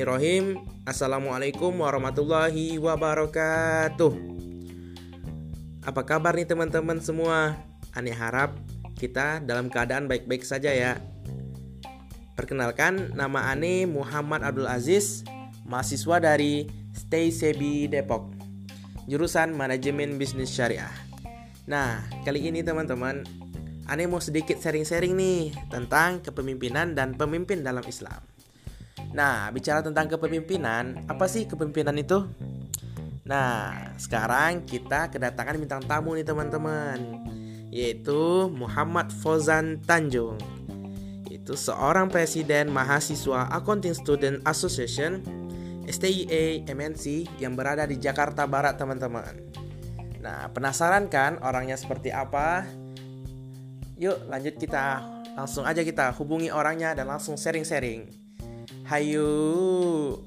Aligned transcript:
Bismillahirrahmanirrahim. 0.00 0.64
Assalamualaikum 0.88 1.72
warahmatullahi 1.76 2.80
wabarakatuh. 2.80 4.12
Apa 5.84 6.02
kabar 6.08 6.32
nih 6.40 6.48
teman-teman 6.48 7.04
semua? 7.04 7.60
Aneh 7.92 8.16
harap 8.16 8.56
kita 8.96 9.44
dalam 9.44 9.68
keadaan 9.68 10.08
baik-baik 10.08 10.40
saja 10.40 10.72
ya. 10.72 10.96
Perkenalkan, 12.32 13.12
nama 13.12 13.52
Ane 13.52 13.84
Muhammad 13.84 14.40
Abdul 14.40 14.72
Aziz, 14.72 15.20
mahasiswa 15.68 16.16
dari 16.16 16.64
Stay 16.96 17.28
Sebi 17.28 17.84
Depok, 17.84 18.24
jurusan 19.04 19.52
Manajemen 19.52 20.16
Bisnis 20.16 20.48
Syariah. 20.48 20.96
Nah, 21.68 22.08
kali 22.24 22.48
ini 22.48 22.64
teman-teman, 22.64 23.28
Ane 23.84 24.08
mau 24.08 24.24
sedikit 24.24 24.56
sharing-sharing 24.64 25.12
nih 25.12 25.52
tentang 25.68 26.24
kepemimpinan 26.24 26.96
dan 26.96 27.12
pemimpin 27.20 27.60
dalam 27.60 27.84
Islam. 27.84 28.29
Nah, 29.10 29.50
bicara 29.50 29.82
tentang 29.82 30.06
kepemimpinan, 30.06 31.06
apa 31.10 31.26
sih 31.26 31.46
kepemimpinan 31.46 31.98
itu? 31.98 32.30
Nah, 33.26 33.94
sekarang 33.98 34.66
kita 34.66 35.10
kedatangan 35.10 35.58
bintang 35.58 35.82
tamu 35.86 36.14
nih 36.14 36.26
teman-teman, 36.26 36.98
yaitu 37.70 38.50
Muhammad 38.50 39.10
Fozan 39.10 39.82
Tanjung. 39.82 40.38
Itu 41.30 41.54
seorang 41.54 42.10
presiden 42.10 42.70
mahasiswa 42.74 43.50
Accounting 43.54 43.94
Student 43.94 44.42
Association 44.46 45.22
STIA 45.86 46.66
MNC 46.70 47.38
yang 47.42 47.58
berada 47.58 47.86
di 47.86 47.98
Jakarta 47.98 48.46
Barat 48.46 48.78
teman-teman. 48.78 49.34
Nah, 50.22 50.50
penasaran 50.52 51.10
kan 51.10 51.38
orangnya 51.42 51.74
seperti 51.74 52.14
apa? 52.14 52.66
Yuk 53.98 54.26
lanjut 54.28 54.54
kita 54.58 55.02
langsung 55.34 55.64
aja 55.64 55.80
kita 55.80 56.12
hubungi 56.18 56.52
orangnya 56.52 56.92
dan 56.92 57.08
langsung 57.08 57.38
sharing-sharing. 57.40 58.19
Hayu. 58.90 60.18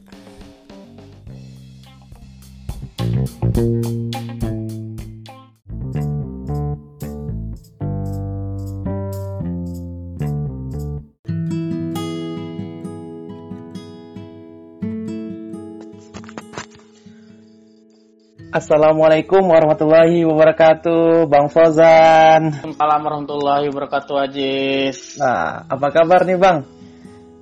Assalamualaikum 18.53 19.44
warahmatullahi 19.44 20.23
wabarakatuh, 20.23 21.28
Bang 21.28 21.52
Fozan. 21.52 22.64
Assalamualaikum 22.64 23.28
warahmatullahi 23.28 23.67
wabarakatuh, 23.67 24.16
Ajis. 24.23 25.19
Nah, 25.19 25.67
apa 25.67 25.91
kabar 25.91 26.23
nih, 26.23 26.39
Bang? 26.39 26.72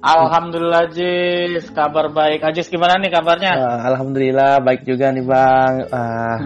Alhamdulillah 0.02 0.90
Jis, 0.90 1.70
kabar 1.70 2.10
baik. 2.10 2.42
Ajis 2.42 2.74
gimana 2.74 2.98
nih 2.98 3.14
kabarnya? 3.14 3.54
Uh, 3.54 3.80
Alhamdulillah 3.94 4.58
baik 4.66 4.82
juga 4.82 5.14
nih 5.14 5.22
Bang. 5.22 5.86
Uh, 5.94 6.38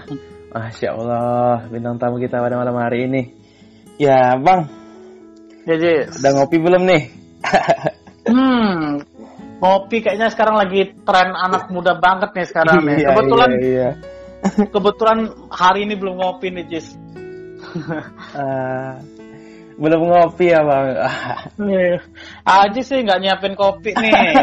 Masya 0.51 0.91
Allah, 0.91 1.63
bintang 1.71 1.95
tamu 1.95 2.19
kita 2.19 2.43
pada 2.43 2.59
malam 2.59 2.75
hari 2.75 3.07
ini. 3.07 3.31
Ya 3.95 4.35
Bang, 4.35 4.67
ya 5.63 5.79
Jis. 5.79 6.19
Udah 6.19 6.31
ngopi 6.35 6.59
belum 6.59 6.83
nih? 6.83 7.01
hmm, 8.27 8.79
ngopi 9.63 10.03
kayaknya 10.03 10.27
sekarang 10.35 10.59
lagi 10.59 10.91
tren 11.07 11.31
anak 11.31 11.71
muda 11.71 11.95
banget 11.95 12.35
nih 12.35 12.47
sekarang 12.51 12.83
nih. 12.83 13.07
Iya, 13.07 13.07
kebetulan, 13.15 13.49
iya, 13.55 13.63
iya. 13.63 13.89
kebetulan 14.67 15.19
hari 15.47 15.87
ini 15.87 15.95
belum 15.95 16.19
ngopi 16.19 16.51
nih 16.51 16.65
Jis. 16.67 16.91
uh, 18.35 18.99
belum 19.75 20.01
ngopi 20.07 20.55
ya 20.55 20.63
bang 20.63 20.87
aja 22.63 22.81
sih 22.81 23.03
nggak 23.03 23.19
nyiapin 23.19 23.53
kopi 23.59 23.91
nih 23.91 24.35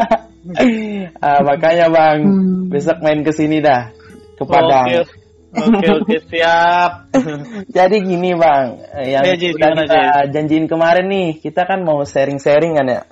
ah, 1.24 1.40
makanya 1.40 1.88
bang 1.88 2.18
hmm. 2.20 2.68
besok 2.68 3.00
main 3.00 3.24
ke 3.24 3.32
sini 3.32 3.64
dah 3.64 3.88
ke 4.36 4.44
Padang 4.44 4.86
oke 4.92 5.08
oke, 5.56 5.86
oke 6.04 6.16
siap 6.28 7.08
jadi 7.76 7.96
gini 7.96 8.36
bang 8.36 8.66
yang 9.08 9.24
ya, 9.24 9.32
udah 9.32 9.66
kita 9.80 10.08
janjiin 10.28 10.66
kemarin 10.68 11.08
nih 11.08 11.40
kita 11.40 11.64
kan 11.64 11.80
mau 11.80 12.04
sharing-sharing 12.04 12.76
kan 12.76 12.88
ya 12.88 13.02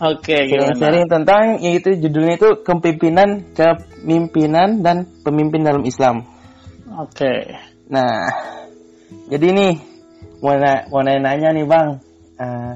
Oke, 0.00 0.32
okay, 0.32 0.72
sharing 0.80 1.12
tentang 1.12 1.60
yaitu 1.60 1.92
judulnya 1.92 2.40
itu 2.40 2.64
kepemimpinan, 2.64 3.52
kepemimpinan 3.52 4.80
dan 4.80 5.04
pemimpin 5.20 5.60
dalam 5.60 5.84
Islam. 5.84 6.24
Oke. 6.88 7.20
Okay. 7.20 7.40
Nah, 7.92 8.32
jadi 9.28 9.52
nih 9.52 9.89
mau, 10.40 10.56
na 10.56 10.88
mau 10.88 11.00
nanya 11.04 11.52
nih 11.52 11.66
bang, 11.68 11.88
uh, 12.40 12.72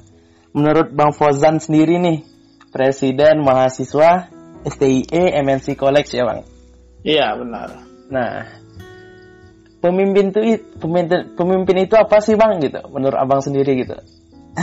menurut 0.52 0.92
bang 0.92 1.12
Fozan 1.12 1.60
sendiri 1.60 2.00
nih, 2.00 2.24
presiden 2.72 3.44
mahasiswa 3.44 4.28
STIE 4.64 5.34
MNC 5.40 5.76
College 5.76 6.10
ya 6.12 6.24
bang? 6.24 6.40
Iya 7.04 7.26
benar. 7.36 7.68
Nah, 8.08 8.32
pemimpin 9.84 10.32
itu 10.32 10.40
pemimpin, 10.80 11.36
pemimpin 11.36 11.76
itu 11.84 11.94
apa 12.00 12.20
sih 12.24 12.36
bang 12.36 12.60
gitu? 12.64 12.80
Menurut 12.88 13.16
abang 13.20 13.44
sendiri 13.44 13.84
gitu? 13.84 13.96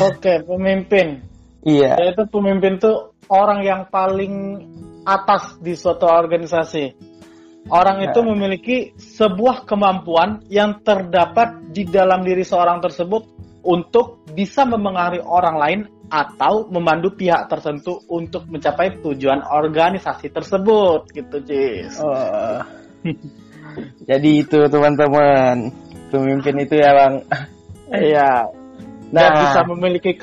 Oke, 0.01 0.41
pemimpin. 0.41 1.21
Iya. 1.61 2.01
Yaitu 2.01 2.25
pemimpin 2.31 2.81
itu 2.81 3.13
orang 3.29 3.61
yang 3.61 3.81
paling 3.93 4.65
atas 5.05 5.61
di 5.61 5.77
suatu 5.77 6.09
organisasi. 6.09 7.10
Orang 7.69 8.01
itu 8.01 8.19
nah. 8.25 8.27
memiliki 8.33 8.97
sebuah 8.97 9.69
kemampuan 9.69 10.41
yang 10.49 10.81
terdapat 10.81 11.69
di 11.69 11.85
dalam 11.85 12.25
diri 12.25 12.41
seorang 12.41 12.81
tersebut 12.81 13.23
untuk 13.61 14.25
bisa 14.33 14.65
memengaruhi 14.65 15.21
orang 15.21 15.55
lain 15.61 15.79
atau 16.11 16.67
memandu 16.67 17.13
pihak 17.13 17.47
tertentu 17.47 18.01
untuk 18.09 18.49
mencapai 18.49 18.99
tujuan 18.99 19.45
organisasi 19.45 20.33
tersebut 20.33 21.07
gitu 21.13 21.37
Jis. 21.45 22.01
Oh. 22.01 22.59
Jadi 24.09 24.43
itu 24.43 24.57
teman-teman 24.67 25.71
pemimpin 26.11 26.55
itu 26.65 26.75
ya 26.81 26.91
bang. 26.91 27.15
Iya. 27.91 28.47
Nah, 29.11 29.19
Dan 29.19 29.31
bisa 29.43 29.59
memiliki 29.67 30.15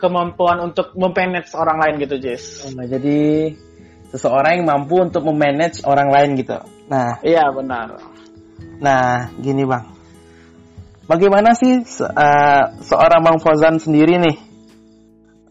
kemampuan 0.00 0.56
untuk 0.64 0.96
memanage 0.96 1.52
orang 1.52 1.84
lain 1.84 1.94
gitu 2.00 2.16
Jis. 2.16 2.64
Oh, 2.64 2.80
jadi 2.80 3.52
seseorang 4.08 4.56
yang 4.56 4.64
mampu 4.64 5.04
untuk 5.04 5.28
memanage 5.28 5.84
orang 5.84 6.08
lain 6.08 6.40
gitu. 6.40 6.56
Nah, 6.90 7.22
iya 7.22 7.46
benar. 7.54 8.02
Nah, 8.82 9.30
gini 9.38 9.62
bang, 9.62 9.86
bagaimana 11.06 11.54
sih 11.54 11.86
se 11.86 12.02
uh, 12.02 12.64
seorang 12.82 13.22
bang 13.22 13.38
Fozan 13.38 13.78
sendiri 13.78 14.18
nih 14.18 14.36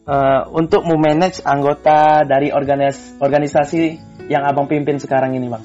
uh, 0.03 0.51
untuk 0.51 0.83
memanage 0.83 1.39
anggota 1.47 2.27
dari 2.27 2.51
organis 2.51 3.15
organisasi 3.23 4.03
yang 4.27 4.43
abang 4.43 4.67
pimpin 4.67 4.99
sekarang 4.99 5.31
ini 5.39 5.47
bang? 5.47 5.63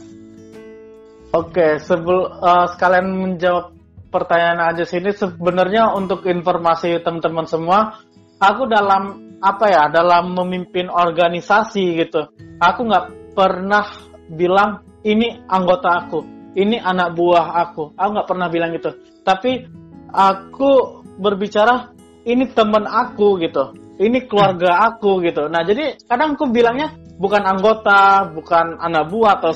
Oke, 1.34 1.82
sebelum 1.82 2.38
uh, 2.38 2.70
sekalian 2.70 3.10
menjawab 3.10 3.74
pertanyaan 4.14 4.70
aja 4.70 4.86
sini 4.86 5.10
sebenarnya 5.10 5.90
untuk 5.90 6.22
informasi 6.22 7.02
teman-teman 7.02 7.50
semua, 7.50 7.98
aku 8.38 8.70
dalam 8.70 9.34
apa 9.42 9.66
ya 9.66 9.90
dalam 9.90 10.38
memimpin 10.38 10.86
organisasi 10.86 11.98
gitu, 11.98 12.30
aku 12.62 12.80
nggak 12.86 13.34
pernah 13.34 13.90
bilang 14.30 14.93
ini 15.04 15.44
anggota 15.46 16.04
aku, 16.04 16.18
ini 16.56 16.80
anak 16.80 17.12
buah 17.14 17.46
aku. 17.68 17.92
Aku 17.94 18.10
nggak 18.16 18.28
pernah 18.28 18.48
bilang 18.48 18.72
gitu. 18.72 18.96
Tapi 19.22 19.68
aku 20.10 21.04
berbicara 21.20 21.92
ini 22.24 22.48
teman 22.50 22.88
aku 22.88 23.36
gitu, 23.44 23.76
ini 24.00 24.24
keluarga 24.24 24.80
aku 24.90 25.20
gitu. 25.22 25.46
Nah 25.52 25.62
jadi 25.62 26.00
kadang 26.08 26.34
aku 26.34 26.48
bilangnya 26.48 26.90
bukan 27.20 27.44
anggota, 27.44 28.32
bukan 28.32 28.80
anak 28.80 29.12
buah 29.12 29.38
atau 29.38 29.52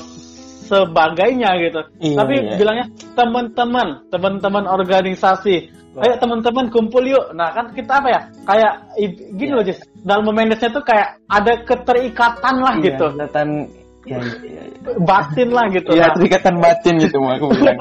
sebagainya 0.69 1.49
gitu. 1.65 1.81
Iya, 1.97 2.17
Tapi 2.21 2.35
iya. 2.37 2.55
bilangnya 2.61 2.85
teman-teman, 3.17 3.87
teman-teman 4.13 4.69
organisasi. 4.69 5.81
Ayo 5.99 6.15
teman-teman 6.21 6.69
kumpul 6.69 7.01
yuk. 7.09 7.33
Nah 7.33 7.49
kan 7.51 7.73
kita 7.73 7.99
apa 7.99 8.07
ya? 8.13 8.21
Kayak 8.45 8.73
gini 9.35 9.51
iya. 9.51 9.57
loh 9.57 9.65
Jis. 9.65 9.81
Dalam 10.05 10.29
memanage 10.29 10.69
tuh 10.69 10.85
kayak 10.85 11.17
ada 11.25 11.65
keterikatan 11.65 12.55
lah 12.61 12.77
iya, 12.77 12.85
gitu. 12.93 13.05
Keterikatan 13.09 13.49
ya, 14.07 14.17
ya, 14.19 14.63
ya. 14.63 14.63
batin 15.03 15.49
lah 15.51 15.65
gitu 15.73 15.91
ya 15.91 16.11
terikatan 16.15 16.55
batin 16.63 16.95
gitu 17.03 17.19
mau 17.19 17.35
aku 17.35 17.51
bilang. 17.51 17.79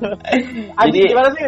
Jadi 0.88 1.00
gimana 1.10 1.28
sih? 1.36 1.44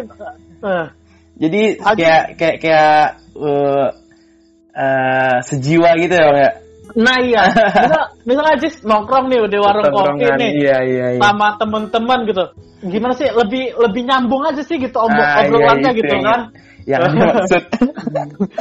Jadi 1.37 1.61
kayak 1.81 2.23
kayak 2.37 2.55
kayak 2.61 3.01
uh, 3.37 3.87
uh, 4.73 5.37
sejiwa 5.45 5.89
gitu 6.01 6.13
ya 6.13 6.27
ya 6.33 6.51
Nah 6.97 7.21
iya, 7.21 7.45
misal, 7.53 8.03
misal 8.25 8.45
aja 8.57 8.67
nongkrong 8.81 9.29
nih 9.29 9.37
di 9.53 9.57
warung 9.61 9.85
kopi 9.93 10.25
nih, 10.33 10.49
iya, 10.57 10.77
iya, 10.81 11.05
iya. 11.13 11.21
sama 11.21 11.53
temen-temen 11.61 12.19
gitu. 12.25 12.43
Gimana 12.89 13.13
sih 13.13 13.29
lebih 13.29 13.77
lebih 13.77 14.01
nyambung 14.09 14.41
aja 14.49 14.65
sih 14.65 14.81
gitu 14.81 14.97
om 14.97 15.13
ah, 15.13 15.45
obrolannya 15.45 15.93
iya, 15.93 15.99
gitu 16.01 16.15
iya. 16.17 16.25
kan? 16.25 16.41
yang 16.87 17.03
maksud. 17.19 17.63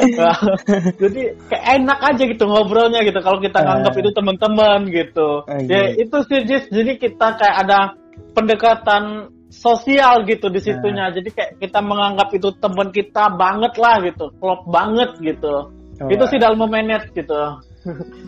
Jadi 1.02 1.22
kayak 1.46 1.64
enak 1.78 1.98
aja 2.02 2.22
gitu 2.26 2.44
ngobrolnya 2.50 3.06
gitu 3.06 3.22
kalau 3.22 3.38
kita 3.38 3.62
nganggap 3.62 3.94
uh, 3.94 4.00
itu 4.02 4.10
teman-teman 4.10 4.80
gitu. 4.90 5.28
Uh, 5.46 5.62
iya. 5.62 5.94
Ya 5.94 6.02
itu 6.02 6.16
sih 6.26 6.42
Jis. 6.42 6.66
Jadi 6.66 6.98
kita 6.98 7.38
kayak 7.38 7.56
ada 7.64 7.94
pendekatan 8.34 9.30
sosial 9.46 10.26
gitu 10.26 10.50
di 10.50 10.58
situnya. 10.58 11.14
Uh. 11.14 11.22
Jadi 11.22 11.28
kayak 11.30 11.50
kita 11.62 11.78
menganggap 11.78 12.34
itu 12.34 12.50
teman 12.58 12.90
kita 12.90 13.30
banget 13.38 13.78
lah 13.78 14.02
gitu, 14.02 14.34
klop 14.42 14.66
banget 14.66 15.14
gitu. 15.22 15.70
Oh, 15.96 16.12
itu 16.12 16.24
sih 16.28 16.42
dalam 16.42 16.60
memanage 16.60 17.14
gitu. 17.14 17.62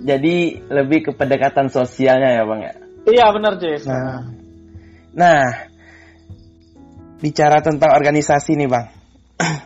Jadi 0.04 0.62
lebih 0.70 0.98
ke 1.08 1.10
pendekatan 1.14 1.68
sosialnya 1.72 2.38
ya 2.38 2.42
bang 2.46 2.60
ya. 2.62 2.74
Iya 3.08 3.26
benar 3.32 3.52
Jis. 3.58 3.88
Nah, 3.88 4.28
nah 5.16 5.42
bicara 7.18 7.58
tentang 7.64 7.94
organisasi 7.96 8.54
nih 8.54 8.68
bang. 8.68 8.86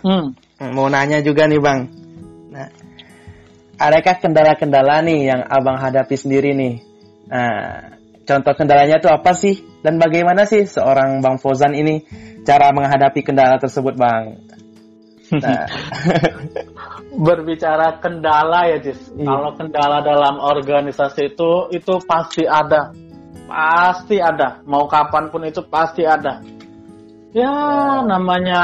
Hmm. 0.04 0.26
Mau 0.76 0.88
nanya 0.88 1.20
juga 1.20 1.50
nih 1.50 1.60
bang. 1.60 1.80
Nah, 2.52 2.68
adakah 3.76 4.16
kendala-kendala 4.22 5.02
nih 5.02 5.32
yang 5.32 5.40
abang 5.42 5.76
hadapi 5.80 6.14
sendiri 6.14 6.54
nih? 6.54 6.74
Nah, 7.26 7.52
contoh 8.22 8.54
kendalanya 8.54 9.02
itu 9.02 9.10
apa 9.10 9.32
sih? 9.34 9.58
Dan 9.82 9.98
bagaimana 9.98 10.46
sih 10.46 10.62
seorang 10.64 11.18
bang 11.18 11.36
Fozan 11.42 11.74
ini 11.74 12.06
cara 12.46 12.70
menghadapi 12.70 13.20
kendala 13.26 13.58
tersebut 13.58 13.98
bang? 13.98 14.51
Nah. 15.32 15.64
Berbicara 17.26 18.00
kendala 18.00 18.68
ya 18.68 18.78
Jis. 18.80 19.12
Iya. 19.16 19.28
Kalau 19.28 19.50
kendala 19.56 19.98
dalam 20.04 20.40
organisasi 20.40 21.36
itu 21.36 21.72
itu 21.72 21.94
pasti 22.04 22.44
ada. 22.44 22.92
Pasti 23.48 24.16
ada. 24.20 24.60
Mau 24.64 24.88
kapan 24.88 25.32
pun 25.32 25.44
itu 25.44 25.64
pasti 25.68 26.04
ada. 26.04 26.40
Ya, 27.32 27.48
ya. 27.48 28.04
namanya 28.04 28.62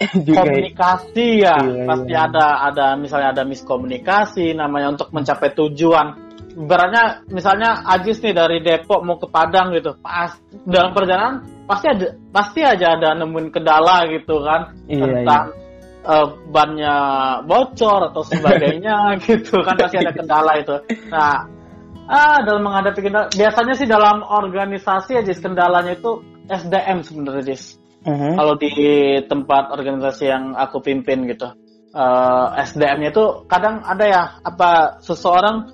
komunikasi 0.38 1.44
ya 1.44 1.60
iya, 1.60 1.84
pasti 1.84 2.12
iya. 2.14 2.24
ada 2.24 2.46
ada 2.72 2.86
misalnya 2.96 3.36
ada 3.36 3.44
miskomunikasi 3.44 4.56
namanya 4.56 4.96
untuk 4.96 5.12
mencapai 5.12 5.52
tujuan 5.52 6.30
Beratnya 6.50 7.22
misalnya 7.30 7.86
Ajis 7.86 8.18
nih 8.26 8.34
dari 8.34 8.58
Depok 8.58 9.06
mau 9.06 9.20
ke 9.20 9.30
Padang 9.30 9.70
gitu 9.70 9.94
pas 10.02 10.34
dalam 10.66 10.90
perjalanan 10.90 11.46
pasti 11.68 11.86
ada 11.86 12.06
pasti 12.34 12.60
aja 12.66 12.98
ada 12.98 13.14
nemuin 13.14 13.54
kendala 13.54 14.02
gitu 14.10 14.42
kan 14.42 14.74
iya, 14.90 15.04
tentang 15.04 15.44
iya. 15.54 15.59
Uh, 16.00 16.32
bannya 16.48 16.96
bocor 17.44 18.08
atau 18.08 18.24
sebagainya 18.24 19.12
gitu 19.20 19.60
kan 19.60 19.76
pasti 19.76 20.00
ada 20.00 20.16
kendala 20.16 20.56
itu 20.56 20.80
nah 21.12 21.44
ah 22.08 22.40
dalam 22.40 22.64
menghadapi 22.64 23.04
kendala 23.04 23.28
biasanya 23.28 23.74
sih 23.76 23.84
dalam 23.84 24.24
organisasi 24.24 25.20
aja 25.20 25.28
kendalanya 25.36 26.00
itu 26.00 26.24
SDM 26.48 27.04
sebenarnya 27.04 27.52
Jis 27.52 27.76
uh-huh. 28.00 28.32
kalau 28.32 28.56
di 28.56 28.72
tempat 29.28 29.76
organisasi 29.76 30.24
yang 30.24 30.56
aku 30.56 30.80
pimpin 30.80 31.28
gitu 31.28 31.52
uh, 31.94 32.56
eh, 32.56 32.64
SDM-nya 32.64 33.12
itu 33.12 33.44
kadang 33.44 33.84
ada 33.84 34.04
ya 34.08 34.22
apa 34.40 35.02
seseorang 35.04 35.68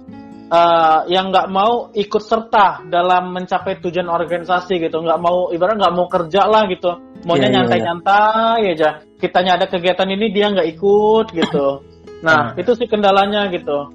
uh, 0.50 1.00
yang 1.10 1.30
nggak 1.34 1.48
mau 1.50 1.90
ikut 1.92 2.22
serta 2.22 2.86
dalam 2.86 3.34
mencapai 3.34 3.78
tujuan 3.82 4.06
organisasi 4.06 4.78
gitu 4.78 5.02
nggak 5.02 5.20
mau 5.20 5.50
ibarat 5.50 5.78
nggak 5.78 5.94
mau 5.94 6.06
kerja 6.06 6.46
lah 6.46 6.66
gitu 6.70 6.90
maunya 7.26 7.46
yeah, 7.46 7.50
iya, 7.50 7.56
nyantai-nyantai 7.62 8.60
yeah, 8.62 8.74
aja 8.74 8.90
kitanya 9.18 9.52
ada 9.58 9.66
kegiatan 9.66 10.08
ini 10.10 10.26
dia 10.30 10.52
nggak 10.52 10.68
ikut 10.78 11.26
gitu 11.34 11.66
nah 12.26 12.54
uh. 12.54 12.60
itu 12.60 12.72
sih 12.78 12.86
kendalanya 12.86 13.50
gitu 13.50 13.92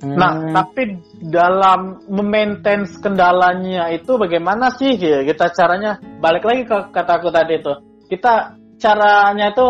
Nah, 0.00 0.32
hmm. 0.32 0.56
tapi 0.56 0.82
dalam 1.28 2.00
memaintain 2.08 2.88
kendalanya 3.04 3.92
itu 3.92 4.16
bagaimana 4.16 4.72
sih 4.72 4.96
gitu? 4.96 5.28
kita 5.28 5.52
caranya? 5.52 6.00
Balik 6.00 6.40
lagi 6.48 6.62
ke 6.64 6.88
kataku 6.88 7.28
tadi 7.28 7.60
itu. 7.60 7.72
Kita 8.08 8.56
caranya 8.80 9.52
itu 9.52 9.68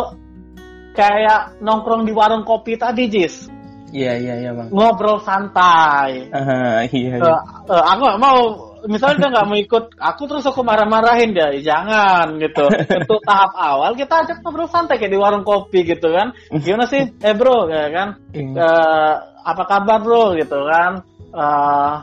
kayak 0.95 1.59
nongkrong 1.59 2.07
di 2.07 2.15
warung 2.15 2.47
kopi 2.47 2.79
tadi, 2.79 3.11
Jis. 3.11 3.51
Iya, 3.91 4.13
iya, 4.19 4.35
iya, 4.39 4.51
Bang. 4.55 4.69
Ngobrol 4.71 5.19
santai. 5.23 6.31
Uh, 6.31 6.87
iya, 6.95 7.19
iya. 7.19 7.39
Uh, 7.67 7.75
uh, 7.75 7.83
aku 7.91 8.01
gak 8.07 8.23
mau 8.23 8.39
misalnya 8.87 9.29
dia 9.29 9.29
nggak 9.37 9.49
mau 9.49 9.59
ikut 9.61 9.85
aku 10.01 10.23
terus 10.25 10.45
aku 10.49 10.65
marah-marahin 10.65 11.37
dia 11.37 11.53
jangan 11.61 12.41
gitu. 12.41 12.65
Untuk 12.71 13.21
tahap 13.29 13.53
awal 13.57 13.93
kita 13.99 14.25
ajak 14.25 14.41
ngobrol 14.41 14.71
santai 14.71 14.97
kayak 14.97 15.13
di 15.13 15.19
warung 15.21 15.45
kopi 15.45 15.85
gitu 15.85 16.09
kan. 16.15 16.33
Gimana 16.49 16.89
sih? 16.89 17.05
Eh 17.21 17.35
bro 17.37 17.69
ya 17.69 17.91
kan. 17.93 18.09
Uh, 18.33 19.15
apa 19.45 19.63
kabar 19.69 20.01
bro? 20.01 20.33
gitu 20.39 20.59
kan. 20.65 21.05
Uh, 21.31 21.95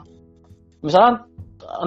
misalnya 0.84 1.26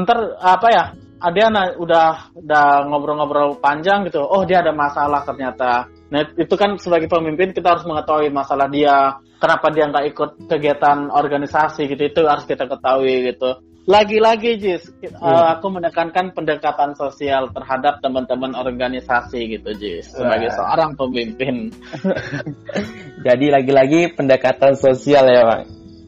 ntar 0.02 0.18
apa 0.40 0.68
ya 0.70 0.84
Adiana 1.20 1.76
udah 1.76 2.32
udah 2.32 2.88
ngobrol-ngobrol 2.88 3.60
panjang 3.60 4.08
gitu. 4.08 4.24
Oh 4.24 4.48
dia 4.48 4.64
ada 4.64 4.72
masalah 4.72 5.20
ternyata. 5.20 5.84
Nah 6.08 6.24
itu 6.32 6.54
kan 6.56 6.80
sebagai 6.80 7.12
pemimpin 7.12 7.52
kita 7.52 7.76
harus 7.76 7.84
mengetahui 7.84 8.32
masalah 8.32 8.66
dia 8.72 9.20
kenapa 9.40 9.72
dia 9.72 9.88
nggak 9.88 10.06
ikut 10.12 10.30
kegiatan 10.46 11.08
organisasi 11.10 11.88
gitu 11.88 12.02
itu 12.06 12.20
harus 12.28 12.44
kita 12.44 12.68
ketahui 12.68 13.32
gitu 13.32 13.58
lagi-lagi 13.88 14.60
Jis 14.60 14.92
yeah. 15.00 15.16
uh, 15.18 15.56
aku 15.56 15.72
menekankan 15.72 16.30
pendekatan 16.36 16.94
sosial 16.94 17.48
terhadap 17.50 17.98
teman-teman 18.04 18.54
organisasi 18.54 19.58
gitu 19.58 19.72
Jis 19.74 20.12
sebagai 20.12 20.52
seorang 20.52 20.94
pemimpin 20.94 21.72
Jadi 23.20 23.52
lagi-lagi 23.52 24.16
pendekatan 24.16 24.72
sosial 24.80 25.28
ya 25.28 25.42
bang. 25.44 25.62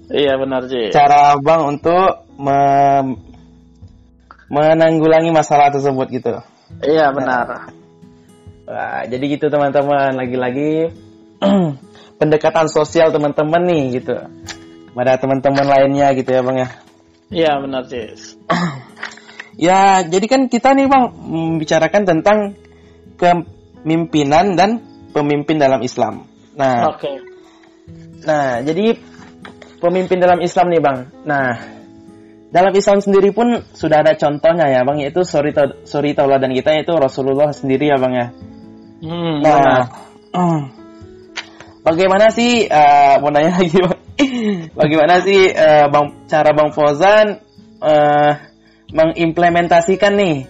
Iya 0.08 0.32
benar 0.40 0.64
sih. 0.64 0.88
Cara 0.88 1.36
bang 1.36 1.62
untuk 1.68 2.24
me 2.40 2.60
menanggulangi 4.48 5.28
masalah 5.32 5.68
tersebut 5.68 6.08
gitu. 6.08 6.32
Iya 6.80 7.12
benar. 7.12 7.68
Nah, 8.64 9.04
jadi 9.04 9.24
gitu 9.36 9.52
teman-teman. 9.52 10.16
Lagi-lagi 10.16 10.88
pendekatan 12.22 12.70
sosial 12.70 13.10
teman-teman 13.10 13.66
nih 13.66 13.98
gitu. 13.98 14.14
Pada 14.94 15.18
teman-teman 15.18 15.66
lainnya 15.66 16.14
gitu 16.14 16.30
ya 16.30 16.46
bang 16.46 16.56
ya. 16.62 16.68
Iya 17.32 17.50
benar 17.58 17.82
sih. 17.90 18.38
ya 19.66 20.06
jadi 20.06 20.26
kan 20.30 20.46
kita 20.46 20.78
nih 20.78 20.86
bang 20.86 21.04
membicarakan 21.10 22.02
tentang 22.06 22.38
kepemimpinan 23.18 24.54
dan 24.54 24.78
pemimpin 25.10 25.58
dalam 25.58 25.82
Islam. 25.82 26.30
Nah, 26.54 26.94
okay. 26.94 27.18
nah 28.22 28.62
jadi 28.62 28.94
pemimpin 29.82 30.22
dalam 30.22 30.38
Islam 30.38 30.70
nih 30.70 30.82
bang. 30.84 30.98
Nah, 31.26 31.48
dalam 32.52 32.72
Islam 32.76 33.00
sendiri 33.00 33.32
pun 33.32 33.64
sudah 33.72 34.04
ada 34.04 34.14
contohnya 34.14 34.68
ya 34.68 34.86
bang, 34.86 35.02
yaitu 35.02 35.24
suri 35.24 35.50
suri 35.88 36.12
tauladan 36.14 36.52
kita 36.54 36.76
yaitu 36.76 36.92
Rasulullah 36.94 37.50
sendiri 37.50 37.90
ya 37.90 37.96
bang 37.98 38.12
ya. 38.14 38.26
Hmm, 39.02 39.34
nah, 39.42 39.88
hmm. 40.30 40.62
bagaimana 41.82 42.30
sih 42.30 42.66
uh, 42.66 43.18
mau 43.18 43.30
nanya 43.30 43.54
lagi 43.60 43.76
bang? 43.78 43.98
bagaimana 44.74 45.14
sih 45.22 45.50
uh, 45.50 45.86
bang 45.90 46.06
cara 46.30 46.50
bang 46.54 46.70
Fauzan 46.70 47.26
uh, 47.82 48.32
mengimplementasikan 48.94 50.14
nih 50.14 50.46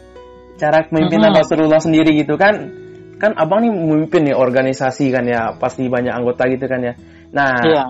cara 0.61 0.87
kepemimpinan 0.87 1.33
hmm. 1.33 1.41
Rasulullah 1.43 1.81
sendiri 1.83 2.15
gitu 2.15 2.37
kan? 2.39 2.83
kan 3.23 3.39
abang 3.39 3.63
nih 3.63 3.71
memimpin 3.71 4.27
nih 4.27 4.35
organisasi 4.35 5.15
kan 5.15 5.23
ya 5.23 5.55
pasti 5.55 5.87
banyak 5.87 6.11
anggota 6.11 6.43
gitu 6.51 6.67
kan 6.67 6.83
ya 6.83 6.99
nah 7.31 7.55
iya. 7.63 7.85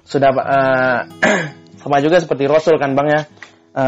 sudah 0.00 0.32
uh, 0.32 1.00
sama 1.84 2.00
juga 2.00 2.16
seperti 2.24 2.48
Rasul 2.48 2.80
kan 2.80 2.96
bang 2.96 3.08
ya 3.12 3.20
uh, 3.74 3.82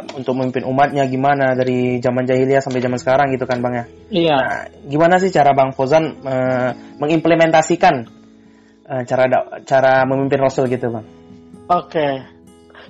hmm. 0.00 0.18
untuk 0.20 0.32
memimpin 0.36 0.64
umatnya 0.64 1.04
gimana 1.04 1.52
dari 1.52 2.00
zaman 2.00 2.24
jahiliyah 2.24 2.62
sampai 2.64 2.80
zaman 2.80 2.98
sekarang 3.00 3.26
gitu 3.36 3.44
kan 3.44 3.60
bang 3.60 3.74
ya? 3.74 3.84
Iya. 4.10 4.38
Nah, 4.38 4.62
gimana 4.88 5.14
sih 5.20 5.30
cara 5.32 5.52
bang 5.52 5.70
Fozan 5.76 6.04
uh, 6.24 6.70
mengimplementasikan 7.00 7.94
uh, 8.88 9.02
cara 9.04 9.24
cara 9.64 9.92
memimpin 10.08 10.40
Rasul 10.40 10.68
gitu 10.72 10.88
bang? 10.92 11.06
Oke. 11.68 11.88
Okay. 11.88 12.14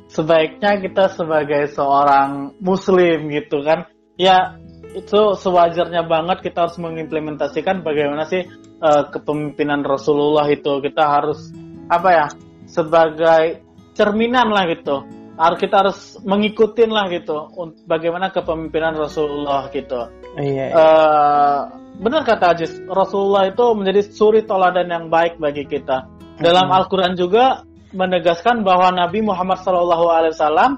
sebaiknya 0.04 0.78
kita 0.78 1.10
sebagai 1.10 1.64
seorang 1.74 2.54
muslim 2.60 3.32
gitu 3.34 3.64
kan 3.64 3.88
ya 4.20 4.60
itu 4.94 5.34
sewajarnya 5.34 6.06
banget 6.06 6.38
kita 6.44 6.68
harus 6.68 6.78
mengimplementasikan 6.78 7.82
bagaimana 7.82 8.22
sih 8.30 8.46
uh, 8.78 9.10
kepemimpinan 9.10 9.82
Rasulullah 9.82 10.46
itu. 10.46 10.78
Kita 10.78 11.18
harus 11.18 11.50
apa 11.90 12.08
ya 12.14 12.26
sebagai 12.70 13.64
cerminan 13.98 14.54
lah 14.54 14.70
gitu 14.70 15.23
harus 15.34 15.58
kita 15.58 15.76
harus 15.82 15.98
mengikutin 16.22 16.90
lah 16.94 17.10
gitu 17.10 17.50
bagaimana 17.90 18.30
kepemimpinan 18.30 18.94
Rasulullah 18.94 19.66
gitu. 19.74 20.10
Iya. 20.38 20.64
iya. 20.70 20.74
Uh, 20.74 21.58
benar 21.98 22.22
kata 22.22 22.54
Ajis 22.54 22.72
Rasulullah 22.86 23.50
itu 23.50 23.64
menjadi 23.74 24.00
suri 24.14 24.46
toladan 24.46 24.86
yang 24.90 25.04
baik 25.10 25.38
bagi 25.42 25.66
kita. 25.66 26.06
Dalam 26.38 26.70
hmm. 26.70 26.76
Al-Quran 26.78 27.14
juga 27.18 27.66
menegaskan 27.94 28.66
bahwa 28.66 28.90
Nabi 28.90 29.22
Muhammad 29.22 29.62
SAW 29.62 30.74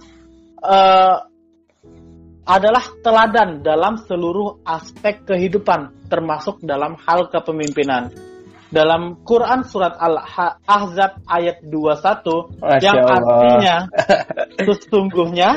uh, 0.60 1.16
adalah 2.46 2.84
teladan 3.02 3.64
dalam 3.64 3.98
seluruh 4.04 4.62
aspek 4.62 5.26
kehidupan, 5.26 6.06
termasuk 6.06 6.62
dalam 6.62 6.94
hal 7.02 7.26
kepemimpinan. 7.32 8.12
Dalam 8.66 9.22
Quran 9.22 9.62
surat 9.62 9.94
Al-Ahzab 9.94 11.22
ayat 11.30 11.62
21 11.62 12.58
Masya 12.58 12.82
yang 12.82 12.96
Allah. 12.98 13.14
artinya 13.14 13.76
sesungguhnya 14.66 15.50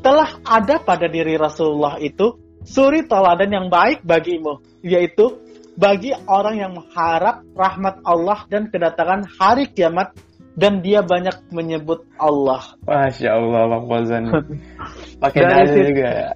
telah 0.00 0.30
ada 0.44 0.80
pada 0.80 1.06
diri 1.08 1.36
Rasulullah 1.36 2.00
itu 2.00 2.40
suri 2.64 3.04
teladan 3.04 3.52
yang 3.52 3.66
baik 3.68 4.02
bagimu, 4.02 4.60
yaitu 4.80 5.38
bagi 5.76 6.16
orang 6.24 6.56
yang 6.56 6.72
mengharap 6.72 7.44
rahmat 7.52 8.00
Allah 8.02 8.48
dan 8.48 8.72
kedatangan 8.72 9.28
hari 9.36 9.68
kiamat 9.68 10.16
dan 10.56 10.80
dia 10.80 11.04
banyak 11.04 11.52
menyebut 11.52 12.08
Allah. 12.16 12.64
Masya 12.88 13.28
Allah, 13.36 13.62
Bang 13.68 13.84
Fauzan. 13.92 14.24
Pakai 15.22 15.42
dalil 15.44 15.92
juga 15.92 16.08
ya. 16.08 16.28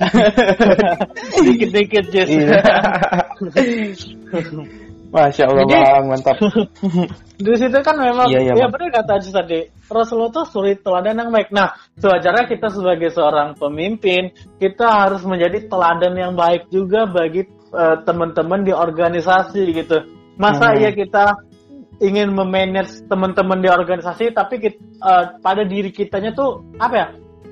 Dikit-dikit, 1.48 2.04
Jess. 2.12 2.28
Masya 5.10 5.42
Allah 5.50 5.64
Jadi- 5.66 5.74
bang, 5.74 6.04
mantap. 6.06 6.36
Di 7.44 7.54
situ 7.56 7.78
kan 7.80 7.96
memang 7.96 8.28
Iya, 8.30 8.40
iya, 8.46 8.52
ya 8.54 8.68
Bang. 8.68 8.78
benar 8.78 8.88
kata 9.00 9.12
Ajis 9.16 9.32
tadi. 9.32 9.60
Rasulullah 9.88 10.30
tuh 10.30 10.44
suri 10.46 10.76
teladan 10.78 11.18
yang 11.18 11.30
baik. 11.32 11.50
Nah, 11.50 11.72
sewajarnya 11.98 12.44
kita 12.46 12.68
sebagai 12.70 13.10
seorang 13.10 13.56
pemimpin, 13.56 14.30
kita 14.60 14.86
harus 14.86 15.24
menjadi 15.24 15.66
teladan 15.66 16.14
yang 16.14 16.32
baik 16.36 16.68
juga 16.70 17.08
bagi 17.08 17.42
eh, 17.70 17.96
teman-teman 18.02 18.66
di 18.66 18.74
organisasi 18.74 19.62
gitu. 19.72 20.02
Masa 20.36 20.74
Hmm. 20.74 20.78
iya 20.82 20.90
kita 20.90 21.38
ingin 21.98 22.34
memanage 22.34 23.06
teman-teman 23.06 23.62
di 23.62 23.70
organisasi 23.70 24.34
tapi 24.34 24.58
kit- 24.58 24.82
eh, 24.98 25.24
pada 25.38 25.62
diri 25.62 25.90
kitanya 25.90 26.30
tuh 26.34 26.66
apa 26.78 26.94
ya? 26.94 27.08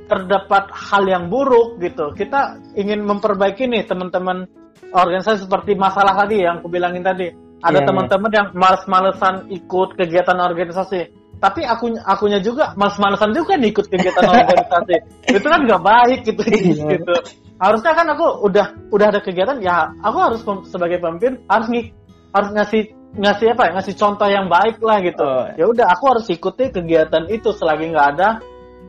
terdapat 0.09 0.73
hal 0.73 1.05
yang 1.05 1.29
buruk 1.29 1.77
gitu. 1.79 2.17
Kita 2.17 2.57
ingin 2.75 3.05
memperbaiki 3.05 3.69
nih 3.69 3.85
teman-teman 3.85 4.49
organisasi 4.88 5.45
seperti 5.45 5.77
masalah 5.77 6.17
tadi 6.17 6.41
yang 6.41 6.65
aku 6.65 6.73
bilangin 6.73 7.05
tadi. 7.05 7.29
Ada 7.59 7.83
Iya, 7.83 7.87
teman-teman 7.91 8.31
yang 8.31 8.49
males-malesan 8.55 9.35
ikut 9.50 9.99
kegiatan 9.99 10.38
organisasi. 10.38 11.00
Tapi 11.38 11.62
aku 11.62 11.95
akunya 12.03 12.43
juga 12.43 12.75
males-malesan 12.75 13.31
juga 13.31 13.55
nih 13.59 13.71
ikut 13.71 13.87
kegiatan 13.87 14.23
organisasi. 14.33 14.95
Itu 15.31 15.47
kan 15.47 15.61
nggak 15.67 15.83
baik 15.83 16.21
gitu 16.27 16.43
Iya. 16.47 16.99
gitu. 16.99 17.15
Harusnya 17.59 17.93
kan 17.95 18.07
aku 18.15 18.27
udah 18.47 18.67
udah 18.95 19.07
ada 19.11 19.19
kegiatan 19.19 19.59
ya 19.59 19.91
aku 20.03 20.19
harus 20.23 20.41
pem- 20.47 20.67
sebagai 20.67 21.03
pemimpin 21.03 21.43
harus 21.50 21.67
ng- 21.67 21.91
harus 22.31 22.50
ngasih 22.55 22.83
ngasih 23.19 23.47
apa 23.57 23.62
ya 23.67 23.71
ngasih 23.75 23.95
contoh 23.99 24.29
yang 24.31 24.47
baik 24.47 24.79
lah 24.79 24.99
gitu. 25.03 25.27
Oh. 25.27 25.47
Ya 25.59 25.65
udah 25.67 25.87
aku 25.91 26.05
harus 26.15 26.27
ikuti 26.31 26.71
kegiatan 26.71 27.27
itu 27.27 27.50
selagi 27.50 27.91
nggak 27.91 28.09
ada 28.19 28.29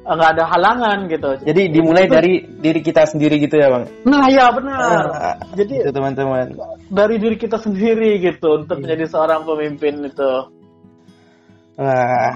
nggak 0.09 0.31
ada 0.37 0.45
halangan 0.49 0.97
gitu. 1.05 1.29
Jadi 1.45 1.61
dimulai 1.69 2.09
Itu- 2.09 2.15
dari 2.17 2.33
diri 2.41 2.79
kita 2.81 3.05
sendiri 3.05 3.37
gitu 3.37 3.61
ya 3.61 3.69
bang. 3.69 3.85
Nah 4.09 4.25
ya 4.29 4.49
benar. 4.49 5.03
Ah, 5.13 5.35
Jadi 5.53 5.85
itu 5.85 5.91
teman-teman. 5.93 6.57
dari 6.89 7.15
diri 7.21 7.37
kita 7.37 7.61
sendiri 7.61 8.17
gitu 8.17 8.65
untuk 8.65 8.81
menjadi 8.81 9.05
seorang 9.05 9.45
pemimpin 9.45 10.01
itu. 10.09 10.31
Wah. 11.77 12.35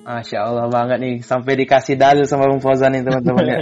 Masya 0.00 0.38
Allah 0.42 0.66
banget 0.72 0.98
nih 0.98 1.16
sampai 1.22 1.52
dikasih 1.60 1.94
dalil 1.94 2.24
sama 2.24 2.48
Bang 2.48 2.62
Fauzan 2.64 2.96
nih 2.96 3.04
teman-teman 3.04 3.44
ya. 3.46 3.58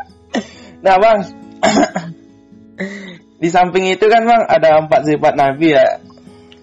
nah 0.84 0.96
bang, 0.96 1.18
di 3.42 3.48
samping 3.52 3.92
itu 3.92 4.06
kan 4.08 4.24
bang 4.26 4.42
ada 4.48 4.82
empat 4.82 5.06
sifat 5.06 5.34
Nabi 5.36 5.76
ya. 5.76 5.86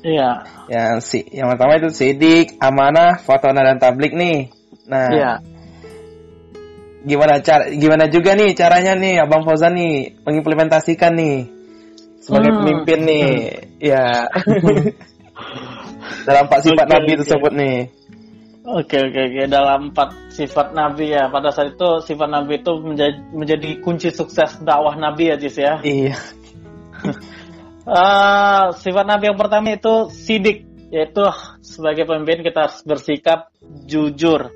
Iya. 0.05 0.29
Yang 0.69 0.93
si, 1.05 1.19
yang 1.33 1.53
pertama 1.53 1.77
itu 1.77 1.89
sidik, 1.93 2.57
amanah, 2.61 3.21
fatona 3.21 3.61
dan 3.65 3.77
tablik 3.77 4.13
nih. 4.13 4.49
Nah, 4.85 5.09
Iya. 5.09 5.31
gimana 7.05 7.41
cara, 7.41 7.69
gimana 7.73 8.05
juga 8.09 8.33
nih 8.37 8.53
caranya 8.57 8.93
nih 8.97 9.21
Abang 9.21 9.45
Fauzan 9.45 9.73
nih 9.77 10.17
mengimplementasikan 10.25 11.13
nih 11.13 11.37
sebagai 12.21 12.49
Hmm. 12.53 12.59
pemimpin 12.61 12.99
nih, 13.05 13.27
ya. 13.81 14.25
Dalam 16.25 16.45
empat 16.49 16.59
sifat 16.65 16.85
Oke, 16.85 16.93
Nabi 16.93 17.11
oke. 17.13 17.19
tersebut 17.21 17.53
nih. 17.53 17.77
Oke 18.65 18.97
oke 18.97 19.19
oke 19.29 19.41
dalam 19.45 19.93
empat 19.93 20.09
sifat 20.33 20.73
Nabi 20.73 21.13
ya 21.13 21.29
pada 21.29 21.53
saat 21.53 21.77
itu 21.77 22.01
sifat 22.01 22.25
Nabi 22.25 22.57
itu 22.57 22.73
menjadi, 22.81 23.17
menjadi 23.29 23.69
kunci 23.77 24.09
sukses 24.09 24.57
dakwah 24.65 24.97
Nabi 24.97 25.29
ya 25.29 25.35
Jis 25.37 25.57
ya. 25.61 25.77
Iya. 25.81 26.17
Eh, 27.85 28.63
sifat 28.81 29.05
Nabi 29.05 29.29
yang 29.29 29.37
pertama 29.37 29.69
itu 29.69 30.09
sidik 30.09 30.65
yaitu 30.89 31.21
sebagai 31.61 32.09
pemimpin 32.09 32.41
kita 32.41 32.65
harus 32.65 32.81
bersikap 32.81 33.53
jujur 33.85 34.49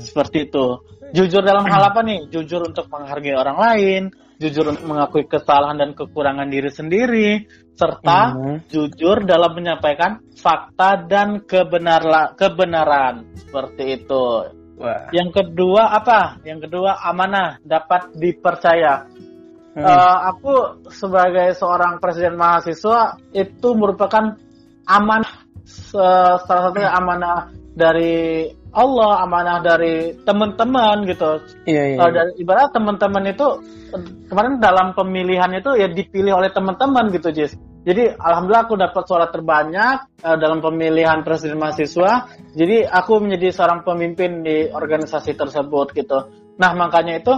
seperti 0.00 0.50
itu. 0.50 0.66
Jujur 1.10 1.42
dalam 1.42 1.66
hal 1.66 1.90
apa 1.90 2.00
nih? 2.06 2.30
Jujur 2.30 2.62
untuk 2.62 2.86
menghargai 2.86 3.34
orang 3.34 3.58
lain, 3.58 4.02
jujur 4.38 4.70
untuk 4.70 4.86
mengakui 4.86 5.26
kesalahan 5.26 5.76
dan 5.76 5.90
kekurangan 5.92 6.48
diri 6.48 6.70
sendiri, 6.70 7.30
serta 7.74 8.36
Mhm. 8.36 8.56
jujur 8.70 9.26
dalam 9.26 9.52
menyampaikan 9.56 10.22
fakta 10.36 11.04
dan 11.04 11.42
kebenar 11.44 12.36
kebenaran 12.38 13.26
seperti 13.36 14.00
itu. 14.00 14.26
Wah. 14.80 15.12
Yang 15.12 15.44
kedua 15.44 15.92
apa? 15.92 16.40
Yang 16.40 16.70
kedua 16.70 16.96
amanah, 17.04 17.60
dapat 17.60 18.16
dipercaya. 18.16 19.04
Hmm. 19.76 19.86
Eh, 19.86 20.18
aku 20.34 20.82
sebagai 20.90 21.54
seorang 21.54 22.02
presiden 22.02 22.34
mahasiswa 22.34 23.20
itu 23.30 23.68
merupakan 23.76 24.34
amanah 24.88 25.46
salah 25.62 26.42
satunya 26.42 26.90
amanah 26.90 27.54
dari 27.70 28.50
Allah, 28.70 29.26
amanah 29.26 29.58
dari 29.62 30.14
teman-teman 30.22 31.02
gitu. 31.10 31.42
Iya 31.66 31.82
iya. 31.94 31.98
Eh, 31.98 32.10
dari 32.14 32.32
ibarat 32.38 32.70
teman-teman 32.70 33.24
itu 33.30 33.46
kemarin 34.30 34.62
dalam 34.62 34.94
pemilihan 34.94 35.50
itu 35.58 35.74
ya 35.74 35.90
dipilih 35.90 36.38
oleh 36.38 36.54
teman-teman 36.54 37.10
gitu, 37.10 37.34
Jis. 37.34 37.58
Jadi 37.80 38.12
alhamdulillah 38.12 38.64
aku 38.68 38.76
dapat 38.76 39.02
suara 39.08 39.26
terbanyak 39.32 40.22
eh, 40.22 40.36
dalam 40.38 40.62
pemilihan 40.62 41.26
presiden 41.26 41.58
mahasiswa. 41.58 42.30
Jadi 42.54 42.86
aku 42.86 43.18
menjadi 43.18 43.50
seorang 43.50 43.82
pemimpin 43.82 44.46
di 44.46 44.70
organisasi 44.70 45.34
tersebut 45.34 45.90
gitu. 45.96 46.18
Nah 46.60 46.70
makanya 46.76 47.18
itu 47.18 47.34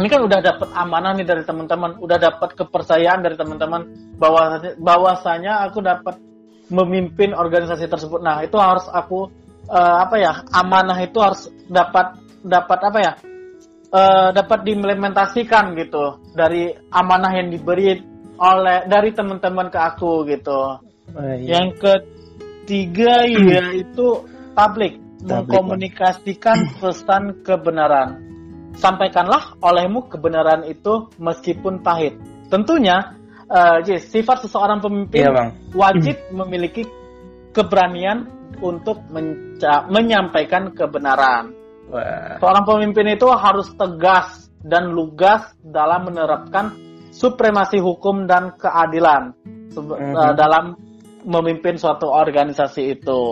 ini 0.00 0.06
kan 0.06 0.22
udah 0.22 0.38
dapat 0.38 0.68
amanah 0.70 1.12
nih 1.18 1.26
dari 1.26 1.42
teman-teman, 1.42 1.98
udah 1.98 2.18
dapat 2.18 2.54
kepercayaan 2.54 3.20
dari 3.26 3.34
teman-teman 3.34 4.14
bahwa 4.16 4.62
bahwasanya 4.78 5.66
aku 5.66 5.82
dapat 5.82 6.16
memimpin 6.70 7.34
organisasi 7.34 7.90
tersebut. 7.90 8.22
Nah 8.22 8.40
itu 8.46 8.54
harus 8.56 8.86
aku 8.86 9.28
eh, 9.68 9.96
apa 10.04 10.16
ya 10.16 10.32
amanah 10.54 10.98
itu 11.02 11.18
harus 11.20 11.50
dapat 11.68 12.16
dapat 12.40 12.78
apa 12.80 12.98
ya 12.98 13.12
eh, 13.90 14.28
dapat 14.32 14.58
diimplementasikan 14.64 15.76
gitu 15.76 16.20
dari 16.32 16.72
amanah 16.92 17.32
yang 17.36 17.48
diberi 17.52 18.00
oleh 18.40 18.88
dari 18.88 19.12
teman-teman 19.12 19.68
ke 19.68 19.78
aku 19.78 20.24
gitu. 20.24 20.80
Wah, 21.12 21.34
iya. 21.36 21.60
Yang 21.60 21.68
ketiga 21.82 23.28
yaitu 23.28 24.24
publik 24.56 24.96
mengkomunikasikan 25.20 26.56
pesan 26.80 27.44
kebenaran. 27.44 28.16
Sampaikanlah 28.80 29.60
olehmu 29.60 30.08
kebenaran 30.08 30.64
itu 30.64 31.12
meskipun 31.20 31.84
pahit. 31.84 32.16
Tentunya 32.48 33.20
Jis, 33.82 34.06
sifat 34.14 34.46
seseorang 34.46 34.78
pemimpin 34.78 35.26
Iya, 35.26 35.30
Bang. 35.34 35.50
wajib 35.74 36.16
memiliki 36.30 36.86
keberanian 37.50 38.28
untuk 38.60 39.02
menyampaikan 39.90 40.74
kebenaran. 40.74 41.54
Wah. 41.90 42.38
Seorang 42.38 42.64
pemimpin 42.66 43.06
itu 43.10 43.26
harus 43.30 43.70
tegas 43.74 44.50
dan 44.62 44.92
lugas 44.92 45.50
dalam 45.64 46.06
menerapkan 46.06 46.70
supremasi 47.10 47.82
hukum 47.82 48.30
dan 48.30 48.54
keadilan 48.54 49.34
Mhm. 49.70 50.14
eh, 50.14 50.32
dalam 50.38 50.74
memimpin 51.26 51.78
suatu 51.78 52.08
organisasi 52.10 52.98
itu. 52.98 53.22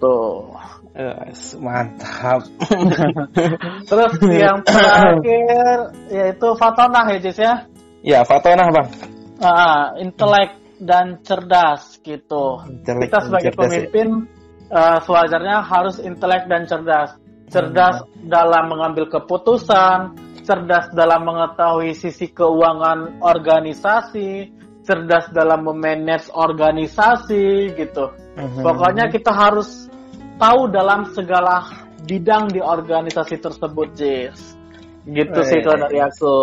Tuh. 0.00 0.52
Eh, 0.94 1.34
mantap. 1.58 2.46
Terus 3.90 4.12
yang 4.30 4.62
terakhir 4.62 5.90
yaitu 6.06 6.48
fatonah 6.54 7.04
ya 7.10 7.18
Jis 7.18 7.38
ya. 7.42 7.54
ya, 8.04 8.20
Fatonah, 8.22 8.70
Bang. 8.70 8.88
Ah, 9.42 9.98
intelek 9.98 10.54
dan 10.78 11.18
cerdas 11.26 11.93
gitu. 12.04 12.60
Intelek 12.68 13.08
Kita 13.08 13.18
sebagai 13.24 13.50
cerdas, 13.50 13.58
ya. 13.58 13.64
pemimpin 13.64 14.08
eh, 14.68 14.98
sewajarnya 15.02 15.56
harus 15.64 15.96
intelek 15.98 16.44
dan 16.46 16.68
cerdas. 16.68 17.16
Cerdas 17.48 18.04
dalam 18.24 18.72
mengambil 18.72 19.08
keputusan, 19.08 20.16
cerdas 20.44 20.92
dalam 20.92 21.24
mengetahui 21.24 21.96
sisi 21.96 22.32
keuangan 22.32 23.20
organisasi, 23.24 24.52
cerdas 24.84 25.32
dalam 25.32 25.64
memanage 25.64 26.28
organisasi 26.32 27.72
gitu. 27.72 28.12
Mhm. 28.36 28.60
Pokoknya 28.60 29.08
kita 29.08 29.32
harus 29.32 29.88
tahu 30.36 30.68
dalam 30.68 31.08
segala 31.16 31.64
bidang 32.04 32.52
di 32.52 32.60
organisasi 32.60 33.40
tersebut, 33.40 33.88
Jis. 33.96 34.40
Gitu 35.04 35.40
sih 35.44 35.60
Weh. 35.60 35.64
kalau 35.64 35.78
dari 35.84 35.98
aku. 36.00 36.36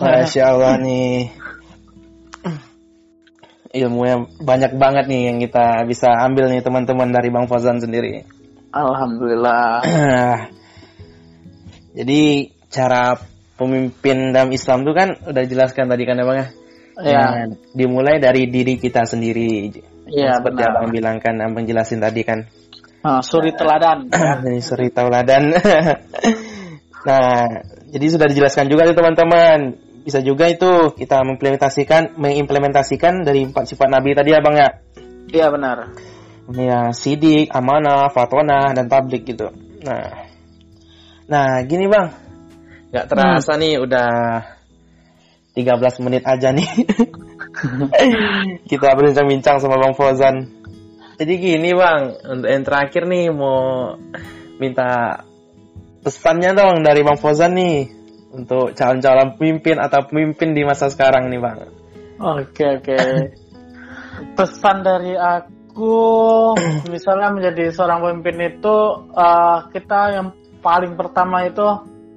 Masya 0.00 0.42
Allah 0.52 0.74
nih. 0.80 1.16
Ilmu 3.72 4.00
yang 4.04 4.28
banyak 4.36 4.76
banget 4.76 5.08
nih 5.08 5.32
yang 5.32 5.40
kita 5.40 5.88
bisa 5.88 6.12
ambil 6.28 6.52
nih 6.52 6.60
teman-teman 6.60 7.08
dari 7.08 7.32
Bang 7.32 7.48
Fauzan 7.48 7.80
sendiri. 7.80 8.20
Alhamdulillah. 8.68 9.80
Jadi 11.98 12.52
cara 12.68 13.16
pemimpin 13.56 14.32
dalam 14.32 14.52
Islam 14.52 14.84
itu 14.84 14.92
kan 14.92 15.08
udah 15.24 15.42
dijelaskan 15.44 15.88
tadi 15.88 16.04
kan 16.04 16.20
ya 16.20 16.24
Bang 16.28 16.38
ya? 16.40 16.48
Ya, 17.00 17.24
Nah, 17.24 17.48
dimulai 17.72 18.20
dari 18.20 18.52
diri 18.52 18.76
kita 18.76 19.08
sendiri. 19.08 19.72
iya 20.12 20.36
Seperti 20.36 20.60
benar. 20.60 20.76
Abang 20.76 20.92
bilang 20.92 21.16
kan, 21.24 21.40
Abang 21.40 21.64
jelasin 21.64 22.04
tadi 22.04 22.20
kan. 22.20 22.44
Ah, 23.00 23.24
suri 23.24 23.56
teladan. 23.56 24.12
Ini 24.46 24.60
suri 24.60 24.92
tauladan. 24.92 25.56
nah, 27.08 27.48
jadi 27.88 28.06
sudah 28.12 28.28
dijelaskan 28.28 28.68
juga 28.68 28.84
nih 28.84 28.96
teman-teman. 28.96 29.58
Bisa 30.02 30.18
juga 30.18 30.50
itu 30.50 30.92
kita 30.98 31.22
mengimplementasikan 31.22 32.18
mengimplementasikan 32.18 33.22
dari 33.22 33.46
empat 33.46 33.70
sifat 33.70 33.88
Nabi 33.88 34.18
tadi 34.18 34.34
ya 34.34 34.42
Bang 34.42 34.58
ya. 34.58 34.68
Iya 35.32 35.46
benar. 35.54 35.94
Ya, 36.52 36.90
sidik, 36.90 37.54
amanah, 37.54 38.10
fatona, 38.10 38.74
dan 38.74 38.90
tablik 38.90 39.24
gitu. 39.24 39.54
Nah, 39.86 40.26
nah 41.30 41.62
gini 41.62 41.86
bang, 41.86 42.10
nggak 42.90 43.06
terasa 43.06 43.54
nih 43.56 43.78
udah 43.78 44.10
13 45.54 46.04
menit 46.04 46.26
aja 46.26 46.50
nih. 46.50 46.66
Kita 48.70 48.96
berbincang-bincang 48.96 49.62
sama 49.62 49.78
Bang 49.78 49.94
Fauzan. 49.94 50.50
Jadi 51.20 51.32
gini 51.38 51.70
Bang, 51.76 52.16
untuk 52.24 52.48
yang 52.48 52.64
terakhir 52.64 53.04
nih 53.04 53.28
mau 53.30 53.94
minta 54.56 55.22
pesannya 56.02 56.56
dong 56.56 56.82
dari 56.82 57.04
Bang 57.04 57.20
Fauzan 57.20 57.54
nih 57.54 58.01
untuk 58.32 58.72
calon-calon 58.72 59.36
pemimpin 59.36 59.76
atau 59.76 60.08
pemimpin 60.08 60.56
di 60.56 60.64
masa 60.64 60.88
sekarang 60.88 61.28
nih 61.28 61.40
Bang. 61.40 61.58
Oke 62.16 62.80
oke. 62.80 62.96
Pesan 64.36 64.84
dari 64.84 65.16
aku, 65.16 65.96
misalnya 66.92 67.32
menjadi 67.32 67.72
seorang 67.72 68.00
pemimpin 68.00 68.56
itu 68.56 68.76
uh, 69.12 69.68
kita 69.68 70.00
yang 70.16 70.28
paling 70.64 70.96
pertama 70.96 71.44
itu 71.44 71.64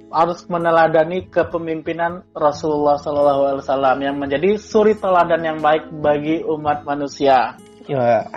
harus 0.06 0.46
meneladani 0.46 1.26
kepemimpinan 1.26 2.22
Rasulullah 2.30 2.96
SAW 2.96 4.00
yang 4.00 4.16
menjadi 4.16 4.54
suri 4.56 4.94
teladan 4.94 5.42
yang 5.42 5.58
baik 5.58 5.90
bagi 5.98 6.40
umat 6.46 6.86
manusia. 6.86 7.58
Ya. 7.86 8.24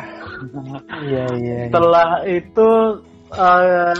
Iya 1.03 1.27
iya. 1.35 1.67
Setelah 1.67 2.23
itu 2.23 2.69
uh, 3.35 3.91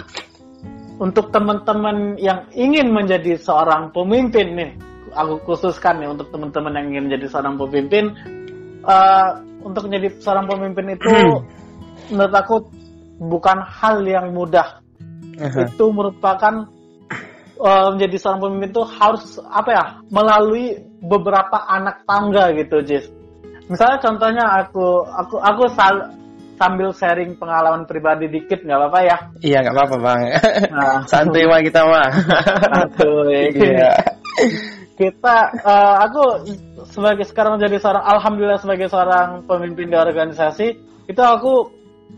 untuk 1.00 1.32
teman-teman 1.32 2.20
yang 2.20 2.52
ingin 2.52 2.92
menjadi 2.92 3.40
seorang 3.40 3.96
pemimpin 3.96 4.48
nih, 4.52 4.72
aku 5.16 5.40
khususkan 5.48 6.04
nih 6.04 6.12
untuk 6.12 6.28
teman-teman 6.30 6.76
yang 6.76 6.86
ingin 6.92 7.04
menjadi 7.08 7.26
seorang 7.32 7.56
pemimpin, 7.56 8.12
uh, 8.84 9.40
untuk 9.64 9.88
menjadi 9.88 10.12
seorang 10.20 10.46
pemimpin 10.52 11.00
itu 11.00 11.08
menurut 12.12 12.36
aku 12.36 12.56
bukan 13.20 13.64
hal 13.64 14.04
yang 14.04 14.36
mudah. 14.36 14.84
Uh-huh. 15.40 15.72
Itu 15.72 15.96
merupakan 15.96 16.68
uh, 17.64 17.88
menjadi 17.96 18.16
seorang 18.20 18.44
pemimpin 18.44 18.70
itu 18.76 18.84
harus 18.84 19.40
apa 19.48 19.70
ya 19.72 19.86
melalui 20.12 20.84
beberapa 21.00 21.64
anak 21.64 22.04
tangga 22.04 22.52
gitu, 22.60 22.84
Jis. 22.84 23.08
Misalnya 23.72 24.04
contohnya 24.04 24.46
aku 24.68 25.08
aku 25.08 25.36
aku 25.40 25.64
sal 25.72 26.19
sambil 26.60 26.92
sharing 26.92 27.40
pengalaman 27.40 27.88
pribadi 27.88 28.28
dikit 28.28 28.68
nggak 28.68 28.76
apa-apa 28.76 29.00
ya? 29.08 29.18
Iya 29.40 29.58
nggak 29.64 29.76
apa-apa 29.80 29.98
bang. 30.04 30.20
Nah. 30.76 31.00
Santai 31.12 31.48
mah 31.48 31.62
kita 31.64 31.82
mah. 31.88 32.10
Santuy. 32.68 33.48
Iya. 33.56 33.96
kita, 35.00 35.38
uh, 35.64 35.96
aku 36.04 36.24
sebagai 36.92 37.24
sekarang 37.24 37.56
menjadi 37.56 37.80
seorang, 37.80 38.04
alhamdulillah 38.04 38.60
sebagai 38.60 38.92
seorang 38.92 39.48
pemimpin 39.48 39.88
di 39.88 39.96
organisasi, 39.96 40.68
itu 41.08 41.22
aku 41.24 41.72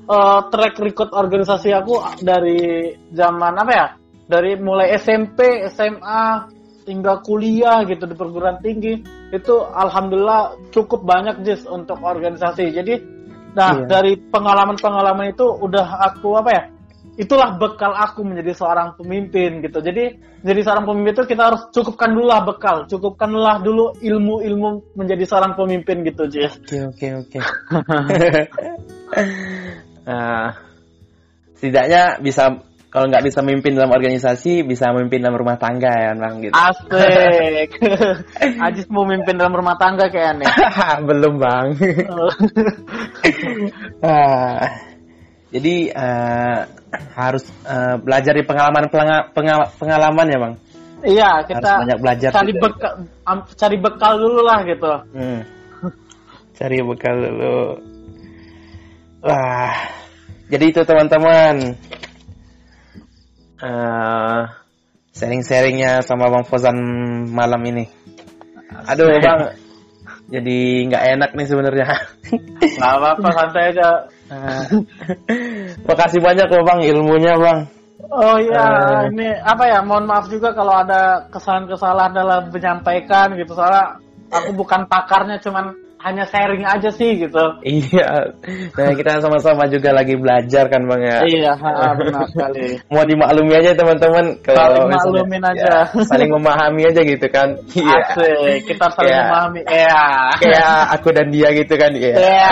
uh, 0.10 0.50
track 0.50 0.82
record 0.82 1.14
organisasi 1.14 1.70
aku 1.78 2.02
dari 2.26 2.90
zaman 3.14 3.54
apa 3.54 3.72
ya? 3.72 3.88
Dari 4.26 4.58
mulai 4.58 4.98
SMP, 4.98 5.70
SMA, 5.70 6.50
hingga 6.86 7.22
kuliah 7.22 7.86
gitu 7.86 8.10
di 8.10 8.16
perguruan 8.18 8.58
tinggi 8.62 8.98
itu 9.30 9.56
alhamdulillah 9.62 10.58
cukup 10.74 11.06
banyak 11.06 11.46
jis 11.46 11.64
untuk 11.70 12.02
organisasi 12.02 12.74
jadi 12.74 12.98
Nah, 13.52 13.84
iya. 13.84 13.88
dari 13.88 14.16
pengalaman-pengalaman 14.16 15.36
itu 15.36 15.44
udah 15.44 16.12
aku 16.12 16.40
apa 16.40 16.50
ya? 16.52 16.64
Itulah 17.20 17.60
bekal 17.60 17.92
aku 17.92 18.24
menjadi 18.24 18.56
seorang 18.56 18.96
pemimpin 18.96 19.60
gitu. 19.60 19.84
Jadi 19.84 20.16
jadi 20.42 20.60
seorang 20.64 20.88
pemimpin 20.88 21.14
itu 21.14 21.26
kita 21.28 21.44
harus 21.52 21.62
cukupkan 21.70 22.16
dulu 22.16 22.26
lah 22.32 22.42
bekal, 22.48 22.88
cukupkanlah 22.88 23.60
dulu 23.62 23.94
ilmu-ilmu 24.00 24.96
menjadi 24.96 25.28
seorang 25.28 25.54
pemimpin 25.60 26.08
gitu, 26.08 26.26
Jess. 26.32 26.56
Oke, 26.58 26.80
oke, 26.88 27.08
oke. 27.28 27.40
Nah, 30.02 30.58
setidaknya 31.54 32.18
bisa 32.26 32.58
kalau 32.92 33.08
nggak 33.08 33.24
bisa 33.24 33.40
memimpin 33.40 33.80
dalam 33.80 33.96
organisasi, 33.96 34.68
bisa 34.68 34.92
memimpin 34.92 35.24
dalam 35.24 35.40
rumah 35.40 35.56
tangga 35.56 35.96
ya, 35.96 36.12
Bang 36.12 36.44
gitu. 36.44 36.52
Asik. 36.52 37.80
Ajis 38.68 38.86
mau 38.92 39.08
memimpin 39.08 39.40
dalam 39.40 39.56
rumah 39.56 39.80
tangga 39.80 40.12
kayaknya. 40.12 40.52
Belum, 41.08 41.40
Bang. 41.40 41.72
uh, 44.04 44.60
jadi 45.56 45.76
uh, 45.96 46.60
harus 47.16 47.48
uh, 47.64 47.96
belajar 47.96 48.36
di 48.36 48.44
pengalaman 48.44 48.92
pengal 49.32 49.72
pengalaman 49.80 50.28
ya, 50.28 50.38
Bang. 50.44 50.54
Iya, 51.08 51.32
kita 51.48 51.64
harus 51.64 51.82
banyak 51.88 52.00
belajar. 52.04 52.30
Cari 52.36 52.54
bekal, 52.60 52.94
cari 53.56 53.78
bekal 53.80 54.14
dulu 54.20 54.42
lah 54.44 54.60
gitu. 54.68 54.92
Hmm. 55.16 55.40
Cari 56.60 56.78
bekal 56.84 57.16
dulu. 57.24 57.58
Wah. 59.24 59.80
Jadi 60.52 60.76
itu 60.76 60.84
teman-teman 60.84 61.80
uh, 63.62 64.50
sharing-sharingnya 65.14 66.02
sama 66.04 66.28
Bang 66.34 66.46
Fozan 66.50 66.78
malam 67.30 67.62
ini. 67.64 67.86
Aduh 68.90 69.08
Bang, 69.22 69.54
jadi 70.28 70.60
nggak 70.90 71.04
enak 71.18 71.30
nih 71.38 71.48
sebenarnya. 71.48 71.88
Nggak 72.60 72.94
apa-apa, 72.98 73.28
santai 73.32 73.64
aja. 73.72 73.88
Uh, 74.32 74.64
makasih 75.86 76.24
banyak 76.24 76.48
loh 76.50 76.64
Bang 76.66 76.80
ilmunya 76.82 77.36
Bang. 77.38 77.70
Oh 78.12 78.36
iya, 78.42 78.66
uh, 78.66 79.02
ini 79.14 79.30
apa 79.40 79.64
ya? 79.70 79.80
Mohon 79.86 80.10
maaf 80.10 80.26
juga 80.28 80.52
kalau 80.58 80.74
ada 80.74 81.30
kesalahan-kesalahan 81.30 82.18
dalam 82.18 82.50
menyampaikan 82.50 83.38
gitu. 83.38 83.54
Soalnya 83.54 84.02
aku 84.34 84.58
bukan 84.58 84.90
pakarnya, 84.90 85.38
cuman 85.38 85.78
hanya 86.02 86.26
sharing 86.26 86.66
aja 86.66 86.90
sih 86.90 87.22
gitu. 87.22 87.46
Iya. 87.62 88.34
Nah, 88.74 88.92
kita 88.98 89.22
sama-sama 89.22 89.70
juga 89.70 89.94
lagi 89.94 90.18
belajar 90.18 90.66
kan 90.68 90.90
Bang 90.90 91.02
ya. 91.06 91.22
Iya, 91.22 91.54
benar 91.98 92.26
sekali. 92.34 92.82
Mau 92.94 93.06
dimaklumi 93.06 93.54
aja 93.54 93.78
teman-teman 93.78 94.26
kalau 94.42 94.90
saling 94.90 94.90
maklumin 94.98 95.44
aja. 95.46 95.62
Ya, 95.62 95.80
saling 96.10 96.30
memahami 96.34 96.82
aja 96.90 97.02
gitu 97.06 97.28
kan. 97.30 97.54
Iya. 97.72 98.00
Asik, 98.02 98.60
kita 98.66 98.86
saling 98.98 99.14
ya. 99.14 99.22
memahami. 99.30 99.62
Iya. 99.70 100.04
Kayak 100.42 100.74
aku 100.98 101.08
dan 101.14 101.28
dia 101.30 101.50
gitu 101.54 101.74
kan. 101.78 101.92
Iya. 101.94 102.16
Iya. 102.18 102.50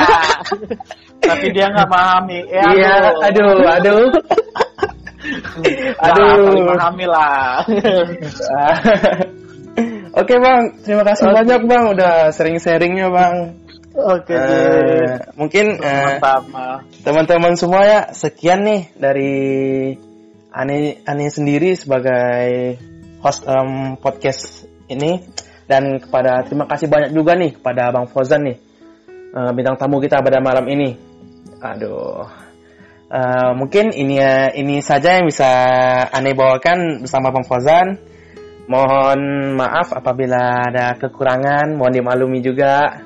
Tapi 1.19 1.45
dia 1.49 1.65
nggak 1.73 1.87
memahami. 1.89 2.39
Ya, 2.47 2.63
iya, 2.73 2.93
aduh, 3.25 3.65
aduh. 3.65 4.07
aduh. 5.99 6.33
Nah, 6.39 6.53
memahami 6.53 7.05
lah. 7.09 7.65
Oke 10.19 10.35
bang, 10.35 10.75
terima 10.83 11.07
kasih 11.07 11.31
okay. 11.31 11.35
banyak 11.39 11.61
bang 11.63 11.83
udah 11.95 12.13
sering-sharingnya 12.35 13.07
bang. 13.07 13.35
Oke. 13.95 14.35
Okay, 14.35 14.35
uh, 14.35 15.15
mungkin 15.39 15.79
uh, 15.79 16.19
teman-teman 17.07 17.55
semua 17.55 17.87
ya 17.87 17.99
sekian 18.11 18.67
nih 18.67 18.91
dari 18.99 19.31
Ani 20.51 20.99
Ani 21.07 21.25
sendiri 21.31 21.71
sebagai 21.79 22.75
host 23.23 23.47
um, 23.47 23.95
podcast 23.95 24.67
ini 24.91 25.23
dan 25.71 26.03
kepada 26.03 26.43
terima 26.43 26.67
kasih 26.67 26.91
banyak 26.91 27.15
juga 27.15 27.39
nih 27.39 27.55
kepada 27.55 27.87
Bang 27.95 28.11
Fozan 28.11 28.43
nih 28.43 28.57
uh, 29.31 29.55
bintang 29.55 29.79
tamu 29.79 30.03
kita 30.03 30.19
pada 30.19 30.43
malam 30.43 30.67
ini. 30.67 30.99
Aduh. 31.63 32.27
Uh, 33.09 33.51
mungkin 33.55 33.95
ini 33.95 34.19
ini 34.53 34.83
saja 34.83 35.15
yang 35.15 35.31
bisa 35.31 35.47
Ani 36.11 36.35
bawakan 36.35 37.07
bersama 37.07 37.31
Bang 37.31 37.47
Fozan. 37.47 38.18
Mohon 38.69 39.19
maaf 39.57 39.97
apabila 39.97 40.69
ada 40.69 40.93
kekurangan, 40.93 41.73
mohon 41.73 41.89
dimaklumi 41.89 42.37
juga. 42.45 43.01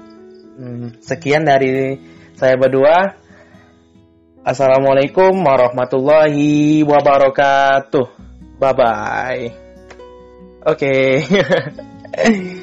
Hmm, 0.59 0.99
sekian 0.99 1.47
dari 1.47 1.95
saya 2.35 2.59
berdua. 2.59 3.15
Assalamualaikum 4.43 5.31
warahmatullahi 5.39 6.83
wabarakatuh. 6.83 8.07
Bye 8.59 8.75
bye. 8.75 9.43
Oke. 10.67 11.23
Okay. 11.23 12.59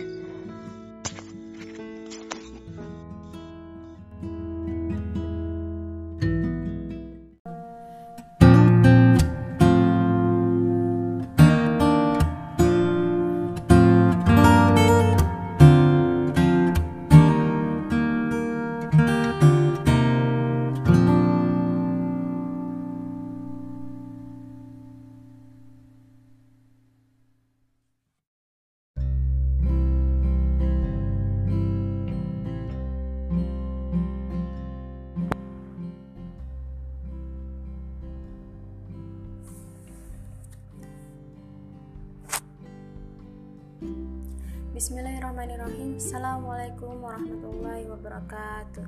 Assalamualaikum 46.10 47.06
warahmatullahi 47.06 47.86
wabarakatuh 47.86 48.82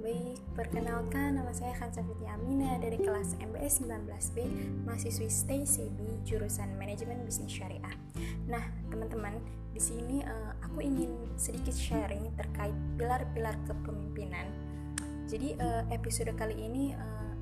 Baik, 0.00 0.40
perkenalkan 0.56 1.36
nama 1.36 1.52
saya 1.52 1.76
Khansa 1.76 2.00
Fitri 2.00 2.24
Amina 2.32 2.80
dari 2.80 2.96
kelas 2.96 3.36
MBS 3.36 3.84
19B, 3.84 4.36
mahasiswi 4.88 5.28
Stay 5.28 5.68
CB 5.68 6.24
jurusan 6.24 6.72
Manajemen 6.80 7.28
Bisnis 7.28 7.52
Syariah. 7.52 7.92
Nah, 8.48 8.64
teman-teman, 8.88 9.36
di 9.76 9.84
sini 9.84 10.24
uh, 10.24 10.56
aku 10.64 10.80
ingin 10.80 11.12
sedikit 11.36 11.76
sharing 11.76 12.32
terkait 12.40 12.72
pilar-pilar 12.96 13.52
kepemimpinan. 13.68 14.48
Jadi 15.28 15.60
uh, 15.60 15.84
episode 15.92 16.32
kali 16.40 16.56
ini 16.56 16.96
uh, 16.96 17.36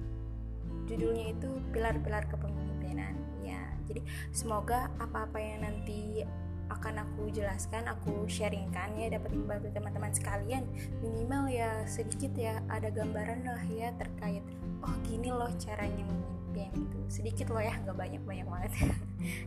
judulnya 0.91 1.39
itu 1.39 1.63
pilar-pilar 1.71 2.27
kepemimpinan. 2.27 3.15
Ya, 3.47 3.63
jadi 3.87 4.03
semoga 4.35 4.91
apa-apa 4.99 5.39
yang 5.39 5.63
nanti 5.63 6.27
akan 6.69 7.05
aku 7.05 7.33
jelaskan, 7.33 7.89
aku 7.89 8.29
sharingkan 8.29 8.95
ya 8.97 9.09
dapat 9.13 9.33
membantu 9.35 9.69
teman-teman 9.73 10.13
sekalian. 10.13 10.65
Minimal 11.01 11.49
ya 11.51 11.71
sedikit 11.89 12.33
ya 12.37 12.61
ada 12.69 12.93
gambaran 12.93 13.45
lah 13.45 13.65
ya 13.69 13.93
terkait 13.97 14.45
oh 14.85 14.95
gini 15.05 15.33
loh 15.33 15.51
caranya 15.59 16.05
memimpin 16.07 16.71
gitu. 16.77 16.99
Sedikit 17.09 17.51
loh 17.51 17.63
ya 17.63 17.75
nggak 17.83 17.97
banyak 17.97 18.23
banyak 18.23 18.47
banget. 18.47 18.73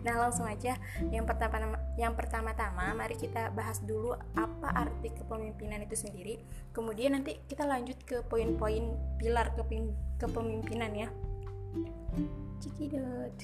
Nah 0.04 0.28
langsung 0.28 0.44
aja. 0.44 0.76
Yang 1.16 1.32
pertama 1.32 1.80
yang 1.96 2.12
pertama-tama 2.12 2.92
mari 2.92 3.16
kita 3.16 3.56
bahas 3.56 3.80
dulu 3.80 4.12
apa 4.36 4.68
arti 4.76 5.16
kepemimpinan 5.16 5.88
itu 5.88 5.96
sendiri. 5.96 6.44
Kemudian 6.76 7.16
nanti 7.16 7.40
kita 7.48 7.64
lanjut 7.64 7.96
ke 8.04 8.20
poin-poin 8.28 8.92
pilar 9.16 9.56
kepemimpinan 10.20 10.92
ya. 10.92 11.08
Cekidot 12.60 13.36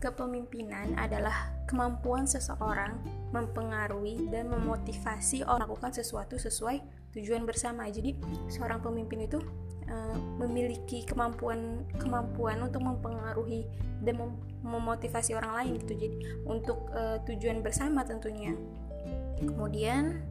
Kepemimpinan 0.00 0.96
adalah 0.96 1.52
kemampuan 1.68 2.24
seseorang 2.24 2.96
mempengaruhi 3.36 4.32
dan 4.32 4.48
memotivasi 4.48 5.44
orang 5.44 5.68
melakukan 5.68 5.92
sesuatu 5.92 6.40
sesuai 6.40 6.80
tujuan 7.12 7.44
bersama. 7.44 7.84
Jadi, 7.92 8.16
seorang 8.48 8.80
pemimpin 8.80 9.28
itu 9.28 9.36
uh, 9.92 10.16
memiliki 10.40 11.04
kemampuan 11.04 11.84
kemampuan 12.00 12.64
untuk 12.64 12.80
mempengaruhi 12.80 13.68
dan 14.00 14.24
mem 14.24 14.32
memotivasi 14.64 15.36
orang 15.36 15.52
lain 15.52 15.70
gitu. 15.84 16.00
Jadi, 16.00 16.16
untuk 16.48 16.88
uh, 16.96 17.20
tujuan 17.28 17.60
bersama 17.60 18.08
tentunya. 18.08 18.56
Kemudian 19.36 20.22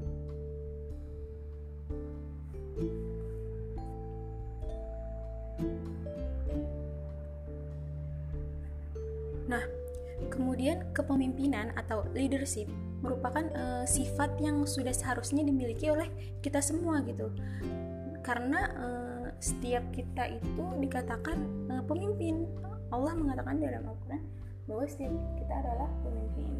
Nah, 9.51 9.63
kemudian 10.31 10.95
kepemimpinan 10.95 11.75
atau 11.75 12.07
leadership 12.15 12.71
merupakan 13.03 13.43
uh, 13.51 13.83
sifat 13.83 14.39
yang 14.39 14.63
sudah 14.63 14.95
seharusnya 14.95 15.43
dimiliki 15.43 15.91
oleh 15.91 16.07
kita 16.39 16.63
semua 16.63 17.03
gitu. 17.03 17.27
Karena 18.23 18.71
uh, 18.79 19.27
setiap 19.43 19.83
kita 19.91 20.31
itu 20.31 20.63
dikatakan 20.79 21.67
uh, 21.67 21.83
pemimpin. 21.83 22.47
Allah 22.91 23.15
mengatakan 23.15 23.59
dalam 23.59 23.87
Al-Qur'an 23.87 24.23
bahwa 24.67 24.83
setiap 24.87 25.11
kita 25.35 25.53
adalah 25.63 25.89
pemimpin. 26.03 26.51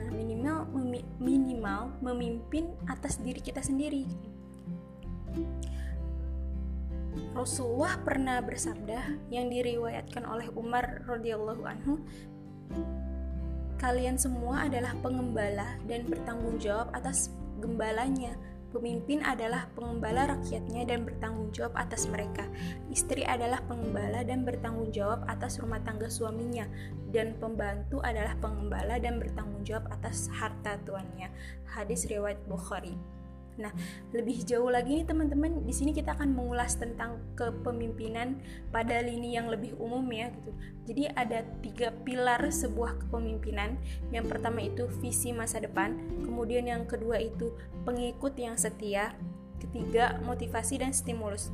Nah, 0.00 0.08
minimal 0.12 0.58
memi 0.72 1.00
minimal 1.16 1.96
memimpin 2.00 2.72
atas 2.88 3.20
diri 3.20 3.40
kita 3.40 3.60
sendiri. 3.60 4.08
Rasulullah 7.32 7.96
pernah 8.00 8.40
bersabda 8.40 9.28
yang 9.32 9.52
diriwayatkan 9.52 10.24
oleh 10.24 10.48
Umar 10.56 11.04
radhiyallahu 11.08 11.62
anhu 11.64 12.00
Kalian 13.82 14.14
semua 14.14 14.70
adalah 14.70 14.94
pengembala 15.02 15.74
dan 15.90 16.06
bertanggung 16.06 16.62
jawab 16.62 16.94
atas 16.94 17.34
gembalanya. 17.58 18.38
Pemimpin 18.70 19.20
adalah 19.26 19.66
pengembala 19.74 20.38
rakyatnya 20.38 20.86
dan 20.86 21.02
bertanggung 21.02 21.50
jawab 21.50 21.74
atas 21.74 22.06
mereka. 22.06 22.46
Istri 22.94 23.26
adalah 23.26 23.58
pengembala 23.66 24.22
dan 24.22 24.46
bertanggung 24.46 24.94
jawab 24.94 25.26
atas 25.26 25.58
rumah 25.58 25.82
tangga 25.82 26.06
suaminya. 26.06 26.64
Dan 27.10 27.34
pembantu 27.42 27.98
adalah 28.06 28.38
pengembala 28.38 29.02
dan 29.02 29.18
bertanggung 29.18 29.66
jawab 29.66 29.90
atas 29.90 30.30
harta 30.30 30.78
tuannya. 30.86 31.34
Hadis 31.66 32.06
riwayat 32.06 32.38
Bukhari. 32.46 32.94
Nah, 33.60 33.68
lebih 34.16 34.48
jauh 34.48 34.72
lagi 34.72 34.96
nih 34.96 35.04
teman-teman, 35.04 35.60
di 35.68 35.74
sini 35.76 35.92
kita 35.92 36.16
akan 36.16 36.32
mengulas 36.32 36.80
tentang 36.80 37.20
kepemimpinan 37.36 38.40
pada 38.72 39.04
lini 39.04 39.36
yang 39.36 39.52
lebih 39.52 39.76
umum 39.76 40.04
ya 40.08 40.32
gitu. 40.32 40.52
Jadi 40.88 41.02
ada 41.12 41.44
tiga 41.60 41.92
pilar 42.04 42.40
sebuah 42.48 43.04
kepemimpinan. 43.06 43.76
Yang 44.08 44.26
pertama 44.32 44.64
itu 44.64 44.88
visi 45.04 45.36
masa 45.36 45.60
depan, 45.60 46.00
kemudian 46.24 46.64
yang 46.64 46.88
kedua 46.88 47.20
itu 47.20 47.52
pengikut 47.84 48.32
yang 48.40 48.56
setia, 48.56 49.12
ketiga 49.60 50.16
motivasi 50.24 50.80
dan 50.80 50.96
stimulus. 50.96 51.52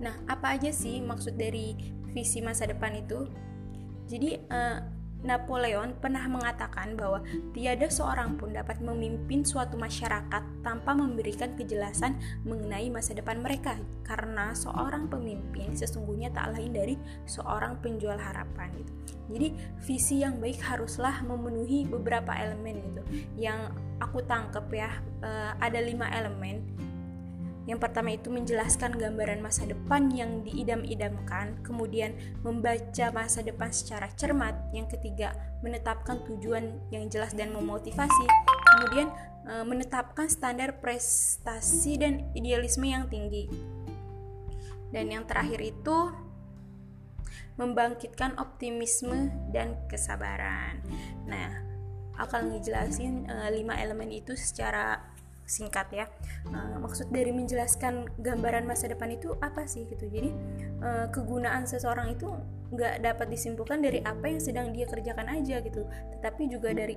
Nah, 0.00 0.16
apa 0.32 0.56
aja 0.56 0.72
sih 0.72 1.04
maksud 1.04 1.36
dari 1.36 1.76
visi 2.16 2.40
masa 2.40 2.64
depan 2.64 2.96
itu? 2.96 3.28
Jadi 4.08 4.42
uh, 4.48 4.99
Napoleon 5.20 5.92
pernah 6.00 6.24
mengatakan 6.24 6.96
bahwa 6.96 7.20
tiada 7.52 7.92
seorang 7.92 8.40
pun 8.40 8.56
dapat 8.56 8.80
memimpin 8.80 9.44
suatu 9.44 9.76
masyarakat 9.76 10.42
tanpa 10.64 10.96
memberikan 10.96 11.52
kejelasan 11.60 12.16
mengenai 12.48 12.88
masa 12.88 13.12
depan 13.12 13.40
mereka, 13.40 13.76
karena 14.04 14.56
seorang 14.56 15.12
pemimpin 15.12 15.76
sesungguhnya 15.76 16.32
tak 16.32 16.56
lain 16.56 16.72
dari 16.72 16.94
seorang 17.28 17.76
penjual 17.84 18.16
harapan 18.16 18.72
gitu. 18.80 18.92
Jadi 19.30 19.48
visi 19.84 20.16
yang 20.24 20.42
baik 20.42 20.58
haruslah 20.64 21.22
memenuhi 21.22 21.86
beberapa 21.86 22.34
elemen 22.34 22.80
gitu. 22.82 23.02
Yang 23.38 23.76
aku 24.00 24.24
tangkep 24.24 24.66
ya 24.72 24.90
eh, 25.22 25.52
ada 25.60 25.78
lima 25.78 26.08
elemen 26.10 26.64
yang 27.70 27.78
pertama 27.78 28.10
itu 28.10 28.34
menjelaskan 28.34 28.98
gambaran 28.98 29.38
masa 29.38 29.62
depan 29.62 30.10
yang 30.10 30.42
diidam-idamkan, 30.42 31.62
kemudian 31.62 32.18
membaca 32.42 33.14
masa 33.14 33.46
depan 33.46 33.70
secara 33.70 34.10
cermat. 34.18 34.58
Yang 34.74 34.98
ketiga, 34.98 35.38
menetapkan 35.62 36.18
tujuan 36.26 36.82
yang 36.90 37.06
jelas 37.06 37.30
dan 37.30 37.54
memotivasi. 37.54 38.26
Kemudian 38.74 39.14
e, 39.46 39.62
menetapkan 39.62 40.26
standar 40.26 40.82
prestasi 40.82 41.94
dan 41.94 42.34
idealisme 42.34 42.90
yang 42.90 43.06
tinggi. 43.06 43.46
Dan 44.90 45.06
yang 45.14 45.30
terakhir 45.30 45.62
itu 45.62 46.10
membangkitkan 47.54 48.34
optimisme 48.42 49.30
dan 49.54 49.78
kesabaran. 49.86 50.82
Nah, 51.30 51.70
akan 52.18 52.50
ngejelasin 52.50 53.30
lima 53.54 53.78
elemen 53.78 54.10
itu 54.10 54.34
secara 54.34 54.98
singkat 55.50 55.90
ya. 55.90 56.06
Uh, 56.46 56.78
maksud 56.78 57.10
dari 57.10 57.34
menjelaskan 57.34 58.06
gambaran 58.22 58.62
masa 58.70 58.86
depan 58.86 59.10
itu 59.10 59.34
apa 59.42 59.66
sih 59.66 59.90
gitu? 59.90 60.06
Jadi 60.06 60.30
uh, 60.78 61.10
kegunaan 61.10 61.66
seseorang 61.66 62.14
itu 62.14 62.30
nggak 62.70 63.02
dapat 63.02 63.26
disimpulkan 63.34 63.82
dari 63.82 63.98
apa 64.06 64.30
yang 64.30 64.38
sedang 64.38 64.70
dia 64.70 64.86
kerjakan 64.86 65.26
aja 65.26 65.58
gitu. 65.58 65.82
Tetapi 66.14 66.42
juga 66.46 66.70
dari 66.70 66.94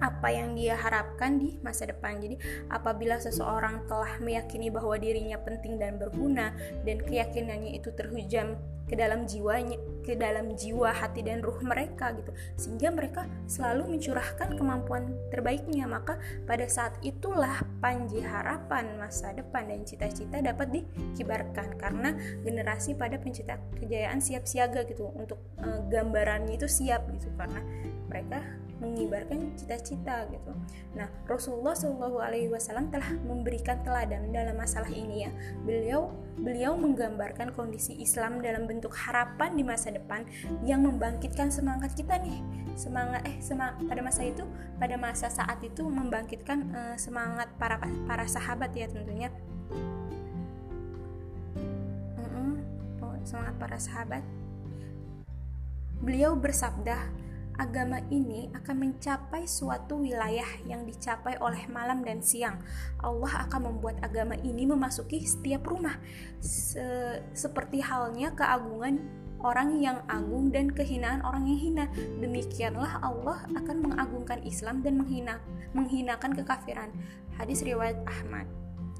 apa 0.00 0.28
yang 0.32 0.56
dia 0.56 0.76
harapkan 0.76 1.36
di 1.36 1.60
masa 1.60 1.88
depan. 1.88 2.20
Jadi, 2.20 2.36
apabila 2.72 3.20
seseorang 3.20 3.84
telah 3.86 4.18
meyakini 4.20 4.72
bahwa 4.72 4.96
dirinya 4.96 5.36
penting 5.40 5.76
dan 5.76 6.00
berguna 6.00 6.52
dan 6.84 7.00
keyakinannya 7.04 7.76
itu 7.76 7.92
terhujam 7.92 8.56
ke 8.90 8.98
dalam 8.98 9.22
jiwanya, 9.22 9.78
ke 10.02 10.18
dalam 10.18 10.58
jiwa, 10.58 10.90
hati 10.90 11.22
dan 11.22 11.46
ruh 11.46 11.62
mereka 11.62 12.10
gitu. 12.18 12.34
Sehingga 12.58 12.90
mereka 12.90 13.22
selalu 13.46 13.94
mencurahkan 13.94 14.58
kemampuan 14.58 15.14
terbaiknya. 15.30 15.86
Maka 15.86 16.18
pada 16.42 16.66
saat 16.66 16.98
itulah 17.06 17.62
panji 17.78 18.18
harapan 18.18 18.98
masa 18.98 19.30
depan 19.30 19.70
dan 19.70 19.86
cita-cita 19.86 20.42
dapat 20.42 20.82
dikibarkan 20.82 21.78
karena 21.78 22.18
generasi 22.42 22.98
pada 22.98 23.14
pencipta 23.14 23.62
kejayaan 23.78 24.18
siap 24.18 24.42
siaga 24.50 24.82
gitu 24.82 25.06
untuk 25.14 25.38
e, 25.62 25.86
gambarannya 25.86 26.58
itu 26.58 26.66
siap 26.66 27.06
gitu 27.14 27.30
karena 27.38 27.62
mereka 28.10 28.42
mengibarkan 28.80 29.52
cita-cita 29.54 30.26
gitu. 30.32 30.52
Nah, 30.96 31.06
Rasulullah 31.28 31.76
Shallallahu 31.76 32.18
Alaihi 32.18 32.48
Wasallam 32.48 32.88
telah 32.88 33.12
memberikan 33.22 33.78
teladan 33.84 34.32
dalam 34.32 34.56
masalah 34.56 34.88
ini 34.88 35.28
ya. 35.28 35.30
Beliau 35.62 36.10
beliau 36.40 36.74
menggambarkan 36.80 37.52
kondisi 37.52 38.00
Islam 38.00 38.40
dalam 38.40 38.64
bentuk 38.64 38.96
harapan 38.96 39.52
di 39.54 39.62
masa 39.62 39.92
depan 39.92 40.24
yang 40.64 40.82
membangkitkan 40.82 41.52
semangat 41.52 41.92
kita 41.92 42.16
nih. 42.18 42.40
Semangat 42.74 43.22
eh 43.28 43.36
semang, 43.44 43.76
pada 43.84 44.00
masa 44.00 44.24
itu 44.24 44.42
pada 44.80 44.96
masa 44.96 45.28
saat 45.28 45.60
itu 45.60 45.84
membangkitkan 45.84 46.58
uh, 46.72 46.96
semangat 46.96 47.52
para 47.60 47.76
para 48.08 48.24
sahabat 48.24 48.72
ya 48.72 48.88
tentunya. 48.88 49.28
semangat 53.30 53.54
para 53.62 53.78
sahabat. 53.78 54.24
Beliau 56.02 56.34
bersabda, 56.34 56.96
agama 57.60 58.00
ini 58.08 58.48
akan 58.56 58.88
mencapai 58.88 59.44
suatu 59.44 60.00
wilayah 60.00 60.48
yang 60.64 60.88
dicapai 60.88 61.36
oleh 61.44 61.68
malam 61.68 62.00
dan 62.00 62.24
siang. 62.24 62.56
Allah 63.04 63.44
akan 63.44 63.68
membuat 63.68 64.00
agama 64.00 64.32
ini 64.40 64.64
memasuki 64.64 65.20
setiap 65.20 65.68
rumah, 65.68 66.00
Se 66.40 66.80
seperti 67.36 67.84
halnya 67.84 68.32
keagungan 68.32 69.04
orang 69.44 69.76
yang 69.80 70.00
agung 70.08 70.48
dan 70.48 70.72
kehinaan 70.72 71.20
orang 71.20 71.44
yang 71.44 71.60
hina. 71.60 71.84
Demikianlah 72.20 73.04
Allah 73.04 73.44
akan 73.52 73.76
mengagungkan 73.92 74.40
Islam 74.44 74.80
dan 74.80 74.96
menghina 75.00 75.36
menghinakan 75.76 76.32
kekafiran. 76.32 76.88
Hadis 77.36 77.60
riwayat 77.60 78.00
Ahmad. 78.08 78.48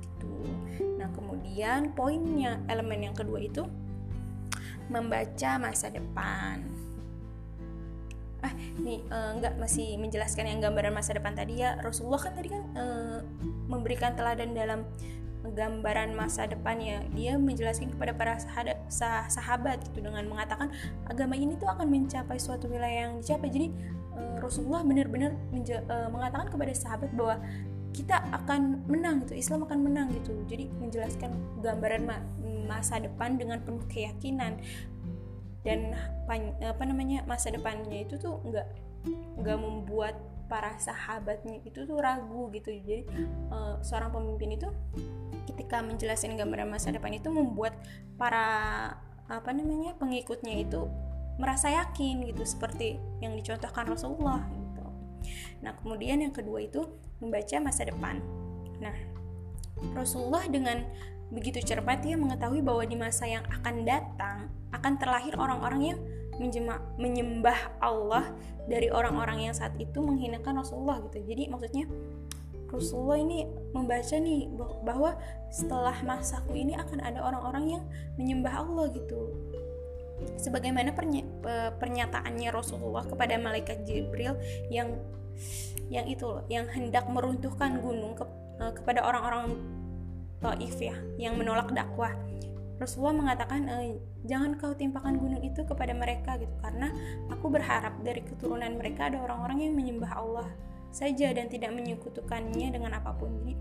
gitu. 0.05 0.29
Nah, 1.01 1.09
kemudian 1.17 1.97
poinnya 1.97 2.61
elemen 2.69 3.09
yang 3.09 3.17
kedua 3.17 3.41
itu 3.41 3.65
membaca 4.93 5.51
masa 5.57 5.89
depan. 5.89 6.90
Nih 8.81 9.05
uh, 9.13 9.37
masih 9.61 10.01
menjelaskan 10.01 10.49
yang 10.49 10.59
gambaran 10.65 10.93
masa 10.93 11.15
depan 11.17 11.37
tadi 11.37 11.61
ya. 11.61 11.77
Rasulullah 11.81 12.21
kan 12.21 12.33
tadi 12.35 12.49
kan 12.51 12.63
uh, 12.75 13.19
memberikan 13.69 14.17
teladan 14.17 14.57
dalam 14.57 14.89
gambaran 15.41 16.13
masa 16.13 16.45
depannya 16.45 17.01
dia 17.17 17.41
menjelaskan 17.41 17.97
kepada 17.97 18.13
para 18.13 18.37
sahabat, 18.37 18.77
sahabat 19.33 19.81
gitu 19.89 20.05
dengan 20.05 20.29
mengatakan 20.29 20.69
agama 21.09 21.33
ini 21.33 21.57
tuh 21.57 21.65
akan 21.65 21.89
mencapai 21.89 22.37
suatu 22.37 22.69
wilayah 22.69 23.09
yang 23.09 23.25
dicapai. 23.25 23.49
Jadi 23.49 23.69
uh, 24.17 24.37
Rasulullah 24.41 24.85
benar-benar 24.85 25.33
uh, 25.89 26.09
mengatakan 26.13 26.49
kepada 26.53 26.73
sahabat 26.77 27.11
bahwa 27.17 27.41
kita 27.91 28.23
akan 28.31 28.87
menang 28.87 29.27
gitu 29.27 29.35
Islam 29.35 29.67
akan 29.67 29.79
menang 29.83 30.09
gitu. 30.15 30.33
Jadi 30.47 30.71
menjelaskan 30.79 31.35
gambaran 31.61 32.03
ma 32.07 32.17
masa 32.71 33.03
depan 33.03 33.35
dengan 33.35 33.59
penuh 33.67 33.83
keyakinan 33.91 34.63
dan 35.61 35.93
apa 36.65 36.85
namanya 36.89 37.21
masa 37.29 37.53
depannya 37.53 38.09
itu 38.09 38.17
tuh 38.17 38.41
nggak 38.49 38.67
nggak 39.41 39.59
membuat 39.61 40.17
para 40.49 40.75
sahabatnya 40.83 41.63
itu 41.63 41.87
tuh 41.87 42.01
ragu 42.01 42.51
gitu 42.51 42.75
jadi 42.75 43.07
uh, 43.55 43.79
seorang 43.85 44.11
pemimpin 44.11 44.59
itu 44.59 44.69
ketika 45.47 45.79
menjelaskan 45.85 46.35
gambaran 46.35 46.69
masa 46.69 46.91
depan 46.91 47.15
itu 47.15 47.31
membuat 47.31 47.77
para 48.19 48.45
apa 49.31 49.51
namanya 49.55 49.95
pengikutnya 49.95 50.67
itu 50.67 50.91
merasa 51.39 51.71
yakin 51.73 52.27
gitu 52.29 52.43
seperti 52.45 53.01
yang 53.23 53.33
dicontohkan 53.33 53.89
Rasulullah 53.89 54.45
gitu. 54.51 54.85
Nah 55.65 55.73
kemudian 55.81 56.21
yang 56.21 56.35
kedua 56.35 56.61
itu 56.61 56.85
membaca 57.23 57.57
masa 57.63 57.89
depan. 57.89 58.21
Nah 58.83 58.93
Rasulullah 59.97 60.45
dengan 60.51 60.85
begitu 61.31 61.63
cermat 61.63 62.03
dia 62.03 62.19
mengetahui 62.19 62.61
bahwa 62.61 62.83
di 62.83 62.99
masa 62.99 63.27
yang 63.27 63.47
akan 63.47 63.87
datang 63.87 64.51
akan 64.75 64.93
terlahir 64.99 65.35
orang-orang 65.39 65.95
yang 65.95 65.99
menyembah 66.97 67.77
Allah 67.85 68.33
dari 68.65 68.89
orang-orang 68.89 69.51
yang 69.51 69.55
saat 69.55 69.77
itu 69.77 70.01
menghinakan 70.01 70.65
Rasulullah 70.65 71.03
gitu. 71.05 71.21
Jadi 71.21 71.53
maksudnya 71.53 71.85
Rasulullah 72.71 73.19
ini 73.19 73.45
membaca 73.75 74.17
nih 74.17 74.47
bahwa 74.87 75.19
setelah 75.51 75.97
masaku 76.07 76.55
ini 76.55 76.79
akan 76.79 77.03
ada 77.03 77.21
orang-orang 77.21 77.79
yang 77.79 77.83
menyembah 78.17 78.63
Allah 78.63 78.89
gitu. 78.95 79.35
Sebagaimana 80.39 80.95
pernya, 80.95 81.27
pernyataannya 81.77 82.49
Rasulullah 82.53 83.05
kepada 83.05 83.37
malaikat 83.41 83.83
Jibril 83.85 84.37
yang 84.71 84.97
yang 85.91 86.07
itu 86.07 86.23
loh, 86.23 86.47
yang 86.47 86.71
hendak 86.71 87.09
meruntuhkan 87.11 87.83
gunung 87.83 88.15
ke, 88.15 88.25
eh, 88.63 88.73
kepada 88.77 89.03
orang-orang 89.03 89.59
Taif 90.41 90.77
ya, 90.81 90.97
yang 91.21 91.37
menolak 91.37 91.69
dakwah. 91.73 92.17
Rasulullah 92.81 93.13
mengatakan 93.13 93.69
e, 93.69 94.01
jangan 94.25 94.57
kau 94.57 94.73
timpakan 94.73 95.21
gunung 95.21 95.45
itu 95.45 95.61
kepada 95.69 95.93
mereka 95.93 96.41
gitu. 96.41 96.53
Karena 96.65 96.89
aku 97.29 97.53
berharap 97.53 98.01
dari 98.01 98.25
keturunan 98.25 98.73
mereka 98.81 99.13
ada 99.13 99.21
orang-orang 99.21 99.69
yang 99.69 99.75
menyembah 99.77 100.13
Allah 100.17 100.49
saja 100.91 101.31
dan 101.37 101.53
tidak 101.53 101.77
menyekutukannya 101.77 102.73
dengan 102.73 102.97
apa 102.97 103.13
pun. 103.21 103.37
Jadi 103.45 103.55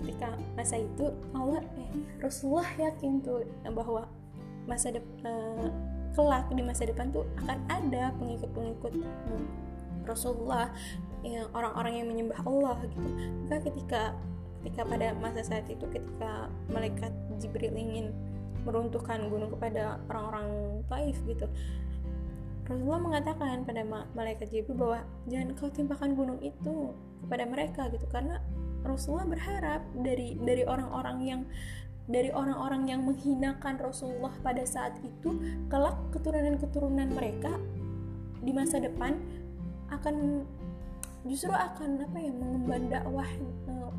ketika 0.00 0.32
masa 0.56 0.80
itu 0.80 1.12
Allah 1.36 1.60
eh 1.76 1.90
Rasulullah 2.24 2.70
yakin 2.78 3.20
tuh 3.20 3.44
bahwa 3.68 4.08
masa 4.64 4.96
depan 4.96 5.28
eh, 5.28 5.68
kelak 6.16 6.48
di 6.50 6.62
masa 6.64 6.82
depan 6.88 7.12
tuh 7.12 7.28
akan 7.44 7.58
ada 7.68 8.10
pengikut-pengikut 8.16 8.92
Rasulullah 10.08 10.72
yang 11.20 11.46
orang-orang 11.52 12.00
yang 12.00 12.08
menyembah 12.08 12.40
Allah 12.42 12.76
gitu. 12.88 13.08
Maka 13.46 13.58
ketika 13.70 14.02
ketika 14.60 14.82
pada 14.86 15.14
masa 15.18 15.42
saat 15.46 15.66
itu 15.70 15.86
ketika 15.88 16.50
malaikat 16.70 17.14
Jibril 17.38 17.74
ingin 17.74 18.10
meruntuhkan 18.66 19.30
gunung 19.30 19.54
kepada 19.54 20.02
orang-orang 20.10 20.82
Taif 20.90 21.16
gitu 21.24 21.46
Rasulullah 22.68 23.00
mengatakan 23.00 23.64
pada 23.64 23.80
malaikat 24.12 24.52
Jibril 24.52 24.76
bahwa 24.76 25.00
jangan 25.24 25.56
kau 25.56 25.72
timpakan 25.72 26.12
gunung 26.12 26.36
itu 26.44 26.92
kepada 27.24 27.48
mereka 27.48 27.88
gitu. 27.88 28.04
Karena 28.12 28.44
Rasulullah 28.84 29.24
berharap 29.24 29.82
dari 29.96 30.36
dari 30.36 30.68
orang-orang 30.68 31.16
yang 31.24 31.40
dari 32.08 32.28
orang-orang 32.28 32.88
yang 32.88 33.00
menghinakan 33.08 33.80
Rasulullah 33.80 34.32
pada 34.44 34.64
saat 34.68 35.00
itu 35.00 35.40
kelak 35.72 35.96
keturunan-keturunan 36.12 37.08
mereka 37.08 37.56
di 38.44 38.52
masa 38.52 38.80
depan 38.80 39.16
akan 39.88 40.44
justru 41.28 41.52
akan 41.52 42.02
apa 42.02 42.18
ya 42.18 42.32
mengemban 42.32 42.82
dakwah 42.88 43.28
eh, 43.68 43.90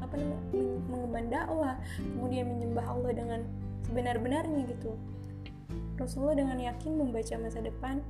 apa 0.00 0.14
namanya 0.16 0.42
mengemban 0.88 1.26
dakwah 1.28 1.74
kemudian 2.00 2.44
menyembah 2.48 2.84
Allah 2.88 3.12
dengan 3.12 3.40
sebenar-benarnya 3.84 4.60
gitu 4.72 4.96
Rasulullah 5.98 6.38
dengan 6.38 6.58
yakin 6.58 6.96
membaca 6.96 7.34
masa 7.36 7.60
depan 7.60 8.00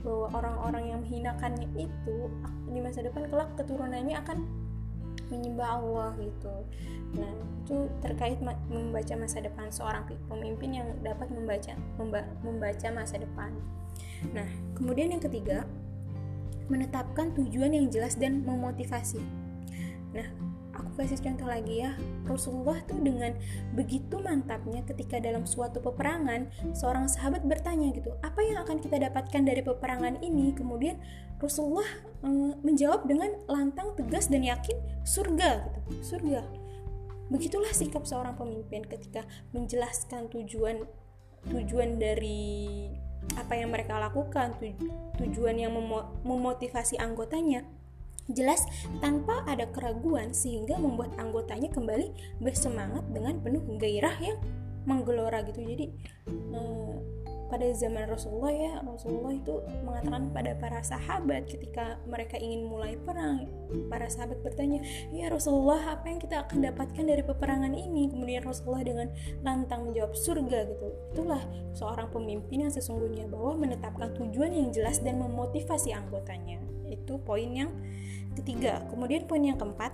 bahwa 0.00 0.32
orang-orang 0.32 0.84
yang 0.94 1.00
menghinakannya 1.04 1.68
itu 1.76 2.16
di 2.72 2.80
masa 2.80 3.04
depan 3.04 3.28
kelak 3.28 3.50
keturunannya 3.58 4.16
akan 4.16 4.38
menyembah 5.28 5.68
Allah 5.76 6.10
gitu. 6.16 6.54
Nah, 7.20 7.32
itu 7.64 7.76
terkait 8.00 8.40
membaca 8.40 9.14
masa 9.16 9.44
depan 9.44 9.68
seorang 9.68 10.08
pemimpin 10.08 10.80
yang 10.80 10.88
dapat 11.04 11.28
membaca 11.28 11.76
memba 12.00 12.24
membaca 12.40 12.88
masa 12.92 13.20
depan. 13.20 13.52
Nah, 14.32 14.48
kemudian 14.72 15.12
yang 15.12 15.20
ketiga, 15.20 15.68
menetapkan 16.68 17.32
tujuan 17.36 17.72
yang 17.72 17.88
jelas 17.88 18.16
dan 18.16 18.44
memotivasi. 18.44 19.20
Nah, 20.12 20.28
kasih 20.98 21.22
contoh 21.22 21.46
lagi 21.46 21.86
ya. 21.86 21.94
Rasulullah 22.26 22.82
tuh 22.82 22.98
dengan 22.98 23.30
begitu 23.78 24.18
mantapnya 24.18 24.82
ketika 24.82 25.22
dalam 25.22 25.46
suatu 25.46 25.78
peperangan 25.78 26.50
seorang 26.74 27.06
sahabat 27.06 27.46
bertanya 27.46 27.94
gitu 27.94 28.10
apa 28.26 28.42
yang 28.42 28.58
akan 28.66 28.82
kita 28.82 28.98
dapatkan 28.98 29.46
dari 29.46 29.62
peperangan 29.62 30.18
ini? 30.26 30.50
Kemudian 30.50 30.98
Rasulullah 31.38 31.86
mm, 32.26 32.66
menjawab 32.66 33.06
dengan 33.06 33.30
lantang 33.46 33.94
tegas 33.94 34.26
dan 34.26 34.42
yakin 34.42 34.74
surga 35.06 35.70
gitu. 35.70 35.80
Surga. 36.02 36.42
Begitulah 37.30 37.70
sikap 37.70 38.02
seorang 38.02 38.34
pemimpin 38.34 38.82
ketika 38.82 39.22
menjelaskan 39.54 40.26
tujuan 40.34 40.82
tujuan 41.46 42.02
dari 42.02 42.90
apa 43.36 43.54
yang 43.54 43.70
mereka 43.70 43.98
lakukan 44.00 44.56
tujuan 45.18 45.56
yang 45.58 45.72
memotivasi 46.24 46.98
anggotanya. 46.98 47.64
Jelas 48.28 48.60
tanpa 49.00 49.40
ada 49.48 49.64
keraguan 49.72 50.36
sehingga 50.36 50.76
membuat 50.76 51.16
anggotanya 51.16 51.72
kembali 51.72 52.12
bersemangat 52.44 53.08
dengan 53.08 53.40
penuh 53.40 53.64
gairah 53.80 54.16
yang 54.20 54.36
menggelora 54.84 55.40
gitu. 55.48 55.64
Jadi 55.64 55.86
eh, 56.28 56.94
pada 57.48 57.64
zaman 57.72 58.06
Rasulullah 58.08 58.52
ya 58.52 58.72
Rasulullah 58.84 59.34
itu 59.34 59.64
mengatakan 59.82 60.28
pada 60.30 60.52
para 60.56 60.80
sahabat 60.84 61.48
ketika 61.48 61.96
mereka 62.04 62.36
ingin 62.36 62.68
mulai 62.68 62.94
perang 63.00 63.48
para 63.88 64.06
sahabat 64.08 64.40
bertanya 64.44 64.84
ya 65.10 65.32
Rasulullah 65.32 65.96
apa 65.96 66.08
yang 66.12 66.20
kita 66.20 66.44
akan 66.44 66.64
dapatkan 66.68 67.04
dari 67.04 67.24
peperangan 67.24 67.72
ini 67.72 68.12
kemudian 68.12 68.44
Rasulullah 68.44 68.84
dengan 68.84 69.08
lantang 69.40 69.88
menjawab 69.88 70.12
surga 70.12 70.58
gitu 70.68 70.88
itulah 71.16 71.42
seorang 71.72 72.12
pemimpin 72.12 72.68
yang 72.68 72.72
sesungguhnya 72.72 73.26
bahwa 73.26 73.56
menetapkan 73.56 74.12
tujuan 74.12 74.52
yang 74.52 74.68
jelas 74.70 75.00
dan 75.00 75.16
memotivasi 75.20 75.96
anggotanya 75.96 76.60
itu 76.88 77.20
poin 77.20 77.48
yang 77.52 77.70
ketiga. 78.38 78.86
Kemudian 78.88 79.26
poin 79.26 79.42
yang 79.42 79.58
keempat, 79.58 79.92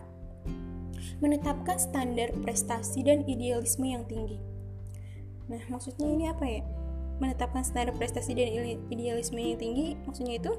menetapkan 1.19 1.81
standar 1.81 2.31
prestasi 2.45 3.01
dan 3.03 3.25
idealisme 3.25 3.88
yang 3.88 4.05
tinggi. 4.05 4.38
Nah, 5.49 5.61
maksudnya 5.69 6.09
ini 6.09 6.25
apa 6.29 6.45
ya? 6.45 6.62
Menetapkan 7.22 7.62
standar 7.62 7.94
prestasi 7.94 8.35
dan 8.35 8.50
idealisme 8.90 9.38
yang 9.38 9.59
tinggi, 9.59 9.94
maksudnya 10.07 10.35
itu 10.42 10.53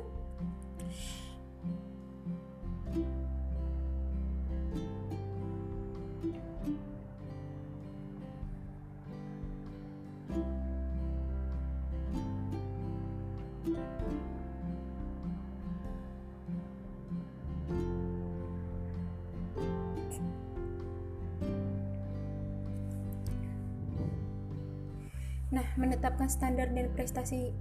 Nah, 25.55 25.63
menetapkan 25.79 26.27
standar 26.27 26.67
dan 26.75 26.91
prestasi 26.91 27.55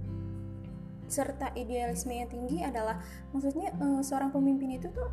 serta 1.07 1.55
idealisme 1.55 2.11
yang 2.11 2.27
tinggi 2.27 2.59
adalah 2.59 2.99
maksudnya 3.31 3.71
uh, 3.79 4.03
seorang 4.03 4.35
pemimpin 4.35 4.75
itu 4.75 4.91
tuh 4.91 5.07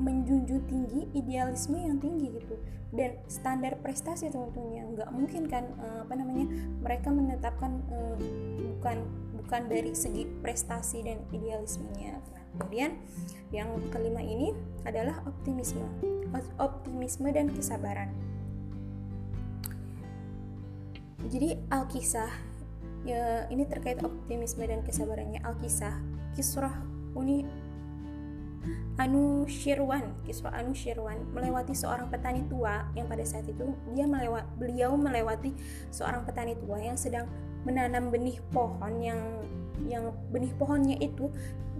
menjunjung 0.00 0.64
tinggi 0.72 1.04
idealisme 1.12 1.76
yang 1.76 2.00
tinggi 2.00 2.32
gitu. 2.32 2.56
Dan 2.96 3.20
standar 3.28 3.76
prestasi 3.84 4.32
tentunya. 4.32 4.88
Nggak 4.88 5.12
mungkin 5.12 5.52
kan 5.52 5.68
uh, 5.84 6.08
apa 6.08 6.16
namanya 6.16 6.48
mereka 6.80 7.12
menetapkan 7.12 7.84
uh, 7.92 8.16
bukan 8.72 9.04
bukan 9.36 9.62
dari 9.68 9.92
segi 9.92 10.24
prestasi 10.40 11.04
dan 11.04 11.20
idealismenya. 11.28 12.16
Nah, 12.16 12.44
kemudian 12.56 12.96
yang 13.52 13.68
kelima 13.92 14.24
ini 14.24 14.56
adalah 14.88 15.20
optimisme. 15.28 15.84
Optimisme 16.56 17.28
dan 17.36 17.52
kesabaran 17.52 18.08
jadi 21.28 21.58
Al-Kisah 21.70 22.30
ya 23.02 23.46
ini 23.50 23.66
terkait 23.66 23.98
optimisme 24.02 24.62
dan 24.66 24.82
kesabarannya 24.86 25.42
Al-Kisah 25.42 25.94
Kisrah 26.38 26.74
Uni 27.18 27.44
Anu 29.00 29.48
Shirwan, 29.50 30.22
Kiswah 30.22 30.54
Anu 30.54 30.70
Shirwan 30.70 31.18
melewati 31.34 31.74
seorang 31.74 32.06
petani 32.12 32.46
tua 32.46 32.86
yang 32.94 33.10
pada 33.10 33.24
saat 33.26 33.48
itu 33.50 33.74
dia 33.90 34.06
melewat 34.06 34.46
beliau 34.54 34.94
melewati 34.94 35.50
seorang 35.90 36.22
petani 36.22 36.54
tua 36.54 36.78
yang 36.78 36.94
sedang 36.94 37.26
menanam 37.66 38.12
benih 38.12 38.38
pohon 38.54 39.02
yang 39.02 39.18
yang 39.88 40.14
benih 40.30 40.52
pohonnya 40.54 40.94
itu 41.02 41.32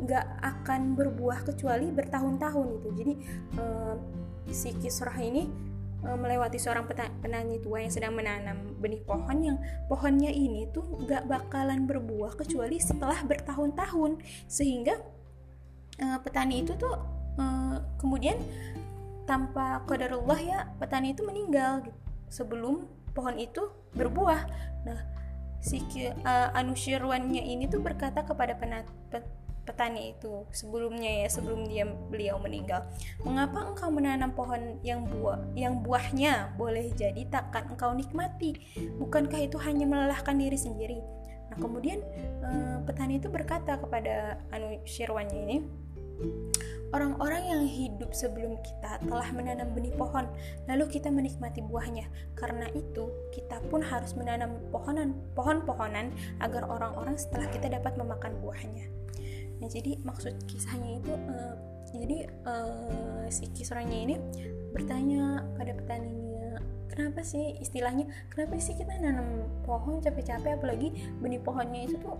nggak 0.02 0.26
akan 0.40 0.98
berbuah 0.98 1.46
kecuali 1.46 1.92
bertahun-tahun 1.92 2.66
itu. 2.81 2.88
Jadi 2.96 3.14
uh, 3.61 3.94
si 4.50 4.74
Kisrah 4.74 5.20
ini 5.22 5.46
melewati 6.03 6.59
seorang 6.59 6.91
petani 7.23 7.62
tua 7.62 7.79
yang 7.79 7.93
sedang 7.95 8.19
menanam 8.19 8.75
benih 8.83 8.99
pohon 9.07 9.38
yang 9.38 9.59
pohonnya 9.87 10.35
ini 10.35 10.67
tuh 10.75 10.83
nggak 10.83 11.31
bakalan 11.31 11.87
berbuah 11.87 12.35
kecuali 12.35 12.83
setelah 12.83 13.23
bertahun-tahun 13.23 14.19
sehingga 14.51 14.99
uh, 16.03 16.19
petani 16.19 16.67
itu 16.67 16.75
tuh 16.75 16.99
uh, 17.38 17.79
kemudian 18.03 18.35
tanpa 19.23 19.87
qadarullah 19.87 20.41
ya 20.43 20.59
petani 20.83 21.15
itu 21.15 21.23
meninggal 21.23 21.87
gitu, 21.87 21.99
sebelum 22.27 22.91
pohon 23.15 23.38
itu 23.38 23.71
berbuah. 23.95 24.43
Nah, 24.83 25.01
si 25.62 25.79
uh, 25.79 26.59
Anushirwannya 26.59 27.47
ini 27.47 27.71
tuh 27.71 27.79
berkata 27.79 28.27
kepada 28.27 28.59
penat, 28.59 28.88
petani 29.62 30.14
itu 30.14 30.42
sebelumnya 30.51 31.22
ya 31.22 31.29
sebelum 31.31 31.70
dia 31.70 31.87
beliau 31.87 32.38
meninggal 32.42 32.83
mengapa 33.22 33.62
engkau 33.62 33.94
menanam 33.94 34.35
pohon 34.35 34.83
yang 34.83 35.07
buah 35.07 35.38
yang 35.55 35.81
buahnya 35.87 36.59
boleh 36.59 36.90
jadi 36.98 37.22
takkan 37.31 37.70
engkau 37.70 37.94
nikmati 37.94 38.59
bukankah 38.98 39.38
itu 39.38 39.57
hanya 39.62 39.87
melelahkan 39.87 40.35
diri 40.35 40.59
sendiri 40.59 40.98
nah 41.53 41.57
kemudian 41.62 42.03
uh, 42.42 42.83
petani 42.83 43.22
itu 43.22 43.31
berkata 43.31 43.79
kepada 43.79 44.40
anu 44.51 44.83
Shirwannya 44.83 45.38
ini 45.46 45.57
Orang-orang 46.92 47.48
yang 47.48 47.62
hidup 47.64 48.12
sebelum 48.12 48.61
kita 48.61 49.01
telah 49.09 49.25
menanam 49.33 49.72
benih 49.72 49.96
pohon, 49.96 50.29
lalu 50.68 50.92
kita 50.92 51.09
menikmati 51.09 51.64
buahnya. 51.64 52.05
Karena 52.37 52.68
itu, 52.77 53.09
kita 53.33 53.64
pun 53.72 53.81
harus 53.81 54.12
menanam 54.12 54.61
pohonan, 54.68 55.16
pohon-pohonan 55.33 56.12
agar 56.44 56.68
orang-orang 56.68 57.16
setelah 57.16 57.48
kita 57.48 57.72
dapat 57.72 57.96
memakan 57.96 58.37
buahnya. 58.44 58.92
Nah, 59.62 59.70
jadi 59.70 59.94
maksud 60.03 60.35
kisahnya 60.51 60.98
itu, 60.98 61.14
uh, 61.14 61.55
jadi 61.94 62.27
uh, 62.42 63.31
si 63.31 63.46
kisahnya 63.55 63.94
ini 63.94 64.18
bertanya 64.75 65.46
pada 65.55 65.70
petaninya, 65.70 66.59
kenapa 66.90 67.22
sih 67.22 67.55
istilahnya, 67.62 68.11
kenapa 68.27 68.59
sih 68.59 68.75
kita 68.75 68.90
nanam 68.98 69.46
pohon 69.62 70.03
capek-capek, 70.03 70.59
apalagi 70.59 70.90
benih 71.22 71.38
pohonnya 71.38 71.87
itu 71.87 71.94
tuh 72.03 72.18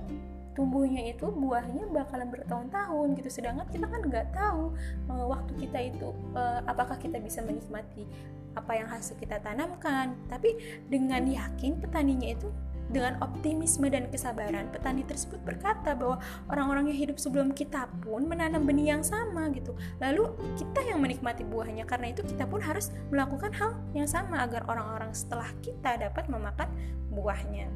tumbuhnya 0.53 1.17
itu 1.17 1.33
buahnya 1.33 1.89
bakalan 1.91 2.29
bertahun-tahun 2.31 3.09
gitu. 3.19 3.29
Sedangkan 3.43 3.67
kita 3.75 3.91
kan 3.91 4.01
nggak 4.07 4.27
tahu 4.37 4.71
uh, 5.11 5.27
waktu 5.27 5.53
kita 5.67 5.79
itu 5.91 6.15
uh, 6.39 6.63
apakah 6.71 6.95
kita 6.95 7.19
bisa 7.19 7.43
menikmati 7.43 8.07
apa 8.53 8.73
yang 8.77 8.87
hasil 8.87 9.17
kita 9.19 9.41
tanamkan. 9.41 10.15
Tapi 10.29 10.55
dengan 10.87 11.25
yakin 11.25 11.81
petaninya 11.81 12.37
itu 12.37 12.53
dengan 12.93 13.17
optimisme 13.25 13.89
dan 13.89 14.07
kesabaran 14.13 14.69
petani 14.69 15.03
tersebut 15.09 15.41
berkata 15.43 15.97
bahwa 15.97 16.21
orang-orang 16.53 16.93
yang 16.93 17.09
hidup 17.09 17.17
sebelum 17.17 17.57
kita 17.57 17.89
pun 18.05 18.29
menanam 18.29 18.69
benih 18.69 18.95
yang 18.95 19.03
sama 19.03 19.49
gitu. 19.57 19.73
Lalu 19.99 20.29
kita 20.61 20.85
yang 20.85 21.01
menikmati 21.01 21.43
buahnya 21.43 21.89
karena 21.89 22.13
itu 22.13 22.21
kita 22.23 22.45
pun 22.45 22.61
harus 22.61 22.93
melakukan 23.09 23.51
hal 23.57 23.81
yang 23.97 24.07
sama 24.07 24.45
agar 24.45 24.69
orang-orang 24.69 25.11
setelah 25.17 25.49
kita 25.65 25.97
dapat 25.97 26.29
memakan 26.29 26.69
buahnya. 27.11 27.73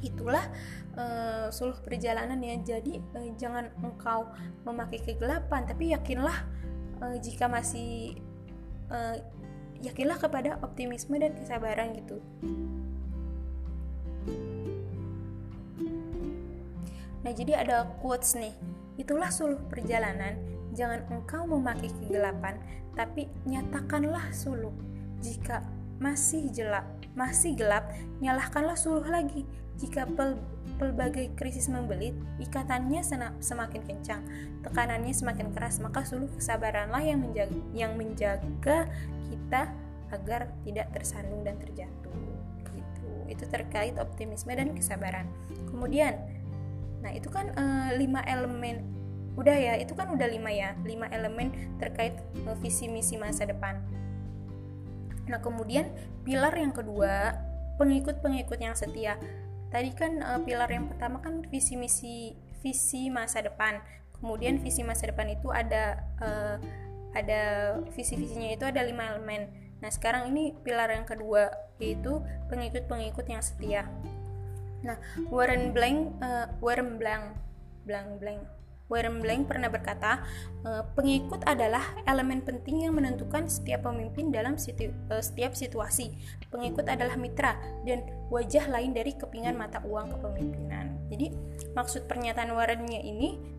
Itulah 0.00 0.46
uh, 0.94 1.50
suluh 1.50 1.76
perjalanan 1.82 2.38
ya. 2.38 2.54
Jadi 2.78 3.02
uh, 3.18 3.28
jangan 3.34 3.74
engkau 3.82 4.30
memakai 4.62 5.02
kegelapan 5.02 5.66
tapi 5.66 5.90
yakinlah 5.90 6.46
uh, 7.02 7.16
jika 7.18 7.50
masih 7.50 8.22
uh, 8.94 9.18
yakinlah 9.82 10.16
kepada 10.16 10.56
optimisme 10.64 11.18
dan 11.20 11.36
kesabaran 11.36 11.92
gitu 11.92 12.22
nah 17.24 17.32
jadi 17.32 17.64
ada 17.64 17.88
quotes 18.04 18.36
nih 18.36 18.52
itulah 19.00 19.32
suluh 19.32 19.58
perjalanan 19.66 20.38
jangan 20.76 21.02
engkau 21.10 21.48
memakai 21.48 21.90
kegelapan 22.04 22.60
tapi 22.94 23.26
nyatakanlah 23.48 24.30
suluh 24.30 24.74
jika 25.24 25.64
masih 25.98 26.52
gelap 26.52 26.84
masih 27.16 27.56
gelap 27.56 27.88
nyalahkanlah 28.20 28.76
suluh 28.76 29.06
lagi 29.08 29.42
jika 29.78 30.06
pel 30.06 30.38
pelbagai 30.74 31.30
krisis 31.38 31.70
membelit, 31.70 32.18
ikatannya 32.42 33.02
semakin 33.38 33.82
kencang, 33.86 34.22
tekanannya 34.66 35.14
semakin 35.14 35.54
keras, 35.54 35.78
maka 35.78 36.02
suluh 36.02 36.26
kesabaranlah 36.34 36.98
yang 36.98 37.22
menjaga, 37.22 37.58
yang 37.70 37.94
menjaga 37.94 38.90
kita 39.30 39.70
agar 40.10 40.50
tidak 40.66 40.90
tersandung 40.90 41.46
dan 41.46 41.58
terjatuh. 41.62 42.14
Gitu. 42.74 43.06
Itu 43.30 43.44
terkait 43.46 43.94
optimisme 44.02 44.50
dan 44.50 44.74
kesabaran. 44.74 45.30
Kemudian, 45.70 46.18
nah 47.04 47.12
itu 47.12 47.28
kan 47.28 47.52
e, 47.52 47.64
lima 48.00 48.24
elemen 48.24 48.80
udah 49.36 49.52
ya 49.52 49.74
itu 49.76 49.92
kan 49.92 50.08
udah 50.08 50.24
lima 50.24 50.48
ya 50.48 50.72
lima 50.88 51.04
elemen 51.12 51.76
terkait 51.76 52.16
e, 52.32 52.50
visi 52.58 52.88
misi 52.88 53.20
masa 53.20 53.44
depan. 53.44 53.78
Nah 55.28 55.40
kemudian 55.40 55.92
pilar 56.24 56.56
yang 56.56 56.72
kedua 56.72 57.36
pengikut-pengikut 57.76 58.58
yang 58.60 58.74
setia. 58.76 59.18
Tadi 59.72 59.90
kan 59.90 60.22
uh, 60.22 60.40
pilar 60.42 60.70
yang 60.70 60.86
pertama 60.86 61.18
kan 61.18 61.42
visi 61.50 61.74
misi 61.74 62.38
visi 62.62 63.10
masa 63.10 63.42
depan. 63.42 63.82
Kemudian 64.20 64.62
visi 64.62 64.86
masa 64.86 65.10
depan 65.10 65.28
itu 65.28 65.50
ada 65.50 66.00
uh, 66.22 66.56
ada 67.14 67.42
visi 67.94 68.14
visinya 68.14 68.54
itu 68.54 68.64
ada 68.64 68.80
lima 68.86 69.14
elemen. 69.14 69.50
Nah 69.82 69.90
sekarang 69.90 70.30
ini 70.30 70.54
pilar 70.62 70.88
yang 70.94 71.04
kedua 71.04 71.50
yaitu 71.82 72.22
pengikut-pengikut 72.48 73.26
yang 73.26 73.42
setia 73.42 73.90
nah 74.84 75.00
Warren 75.32 75.72
Blank 75.72 76.20
uh, 76.20 76.46
Warren 76.60 77.00
Blank 77.00 77.40
Blank 77.88 78.08
Blank 78.20 78.42
Warren 78.84 79.24
Blank 79.24 79.48
pernah 79.48 79.72
berkata, 79.72 80.20
e, 80.60 80.84
pengikut 80.92 81.40
adalah 81.48 81.96
elemen 82.04 82.44
penting 82.44 82.84
yang 82.84 82.92
menentukan 82.92 83.48
setiap 83.48 83.88
pemimpin 83.88 84.28
dalam 84.28 84.60
situ, 84.60 84.92
e, 84.92 85.14
setiap 85.24 85.56
situasi. 85.56 86.12
Pengikut 86.52 86.84
adalah 86.84 87.16
mitra 87.16 87.56
dan 87.88 88.04
wajah 88.28 88.68
lain 88.68 88.92
dari 88.92 89.16
kepingan 89.16 89.56
mata 89.56 89.80
uang 89.88 90.20
kepemimpinan. 90.20 91.00
Jadi 91.08 91.32
maksud 91.72 92.04
pernyataan 92.04 92.52
Warrennya 92.52 93.00
ini 93.00 93.56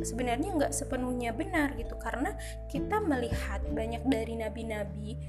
sebenarnya 0.00 0.56
nggak 0.56 0.72
sepenuhnya 0.72 1.36
benar 1.36 1.76
gitu 1.76 1.92
karena 2.00 2.32
kita 2.72 2.96
melihat 3.04 3.60
banyak 3.68 4.00
dari 4.08 4.40
nabi-nabi 4.40 5.20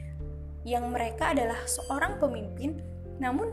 yang 0.64 0.88
mereka 0.88 1.36
adalah 1.36 1.58
seorang 1.68 2.16
pemimpin, 2.22 2.80
namun 3.20 3.52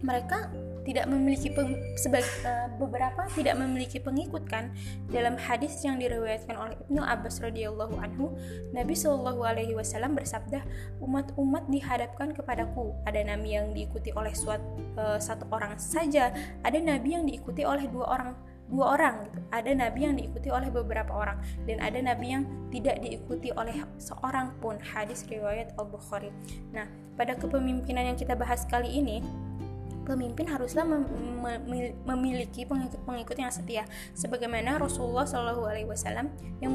mereka 0.00 0.48
tidak 0.82 1.06
memiliki 1.06 1.48
peng, 1.50 1.78
sebagai 1.94 2.28
uh, 2.42 2.68
beberapa 2.78 3.26
tidak 3.34 3.58
memiliki 3.58 4.02
pengikut 4.02 4.46
kan? 4.46 4.74
Dalam 5.10 5.38
hadis 5.38 5.78
yang 5.82 5.98
diriwayatkan 5.98 6.54
oleh 6.58 6.76
Ibnu 6.88 7.02
Abbas 7.02 7.38
radhiyallahu 7.42 7.96
anhu 7.98 8.34
Nabi 8.74 8.94
Shallallahu 8.94 9.40
alaihi 9.46 9.74
wasallam 9.74 10.18
bersabda 10.18 10.62
umat-umat 10.98 11.70
dihadapkan 11.70 12.34
kepadaku. 12.34 12.94
Ada 13.06 13.22
nabi 13.26 13.54
yang 13.54 13.70
diikuti 13.74 14.10
oleh 14.14 14.34
suat, 14.34 14.60
uh, 14.98 15.18
satu 15.18 15.46
orang 15.54 15.78
saja. 15.78 16.34
Ada 16.66 16.78
nabi 16.82 17.14
yang 17.14 17.24
diikuti 17.26 17.62
oleh 17.62 17.86
dua 17.90 18.06
orang 18.10 18.32
dua 18.72 18.96
orang 18.96 19.28
gitu. 19.28 19.36
ada 19.52 19.68
nabi 19.76 20.00
yang 20.08 20.16
diikuti 20.16 20.48
oleh 20.48 20.72
beberapa 20.72 21.12
orang. 21.12 21.44
Dan 21.68 21.78
ada 21.84 22.00
nabi 22.00 22.32
yang 22.32 22.48
tidak 22.72 23.04
diikuti 23.04 23.52
oleh 23.52 23.84
seorang 24.00 24.56
pun. 24.64 24.80
Hadis 24.80 25.28
riwayat 25.28 25.76
Al 25.76 25.92
Bukhari 25.92 26.32
nah 26.72 26.88
pada 27.14 27.36
kepemimpinan 27.36 28.12
yang 28.12 28.18
kita 28.18 28.32
bahas 28.32 28.64
kali 28.64 28.88
ini 28.88 29.20
pemimpin 30.02 30.46
haruslah 30.50 30.82
mem 30.82 31.06
mem 31.42 31.94
memiliki 32.06 32.66
pengikut-pengikut 32.66 33.36
yang 33.38 33.52
setia 33.54 33.82
sebagaimana 34.12 34.78
Rasulullah 34.78 35.26
Shallallahu 35.26 35.66
alaihi 35.66 35.88
wasallam 35.88 36.30
yang 36.58 36.74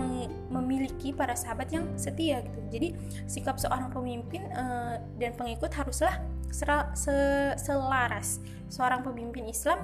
memiliki 0.52 1.12
para 1.12 1.36
sahabat 1.36 1.72
yang 1.72 1.86
setia 2.00 2.44
gitu. 2.44 2.60
Jadi 2.72 2.88
sikap 3.28 3.60
seorang 3.60 3.92
pemimpin 3.92 4.48
uh, 4.56 5.00
dan 5.20 5.36
pengikut 5.36 5.72
haruslah 5.72 6.20
se 6.52 7.18
selaras. 7.60 8.40
Seorang 8.68 9.04
pemimpin 9.04 9.48
Islam 9.48 9.80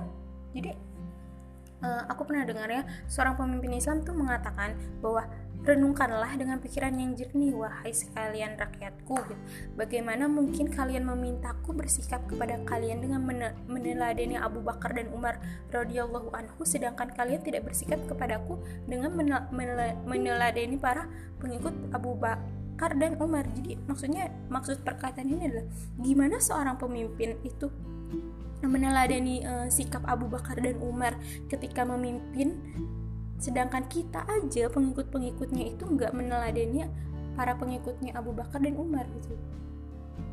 jadi 0.54 0.76
uh, 1.84 2.04
aku 2.08 2.24
pernah 2.30 2.48
dengar 2.48 2.70
ya 2.72 2.84
seorang 3.12 3.36
pemimpin 3.36 3.76
Islam 3.76 4.02
tuh 4.02 4.16
mengatakan 4.16 4.78
bahwa 5.04 5.28
Renungkanlah 5.64 6.36
dengan 6.36 6.60
pikiran 6.60 6.92
yang 7.00 7.16
jernih, 7.16 7.56
wahai 7.56 7.96
sekalian 7.96 8.60
rakyatku. 8.60 9.16
Bagaimana 9.80 10.28
mungkin 10.28 10.68
kalian 10.68 11.08
memintaku 11.08 11.72
bersikap 11.72 12.20
kepada 12.28 12.60
kalian 12.68 13.00
dengan 13.00 13.24
meneladani 13.72 14.36
Abu 14.36 14.60
Bakar 14.60 14.92
dan 14.92 15.08
Umar 15.16 15.40
radhiyallahu 15.72 16.36
anhu, 16.36 16.68
sedangkan 16.68 17.16
kalian 17.16 17.40
tidak 17.48 17.64
bersikap 17.64 18.04
kepadaku 18.12 18.60
dengan 18.92 19.16
meneladani 20.04 20.76
para 20.76 21.08
pengikut 21.40 21.72
Abu 21.96 22.12
Bakar 22.20 23.00
dan 23.00 23.16
Umar. 23.24 23.48
Jadi 23.56 23.80
maksudnya 23.88 24.36
maksud 24.52 24.84
perkataan 24.84 25.32
ini 25.32 25.48
adalah 25.48 25.68
gimana 25.96 26.44
seorang 26.44 26.76
pemimpin 26.76 27.40
itu 27.48 27.72
meneladani 28.68 29.44
uh, 29.48 29.68
sikap 29.72 30.04
Abu 30.08 30.28
Bakar 30.28 30.60
dan 30.60 30.76
Umar 30.84 31.16
ketika 31.48 31.84
memimpin 31.88 32.60
sedangkan 33.44 33.84
kita 33.92 34.24
aja 34.24 34.72
pengikut-pengikutnya 34.72 35.76
itu 35.76 35.84
nggak 35.84 36.16
meneladani 36.16 36.88
para 37.36 37.60
pengikutnya 37.60 38.16
Abu 38.16 38.32
Bakar 38.32 38.64
dan 38.64 38.80
Umar 38.80 39.04
gitu 39.20 39.36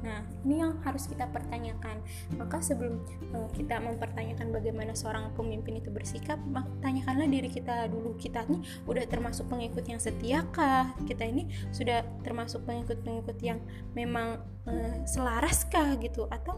Nah, 0.00 0.24
ini 0.48 0.64
yang 0.64 0.80
harus 0.80 1.04
kita 1.04 1.28
pertanyakan. 1.28 2.00
Maka 2.40 2.60
sebelum 2.64 3.04
uh, 3.36 3.48
kita 3.52 3.76
mempertanyakan 3.80 4.48
bagaimana 4.48 4.96
seorang 4.96 5.28
pemimpin 5.36 5.76
itu 5.76 5.92
bersikap, 5.92 6.40
tanyakanlah 6.80 7.28
diri 7.28 7.48
kita 7.52 7.88
dulu. 7.92 8.16
Kita 8.16 8.48
ini 8.48 8.64
udah 8.88 9.04
termasuk 9.04 9.48
pengikut 9.52 9.84
yang 9.84 10.00
setiakah? 10.00 10.96
Kita 11.04 11.24
ini 11.24 11.48
sudah 11.72 12.00
termasuk 12.24 12.64
pengikut-pengikut 12.64 13.36
yang 13.44 13.60
memang 13.92 14.40
uh, 14.64 15.04
selaraskah 15.04 16.00
gitu 16.00 16.24
atau 16.32 16.56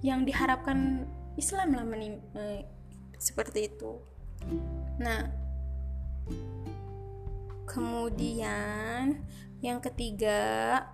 yang 0.00 0.24
diharapkan 0.24 1.04
Islam 1.36 1.76
lah 1.76 1.84
menim 1.84 2.16
uh, 2.32 2.64
seperti 3.20 3.68
itu. 3.68 4.11
Nah, 4.98 5.28
kemudian 7.66 9.22
yang 9.62 9.78
ketiga, 9.78 10.38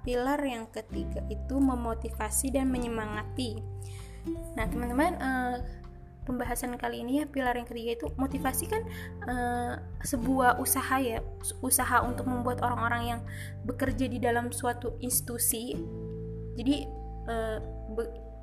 pilar 0.04 0.38
yang 0.44 0.68
ketiga 0.68 1.24
itu 1.32 1.56
memotivasi 1.56 2.52
dan 2.52 2.68
menyemangati. 2.68 3.64
Nah, 4.54 4.68
teman-teman, 4.68 5.16
uh, 5.18 5.56
pembahasan 6.28 6.76
kali 6.76 7.00
ini 7.00 7.24
ya 7.24 7.24
pilar 7.24 7.56
yang 7.56 7.64
ketiga 7.64 7.96
itu 7.96 8.06
motivasi 8.20 8.68
kan 8.68 8.84
uh, 9.24 9.80
sebuah 10.04 10.60
usaha 10.60 11.00
ya, 11.00 11.24
usaha 11.64 12.04
untuk 12.04 12.28
membuat 12.28 12.60
orang-orang 12.60 13.16
yang 13.16 13.20
bekerja 13.64 14.04
di 14.04 14.20
dalam 14.20 14.52
suatu 14.52 15.00
institusi. 15.00 15.72
Jadi 16.60 16.84
uh, 17.24 17.58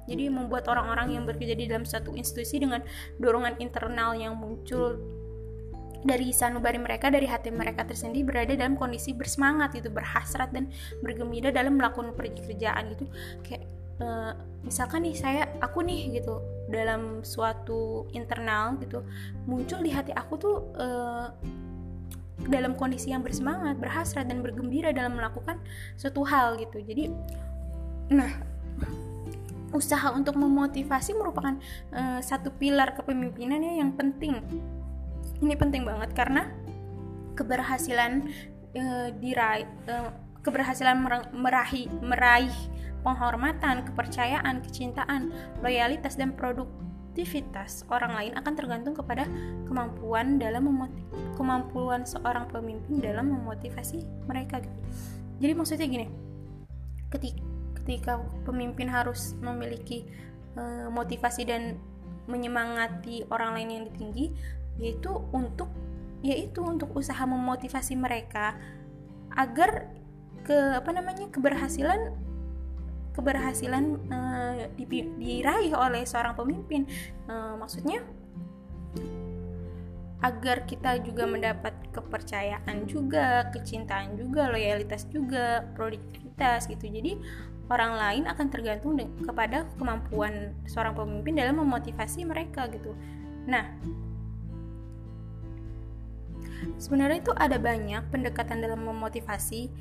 jadi 0.06 0.30
membuat 0.30 0.70
orang-orang 0.70 1.18
yang 1.18 1.24
bekerja 1.26 1.58
di 1.58 1.66
dalam 1.70 1.86
suatu 1.86 2.14
institusi 2.14 2.62
dengan 2.62 2.82
dorongan 3.18 3.58
internal 3.62 4.14
yang 4.18 4.38
muncul 4.38 4.98
dari 6.06 6.30
sanubari 6.30 6.78
mereka 6.78 7.10
dari 7.10 7.26
hati 7.26 7.50
mereka 7.50 7.82
tersendiri 7.82 8.22
berada 8.22 8.54
dalam 8.54 8.78
kondisi 8.78 9.12
bersemangat 9.18 9.74
gitu 9.74 9.90
berhasrat 9.90 10.54
dan 10.54 10.70
bergembira 11.02 11.50
dalam 11.50 11.82
melakukan 11.82 12.14
pekerjaan 12.14 12.94
gitu. 12.94 13.10
Kayak 13.42 13.66
uh, 14.06 14.38
misalkan 14.62 15.02
nih 15.02 15.18
saya 15.18 15.50
aku 15.66 15.82
nih 15.82 16.22
gitu 16.22 16.38
dalam 16.70 17.26
suatu 17.26 18.06
internal 18.14 18.78
gitu 18.82 19.02
muncul 19.46 19.82
di 19.82 19.90
hati 19.94 20.14
aku 20.14 20.34
tuh 20.38 20.56
uh, 20.78 21.30
dalam 22.46 22.78
kondisi 22.78 23.10
yang 23.10 23.26
bersemangat 23.26 23.82
berhasrat 23.82 24.30
dan 24.30 24.46
bergembira 24.46 24.94
dalam 24.94 25.18
melakukan 25.18 25.58
suatu 25.98 26.22
hal 26.22 26.62
gitu. 26.62 26.86
Jadi 26.86 27.10
nah 28.14 28.30
usaha 29.76 30.16
untuk 30.16 30.40
memotivasi 30.40 31.14
merupakan 31.14 31.60
uh, 31.92 32.24
satu 32.24 32.56
pilar 32.56 32.96
kepemimpinan 32.96 33.60
ya 33.60 33.84
yang 33.84 33.92
penting 33.94 34.40
ini 35.44 35.54
penting 35.60 35.84
banget 35.84 36.16
karena 36.16 36.48
keberhasilan 37.36 38.32
uh, 38.80 39.12
diraih 39.20 39.68
uh, 39.92 40.10
keberhasilan 40.40 40.96
meraih 41.34 41.90
meraih 42.00 42.54
penghormatan, 43.06 43.86
kepercayaan, 43.86 44.66
kecintaan, 44.66 45.30
loyalitas 45.62 46.18
dan 46.18 46.34
produktivitas 46.34 47.86
orang 47.94 48.18
lain 48.18 48.32
akan 48.34 48.54
tergantung 48.58 48.98
kepada 48.98 49.30
kemampuan 49.70 50.42
dalam 50.42 50.66
kemampuan 51.38 52.02
seorang 52.02 52.50
pemimpin 52.50 52.98
dalam 52.98 53.30
memotivasi 53.30 54.02
mereka 54.26 54.58
gitu. 54.58 54.80
Jadi 55.38 55.54
maksudnya 55.54 55.86
gini, 55.86 56.08
ketika, 57.14 57.46
ketika 57.86 58.18
pemimpin 58.50 58.90
harus 58.90 59.38
memiliki 59.38 60.10
uh, 60.58 60.90
motivasi 60.90 61.46
dan 61.46 61.78
menyemangati 62.26 63.30
orang 63.30 63.54
lain 63.54 63.70
yang 63.70 63.88
tinggi, 63.94 64.34
yaitu 64.82 65.14
untuk 65.30 65.70
yaitu 66.26 66.66
untuk 66.66 66.90
usaha 66.98 67.22
memotivasi 67.22 67.94
mereka 67.94 68.58
agar 69.38 69.94
ke 70.42 70.58
apa 70.74 70.90
namanya 70.90 71.30
keberhasilan 71.30 72.18
keberhasilan 73.14 74.02
uh, 74.10 74.66
diraih 75.22 75.78
oleh 75.78 76.02
seorang 76.10 76.34
pemimpin. 76.34 76.90
Uh, 77.30 77.54
maksudnya 77.62 78.02
agar 80.26 80.66
kita 80.66 80.98
juga 81.06 81.30
mendapat 81.30 81.78
kepercayaan 81.94 82.90
juga 82.90 83.46
kecintaan 83.54 84.18
juga 84.18 84.50
loyalitas 84.50 85.06
juga 85.14 85.62
produktivitas 85.78 86.66
gitu. 86.66 86.90
Jadi 86.90 87.22
orang 87.70 87.98
lain 87.98 88.24
akan 88.30 88.48
tergantung 88.54 88.98
kepada 89.26 89.66
kemampuan 89.80 90.54
seorang 90.70 90.94
pemimpin 90.94 91.38
dalam 91.38 91.58
memotivasi 91.62 92.26
mereka 92.26 92.70
gitu 92.70 92.94
nah 93.46 93.66
Sebenarnya 96.76 97.22
itu 97.22 97.34
ada 97.36 97.58
banyak 97.62 98.04
pendekatan 98.12 98.60
dalam 98.60 98.84
memotivasi. 98.84 99.72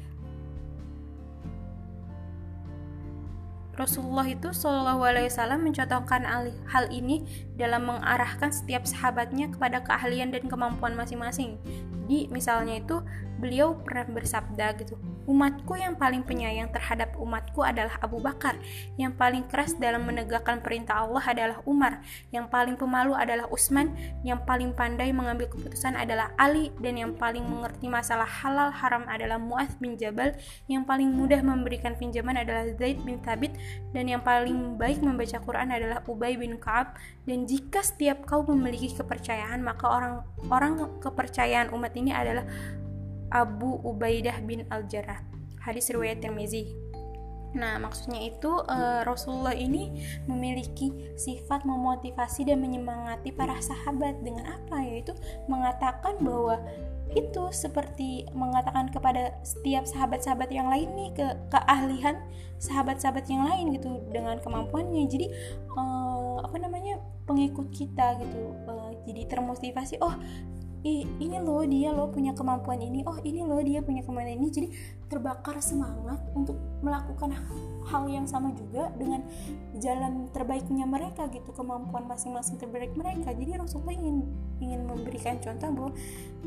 Rasulullah 3.74 4.22
itu 4.30 4.55
Shallallahu 4.55 5.03
Alaihi 5.03 5.26
Wasallam 5.26 5.66
mencontohkan 5.66 6.22
hal 6.70 6.85
ini 6.95 7.26
dalam 7.59 7.91
mengarahkan 7.91 8.55
setiap 8.55 8.87
sahabatnya 8.87 9.51
kepada 9.51 9.82
keahlian 9.82 10.30
dan 10.30 10.47
kemampuan 10.47 10.95
masing-masing. 10.95 11.59
Jadi 12.07 12.30
misalnya 12.30 12.78
itu 12.78 13.03
beliau 13.45 13.76
pernah 13.84 14.09
bersabda 14.09 14.72
gitu, 14.80 14.97
Umatku 15.24 15.80
yang 15.80 15.97
paling 15.97 16.20
penyayang 16.20 16.68
terhadap 16.68 17.16
umatku 17.16 17.64
adalah 17.64 17.97
Abu 18.05 18.20
Bakar. 18.20 18.61
Yang 19.01 19.16
paling 19.16 19.45
keras 19.49 19.72
dalam 19.80 20.05
menegakkan 20.05 20.61
perintah 20.61 21.01
Allah 21.01 21.24
adalah 21.24 21.59
Umar. 21.64 22.05
Yang 22.28 22.53
paling 22.53 22.76
pemalu 22.76 23.16
adalah 23.16 23.49
Utsman. 23.49 23.97
Yang 24.20 24.45
paling 24.45 24.76
pandai 24.76 25.16
mengambil 25.16 25.49
keputusan 25.49 25.97
adalah 25.97 26.28
Ali. 26.36 26.76
Dan 26.76 27.01
yang 27.01 27.16
paling 27.16 27.40
mengerti 27.40 27.88
masalah 27.88 28.28
halal 28.28 28.68
haram 28.68 29.09
adalah 29.09 29.40
Mu'adz 29.40 29.80
bin 29.80 29.97
Jabal. 29.97 30.36
Yang 30.68 30.84
paling 30.84 31.09
mudah 31.09 31.40
memberikan 31.40 31.97
pinjaman 31.97 32.45
adalah 32.45 32.68
Zaid 32.76 33.01
bin 33.01 33.16
Thabit. 33.24 33.57
Dan 33.97 34.12
yang 34.12 34.20
paling 34.20 34.76
baik 34.76 35.01
membaca 35.01 35.40
Quran 35.40 35.72
adalah 35.72 36.05
Ubay 36.05 36.36
bin 36.36 36.61
Ka'ab. 36.61 37.01
Dan 37.24 37.49
jika 37.49 37.80
setiap 37.80 38.28
kau 38.28 38.45
memiliki 38.45 38.92
kepercayaan, 38.92 39.64
maka 39.64 39.88
orang-orang 39.88 41.01
kepercayaan 41.01 41.72
umat 41.72 41.97
ini 41.97 42.12
adalah 42.12 42.45
Abu 43.31 43.81
Ubaidah 43.85 44.41
bin 44.45 44.66
Al-Jarrah. 44.68 45.22
Hadis 45.61 45.89
riwayat 45.89 46.20
Tirmizi. 46.20 46.85
Nah, 47.55 47.79
maksudnya 47.79 48.18
itu 48.18 48.51
uh, 48.51 49.07
Rasulullah 49.07 49.55
ini 49.55 49.95
memiliki 50.27 51.14
sifat 51.14 51.62
memotivasi 51.62 52.51
dan 52.51 52.59
menyemangati 52.59 53.31
para 53.31 53.55
sahabat 53.62 54.18
dengan 54.27 54.59
apa? 54.59 54.83
Yaitu 54.83 55.14
mengatakan 55.47 56.18
bahwa 56.18 56.59
itu 57.14 57.43
seperti 57.55 58.27
mengatakan 58.35 58.91
kepada 58.91 59.39
setiap 59.47 59.87
sahabat-sahabat 59.87 60.51
yang 60.51 60.66
lain 60.66 60.91
nih 60.99 61.11
ke 61.14 61.27
keahlian 61.55 62.18
sahabat-sahabat 62.59 63.22
yang 63.31 63.47
lain 63.47 63.70
gitu 63.79 64.03
dengan 64.11 64.43
kemampuannya. 64.43 65.07
Jadi 65.07 65.31
uh, 65.79 66.43
apa 66.43 66.59
namanya 66.59 66.99
pengikut 67.22 67.70
kita 67.70 68.18
gitu 68.18 68.51
uh, 68.66 68.91
jadi 69.07 69.31
termotivasi. 69.31 70.03
Oh 70.03 70.18
ini 70.85 71.41
loh 71.41 71.64
dia 71.64 71.97
loh 71.97 72.12
punya 72.12 72.37
kemampuan 72.37 72.76
ini. 72.85 73.01
Oh 73.09 73.16
ini 73.24 73.41
loh 73.41 73.57
dia 73.64 73.80
punya 73.80 74.05
kemampuan 74.05 74.37
ini. 74.37 74.53
Jadi 74.53 74.68
terbakar 75.09 75.57
semangat 75.64 76.20
untuk 76.37 76.61
melakukan 76.85 77.32
hal 77.89 78.05
yang 78.05 78.28
sama 78.28 78.53
juga 78.53 78.93
dengan 79.01 79.24
jalan 79.80 80.28
terbaiknya 80.37 80.85
mereka 80.85 81.24
gitu 81.32 81.57
kemampuan 81.57 82.05
masing-masing 82.05 82.61
terbaik 82.61 82.93
mereka. 82.93 83.32
Jadi 83.32 83.57
Rasulullah 83.57 83.97
ingin 83.97 84.28
ingin 84.61 84.80
memberikan 84.85 85.41
contoh 85.41 85.68
bahwa 85.72 85.91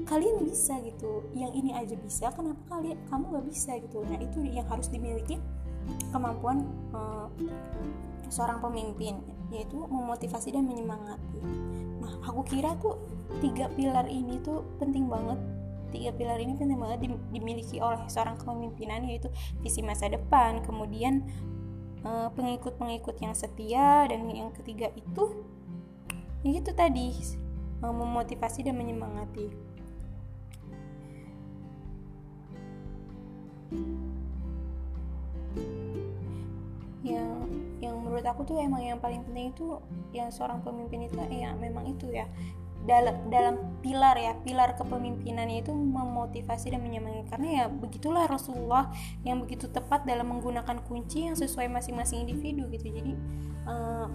kalian 0.06 0.46
bisa 0.46 0.78
gitu. 0.86 1.26
Yang 1.34 1.52
ini 1.58 1.72
aja 1.74 1.96
bisa 1.98 2.30
kenapa 2.30 2.62
kalian 2.78 2.98
kamu 3.10 3.26
nggak 3.34 3.46
bisa 3.50 3.72
gitu? 3.82 4.06
Nah 4.06 4.22
itu 4.22 4.40
yang 4.46 4.70
harus 4.70 4.88
dimiliki 4.94 5.42
kemampuan 6.14 6.62
uh, 6.94 7.26
seorang 8.30 8.60
pemimpin 8.62 9.18
yaitu 9.52 9.78
memotivasi 9.88 10.52
dan 10.52 10.68
menyemangati. 10.68 11.40
Nah 12.04 12.14
aku 12.28 12.44
kira 12.48 12.76
tuh 12.80 13.00
tiga 13.40 13.72
pilar 13.74 14.08
ini 14.08 14.40
tuh 14.44 14.64
penting 14.80 15.08
banget. 15.08 15.40
Tiga 15.88 16.12
pilar 16.12 16.36
ini 16.40 16.60
penting 16.60 16.76
banget 16.76 17.00
dimiliki 17.32 17.80
oleh 17.80 18.04
seorang 18.12 18.36
kepemimpinan 18.36 19.08
yaitu 19.08 19.32
visi 19.64 19.80
masa 19.80 20.12
depan 20.12 20.60
kemudian 20.68 21.24
eh, 22.04 22.30
pengikut-pengikut 22.36 23.16
yang 23.24 23.32
setia 23.32 24.04
dan 24.12 24.28
yang 24.28 24.52
ketiga 24.52 24.92
itu 24.92 25.48
itu 26.44 26.72
tadi 26.76 27.16
eh, 27.84 27.94
memotivasi 27.96 28.68
dan 28.68 28.76
menyemangati 28.76 29.68
yang 37.06 37.46
yang 37.78 38.02
menurut 38.02 38.26
aku 38.26 38.42
tuh 38.42 38.58
emang 38.58 38.82
yang 38.82 38.98
paling 38.98 39.22
penting 39.22 39.54
itu 39.54 39.78
yang 40.10 40.34
seorang 40.34 40.66
pemimpin 40.66 41.06
itu 41.06 41.18
eh, 41.30 41.46
ya 41.46 41.54
memang 41.54 41.86
itu 41.86 42.10
ya. 42.10 42.26
Dalam 42.88 43.28
dalam 43.28 43.56
pilar 43.84 44.16
ya 44.16 44.32
pilar 44.48 44.80
kepemimpinannya 44.80 45.60
itu 45.60 45.76
memotivasi 45.76 46.72
dan 46.72 46.80
menyemangati 46.80 47.28
karena 47.28 47.48
ya 47.52 47.64
begitulah 47.68 48.26
Rasulullah 48.32 48.88
yang 49.28 49.44
begitu 49.44 49.68
tepat 49.68 50.08
dalam 50.08 50.32
menggunakan 50.32 50.80
kunci 50.88 51.28
yang 51.28 51.36
sesuai 51.36 51.68
masing-masing 51.68 52.24
individu 52.24 52.64
gitu. 52.72 52.88
Jadi 52.88 53.14
uh, 53.68 54.08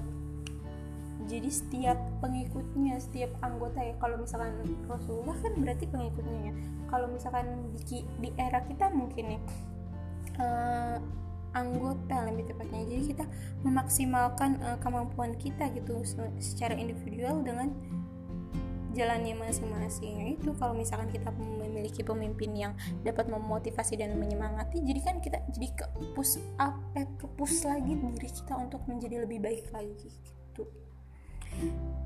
jadi 1.28 1.52
setiap 1.52 1.98
pengikutnya 2.18 2.98
setiap 2.98 3.30
anggota 3.44 3.78
ya 3.78 3.94
kalau 4.00 4.18
misalkan 4.18 4.56
Rasulullah 4.88 5.36
kan 5.38 5.52
berarti 5.54 5.84
pengikutnya 5.86 6.40
ya. 6.50 6.52
Kalau 6.88 7.06
misalkan 7.12 7.46
di, 7.76 8.02
di 8.24 8.28
era 8.40 8.64
kita 8.64 8.88
mungkin 8.90 9.36
nih 9.36 9.40
uh, 10.40 10.96
anggota 11.52 12.28
lebih 12.28 12.52
tepatnya. 12.52 12.84
Jadi 12.88 13.02
kita 13.16 13.24
memaksimalkan 13.64 14.60
uh, 14.60 14.78
kemampuan 14.80 15.36
kita 15.36 15.68
gitu 15.72 16.00
secara 16.40 16.76
individual 16.76 17.44
dengan 17.44 17.72
jalannya 18.92 19.34
masing-masing. 19.36 20.36
Itu 20.36 20.52
kalau 20.56 20.76
misalkan 20.76 21.08
kita 21.08 21.32
memiliki 21.32 22.04
pemimpin 22.04 22.52
yang 22.52 22.72
dapat 23.02 23.26
memotivasi 23.28 23.96
dan 23.96 24.16
menyemangati 24.20 24.84
jadi 24.84 25.00
kan 25.00 25.16
kita 25.18 25.40
jadi 25.50 25.68
ke 25.72 25.84
push 26.12 26.38
up 26.60 26.76
eh, 26.94 27.08
ke 27.16 27.26
push 27.34 27.64
lagi 27.64 27.96
diri 27.96 28.28
kita 28.28 28.54
untuk 28.54 28.84
menjadi 28.86 29.24
lebih 29.24 29.40
baik 29.40 29.66
lagi 29.72 30.12
gitu. 30.12 30.68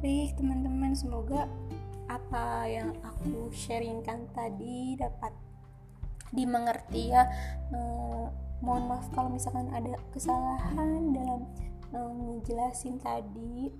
Baik 0.01 0.39
teman-teman 0.39 0.95
semoga 0.95 1.51
apa 2.07 2.71
yang 2.71 2.95
aku 3.03 3.51
sharingkan 3.51 4.31
tadi 4.31 4.95
dapat 4.95 5.35
dimengerti 6.31 7.11
ya. 7.11 7.27
Eh, 7.75 8.46
mohon 8.65 8.89
maaf 8.89 9.07
kalau 9.13 9.29
misalkan 9.29 9.69
ada 9.73 9.97
kesalahan 10.17 11.13
dalam 11.13 11.41
eh, 11.93 12.13
menjelasin 12.17 12.97
tadi 13.01 13.73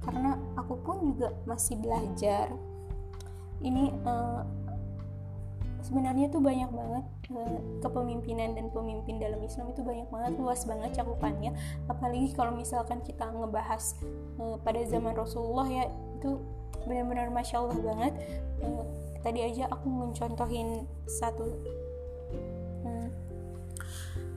karena 0.00 0.36
aku 0.56 0.80
pun 0.80 1.12
juga 1.12 1.32
masih 1.44 1.76
belajar. 1.76 2.48
Ini 3.60 3.92
uh, 4.08 4.40
sebenarnya 5.84 6.32
tuh 6.32 6.40
banyak 6.40 6.72
banget 6.72 7.04
uh, 7.36 7.60
kepemimpinan 7.84 8.56
dan 8.56 8.72
pemimpin 8.72 9.20
dalam 9.20 9.40
Islam 9.44 9.76
itu 9.76 9.84
banyak 9.84 10.08
banget 10.08 10.32
luas 10.40 10.64
banget 10.64 10.96
cakupannya. 10.96 11.52
Apalagi 11.92 12.32
kalau 12.32 12.56
misalkan 12.56 13.04
kita 13.04 13.28
ngebahas 13.28 14.00
uh, 14.40 14.56
pada 14.64 14.80
zaman 14.88 15.12
Rasulullah 15.12 15.68
ya 15.68 15.84
itu 16.16 16.40
benar-benar 16.88 17.28
masya 17.28 17.60
Allah 17.60 17.76
banget. 17.76 18.14
Uh, 18.64 18.84
tadi 19.20 19.44
aja 19.44 19.68
aku 19.68 19.84
mencontohin 19.92 20.88
satu 21.04 21.44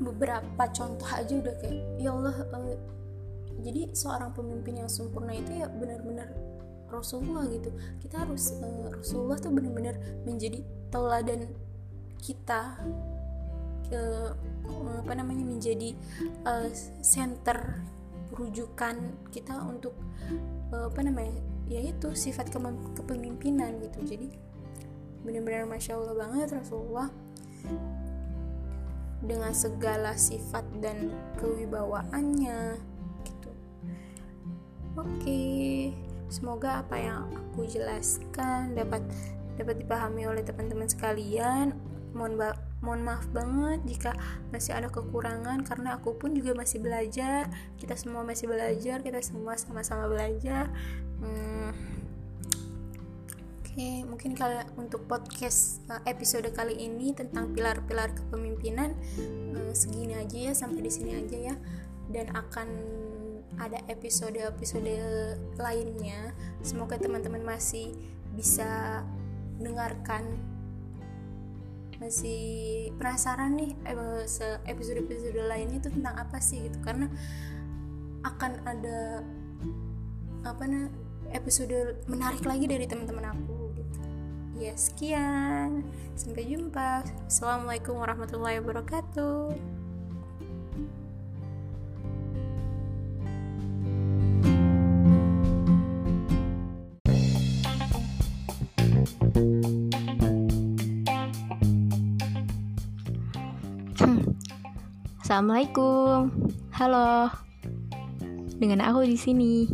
beberapa 0.01 0.63
contoh 0.73 1.09
aja 1.13 1.33
udah 1.37 1.55
kayak 1.61 1.81
ya 2.01 2.09
Allah 2.09 2.35
uh, 2.49 2.77
jadi 3.61 3.93
seorang 3.93 4.33
pemimpin 4.33 4.81
yang 4.81 4.89
sempurna 4.89 5.37
itu 5.37 5.61
ya 5.61 5.69
benar-benar 5.69 6.33
Rasulullah 6.93 7.49
gitu. 7.49 7.73
Kita 8.01 8.25
harus 8.25 8.53
uh, 8.61 8.89
Rasulullah 8.93 9.37
tuh 9.41 9.49
benar-benar 9.49 9.97
menjadi 10.25 10.61
teladan 10.93 11.49
kita 12.21 12.77
ke 13.89 14.01
uh, 14.69 14.97
apa 15.01 15.13
namanya 15.17 15.43
menjadi 15.45 15.97
uh, 16.45 16.69
center 17.01 17.81
rujukan 18.33 18.97
kita 19.29 19.57
untuk 19.65 19.93
uh, 20.73 20.89
apa 20.89 21.01
namanya 21.05 21.33
yaitu 21.69 22.13
sifat 22.13 22.49
kepemimpinan 22.97 23.81
gitu. 23.81 23.99
Jadi 24.05 24.27
benar-benar 25.23 25.65
masya 25.65 25.95
Allah 25.97 26.15
banget 26.19 26.51
Rasulullah 26.51 27.09
dengan 29.23 29.55
segala 29.55 30.13
sifat 30.19 30.67
dan 30.83 31.11
kewibawaannya 31.39 32.93
Oke, 34.93 35.89
semoga 36.29 36.85
apa 36.85 37.01
yang 37.01 37.25
aku 37.33 37.65
jelaskan 37.65 38.77
dapat 38.77 39.01
dapat 39.57 39.81
dipahami 39.81 40.29
oleh 40.29 40.45
teman-teman 40.45 40.85
sekalian. 40.85 41.73
Mohon 42.13 42.33
ba 42.37 42.49
mohon 42.85 43.01
maaf 43.01 43.25
banget 43.33 43.81
jika 43.89 44.13
masih 44.53 44.77
ada 44.77 44.93
kekurangan 44.93 45.65
karena 45.65 45.97
aku 45.97 46.13
pun 46.13 46.37
juga 46.37 46.53
masih 46.53 46.77
belajar. 46.77 47.49
Kita 47.81 47.97
semua 47.97 48.21
masih 48.21 48.45
belajar, 48.45 49.01
kita 49.01 49.17
semua 49.25 49.57
sama-sama 49.57 50.05
belajar. 50.05 50.69
Hmm. 51.17 51.92
Oke, 53.73 54.05
mungkin 54.05 54.37
kalau 54.37 54.61
untuk 54.77 55.09
podcast 55.09 55.81
eh, 55.89 56.13
episode 56.13 56.45
kali 56.53 56.77
ini 56.77 57.09
tentang 57.09 57.57
pilar-pilar 57.57 58.13
kepemimpinan 58.13 58.93
eh, 59.17 59.73
segini 59.73 60.13
aja 60.13 60.37
ya, 60.37 60.53
sampai 60.53 60.85
di 60.85 60.93
sini 60.93 61.17
aja 61.17 61.33
ya. 61.49 61.55
Dan 62.05 62.29
akan 62.37 62.69
ada 63.57 63.81
episode-episode 63.89 64.93
lainnya. 65.57 66.37
Semoga 66.61 67.01
teman-teman 67.01 67.41
masih 67.41 67.97
bisa 68.37 69.01
dengarkan 69.57 70.37
masih 71.97 72.93
penasaran 73.01 73.57
nih 73.57 73.73
episode-episode 74.69 75.49
lainnya 75.49 75.81
itu 75.81 75.89
tentang 75.89 76.13
apa 76.21 76.37
sih 76.37 76.69
gitu 76.69 76.77
karena 76.85 77.09
akan 78.21 78.51
ada 78.69 79.25
apa 80.45 80.61
nih 80.67 80.93
episode 81.33 82.05
menarik 82.05 82.45
lagi 82.45 82.69
dari 82.69 82.85
teman-teman 82.85 83.33
aku. 83.33 83.62
Ya 84.63 84.79
sekian, 84.79 85.83
sampai 86.15 86.47
jumpa. 86.47 87.03
Assalamualaikum 87.27 87.99
warahmatullahi 87.99 88.63
wabarakatuh. 88.63 89.51
Assalamualaikum. 105.19 106.31
Halo. 106.71 107.35
Dengan 108.63 108.79
aku 108.87 109.03
di 109.03 109.19
sini 109.19 109.67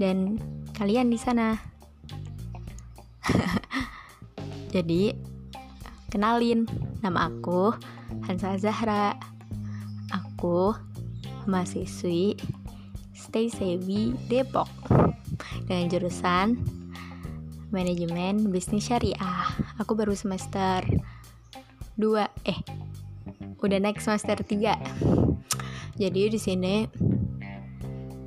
dan 0.00 0.40
kalian 0.72 1.12
di 1.12 1.20
sana. 1.20 1.60
Jadi, 4.74 5.14
kenalin 6.10 6.66
nama 6.98 7.30
aku 7.30 7.70
Hansa 8.26 8.58
Zahra. 8.58 9.14
Aku 10.10 10.74
mahasiswi 11.46 12.34
Stay 13.14 13.46
Sebi 13.46 14.18
Depok 14.26 14.66
dengan 15.70 15.86
jurusan 15.86 16.58
Manajemen 17.70 18.50
Bisnis 18.50 18.90
Syariah. 18.90 19.46
Aku 19.78 19.94
baru 19.94 20.18
semester 20.18 20.82
2 21.94 22.26
eh 22.50 22.58
udah 23.64 23.80
naik 23.80 23.96
semester 23.96 24.36
3 24.36 25.96
jadi 25.96 26.22
di 26.28 26.36
sini 26.36 26.84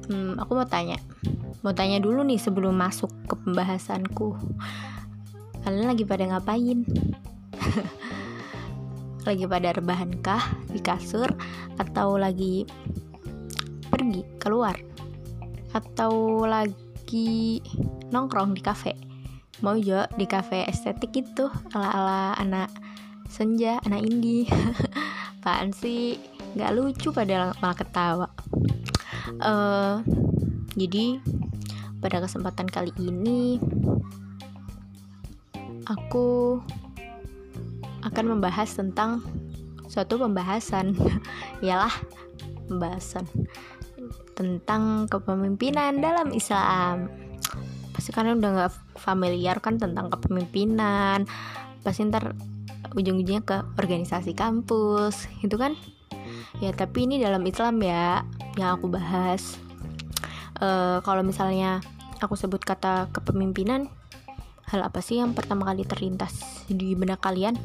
hmm, 0.10 0.41
aku 0.41 0.58
mau 0.58 0.66
tanya 0.66 0.98
mau 1.62 1.78
tanya 1.78 2.02
dulu 2.02 2.26
nih 2.26 2.41
sebelum 2.41 2.74
masuk 2.74 3.14
ke 3.30 3.38
pembahasanku 3.38 4.34
kalian 5.68 5.91
lagi 5.91 6.07
pada 6.07 6.24
ngapain? 6.32 6.88
Lagi 9.28 9.43
pada 9.43 9.76
rebahan 9.76 10.15
kah 10.24 10.39
di 10.72 10.80
kasur? 10.80 11.28
Atau 11.76 12.15
lagi 12.15 12.63
pergi 13.91 14.24
keluar? 14.39 14.80
Atau 15.76 16.47
lagi 16.47 17.59
nongkrong 18.07 18.55
di 18.55 18.63
kafe? 18.63 18.95
Mau 19.59 19.76
jo 19.76 20.07
di 20.15 20.24
kafe 20.24 20.63
estetik 20.72 21.11
itu 21.11 21.51
ala 21.76 21.91
ala 21.91 22.20
anak 22.39 22.72
senja 23.28 23.84
anak 23.84 24.07
indie. 24.07 24.47
Apaan 25.43 25.76
sih? 25.76 26.15
Nggak 26.55 26.72
lucu 26.80 27.11
pada 27.11 27.51
malah 27.59 27.76
ketawa. 27.76 28.32
Uh, 29.43 29.99
jadi 30.80 31.20
pada 31.99 32.24
kesempatan 32.24 32.72
kali 32.72 32.95
ini 32.95 33.59
aku 35.88 36.60
akan 38.04 38.26
membahas 38.38 38.76
tentang 38.76 39.24
suatu 39.88 40.20
pembahasan. 40.20 40.94
Ialah 41.66 41.92
pembahasan 42.68 43.24
tentang 44.36 45.08
kepemimpinan 45.10 46.04
dalam 46.04 46.30
Islam. 46.36 47.10
Pasti 47.96 48.14
kalian 48.14 48.38
udah 48.38 48.52
nggak 48.54 48.74
familiar 49.00 49.58
kan 49.64 49.80
tentang 49.80 50.12
kepemimpinan. 50.14 51.26
Pasti 51.82 52.06
ntar 52.06 52.36
ujung-ujungnya 52.94 53.44
ke 53.48 53.58
organisasi 53.80 54.38
kampus 54.38 55.26
itu 55.42 55.56
kan? 55.58 55.74
Ya 56.62 56.76
tapi 56.76 57.10
ini 57.10 57.18
dalam 57.18 57.42
Islam 57.48 57.82
ya 57.82 58.22
yang 58.60 58.78
aku 58.78 58.92
bahas. 58.92 59.58
Uh, 60.58 61.02
kalau 61.06 61.22
misalnya 61.22 61.82
aku 62.18 62.34
sebut 62.34 62.62
kata 62.62 63.14
kepemimpinan 63.14 63.94
hal 64.68 64.84
apa 64.84 64.99
sih 64.99 65.24
yang 65.24 65.32
pertama 65.32 65.72
kali 65.72 65.88
terlintas 65.88 66.63
di 66.68 66.91
benak 66.93 67.24
kalian? 67.24 67.55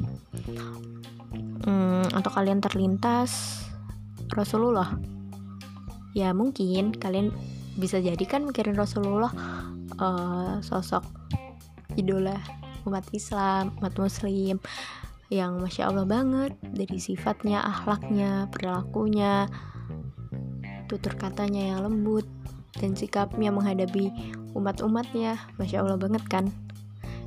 Hmm, 1.67 2.07
atau 2.15 2.31
kalian 2.31 2.63
terlintas 2.63 3.63
Rasulullah. 4.31 4.95
Ya 6.15 6.31
mungkin 6.31 6.95
kalian 6.95 7.35
bisa 7.75 7.99
jadi 7.99 8.23
kan 8.29 8.47
mikirin 8.47 8.79
Rasulullah 8.79 9.33
uh, 9.99 10.61
sosok 10.61 11.03
idola 11.97 12.37
umat 12.85 13.07
Islam 13.17 13.73
umat 13.81 13.95
Muslim 13.97 14.61
yang 15.33 15.65
masya 15.65 15.89
Allah 15.89 16.05
banget 16.05 16.53
dari 16.61 17.01
sifatnya, 17.01 17.65
akhlaknya, 17.65 18.53
perilakunya, 18.53 19.49
tutur 20.93 21.17
katanya 21.17 21.73
yang 21.73 21.89
lembut, 21.89 22.29
dan 22.77 22.93
sikapnya 22.93 23.49
menghadapi 23.49 24.13
umat-umatnya. 24.53 25.41
Masya 25.57 25.81
allah 25.81 25.97
banget 25.97 26.21
kan 26.29 26.53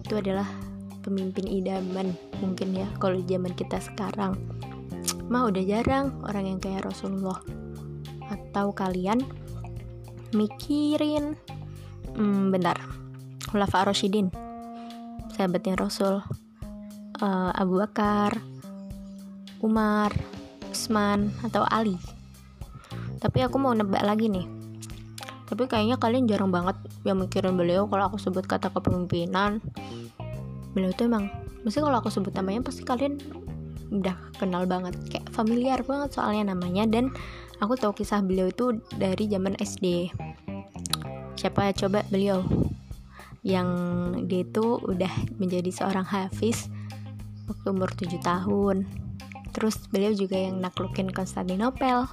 itu 0.06 0.22
adalah 0.22 0.46
pemimpin 1.02 1.50
idaman 1.50 2.14
mungkin 2.38 2.78
ya 2.78 2.86
kalau 3.02 3.18
zaman 3.26 3.58
kita 3.58 3.82
sekarang. 3.82 4.38
Mah 5.26 5.50
udah 5.50 5.64
jarang 5.66 6.14
orang 6.22 6.46
yang 6.54 6.60
kayak 6.62 6.86
Rasulullah. 6.86 7.42
Atau 8.30 8.74
kalian 8.78 9.26
mikirin 10.38 11.34
hmm, 12.14 12.54
bentar 12.54 12.78
Khulafa 13.50 13.90
Rasyidin 13.90 14.30
sahabatnya 15.34 15.76
Rasul 15.76 16.22
uh, 17.22 17.52
Abu 17.54 17.82
Bakar 17.82 18.40
Umar 19.60 20.14
Usman 20.70 21.34
atau 21.42 21.66
Ali. 21.66 21.98
Tapi 23.20 23.42
aku 23.42 23.58
mau 23.58 23.74
nebak 23.74 24.06
lagi 24.06 24.30
nih 24.30 24.55
tapi 25.46 25.70
kayaknya 25.70 26.02
kalian 26.02 26.26
jarang 26.26 26.50
banget 26.50 26.74
yang 27.06 27.22
mikirin 27.22 27.54
beliau 27.54 27.86
kalau 27.86 28.10
aku 28.10 28.18
sebut 28.18 28.46
kata 28.50 28.74
kepemimpinan. 28.74 29.62
Beliau 30.74 30.92
tuh 30.98 31.06
emang 31.06 31.30
mesti 31.62 31.80
kalau 31.82 31.98
aku 32.02 32.10
sebut 32.10 32.34
namanya 32.34 32.66
pasti 32.66 32.82
kalian 32.82 33.22
udah 33.94 34.18
kenal 34.42 34.66
banget 34.66 34.98
kayak 35.08 35.30
familiar 35.30 35.86
banget 35.86 36.18
soalnya 36.18 36.58
namanya. 36.58 36.90
Dan 36.90 37.14
aku 37.62 37.78
tahu 37.78 37.94
kisah 37.94 38.26
beliau 38.26 38.50
itu 38.50 38.82
dari 38.98 39.30
zaman 39.30 39.54
SD 39.62 40.10
siapa 41.38 41.70
coba 41.78 42.02
beliau. 42.10 42.42
Yang 43.46 43.70
dia 44.26 44.42
itu 44.42 44.82
udah 44.82 45.14
menjadi 45.38 45.70
seorang 45.70 46.10
hafiz 46.10 46.66
waktu 47.46 47.68
umur 47.70 47.94
7 47.94 48.18
tahun 48.26 49.05
terus 49.56 49.88
beliau 49.88 50.12
juga 50.12 50.36
yang 50.36 50.60
naklukin 50.60 51.08
Konstantinopel 51.08 52.12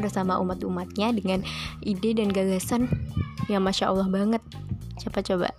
bersama 0.00 0.40
umat-umatnya 0.40 1.12
dengan 1.12 1.44
ide 1.84 2.16
dan 2.16 2.32
gagasan 2.32 2.88
yang 3.52 3.60
masya 3.60 3.92
Allah 3.92 4.08
banget. 4.08 4.40
Siapa 4.96 5.20
coba? 5.20 5.52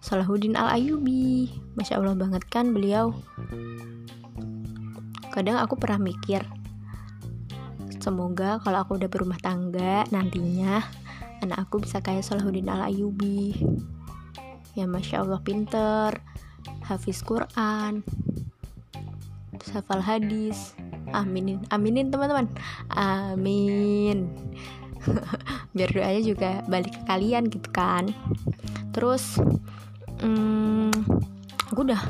Salahuddin 0.00 0.56
Al-Ayubi. 0.56 1.52
Masya 1.76 2.00
Allah 2.00 2.16
banget 2.16 2.42
kan 2.48 2.72
beliau? 2.72 3.12
Kadang 5.32 5.60
aku 5.60 5.80
pernah 5.80 6.00
mikir 6.00 6.44
Semoga 8.02 8.58
kalau 8.60 8.82
aku 8.82 8.98
udah 8.98 9.08
berumah 9.08 9.38
tangga 9.38 10.04
nantinya 10.10 10.82
Anak 11.40 11.70
aku 11.70 11.86
bisa 11.86 12.02
kayak 12.02 12.22
Salahuddin 12.22 12.70
Al-Ayubi. 12.70 13.58
Ya 14.78 14.86
Masya 14.86 15.26
Allah 15.26 15.42
pinter 15.42 16.22
Hafiz 16.86 17.22
Quran 17.22 18.06
Hafal 19.60 20.00
hadis. 20.00 20.72
Aminin 21.12 21.60
Aminin 21.68 22.08
teman-teman. 22.08 22.48
Amin. 22.88 24.32
Biar 25.76 25.90
doanya 25.92 26.22
juga 26.24 26.50
balik 26.64 26.96
ke 26.96 27.02
kalian 27.04 27.52
gitu 27.52 27.68
kan. 27.68 28.08
Terus 28.96 29.36
hmm, 30.24 30.92
aku 31.68 31.84
udah 31.84 32.00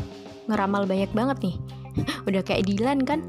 ngeramal 0.46 0.86
banyak 0.86 1.10
banget 1.10 1.38
nih. 1.42 1.56
Udah 2.28 2.40
kayak 2.40 2.64
Dilan 2.64 3.04
kan 3.04 3.20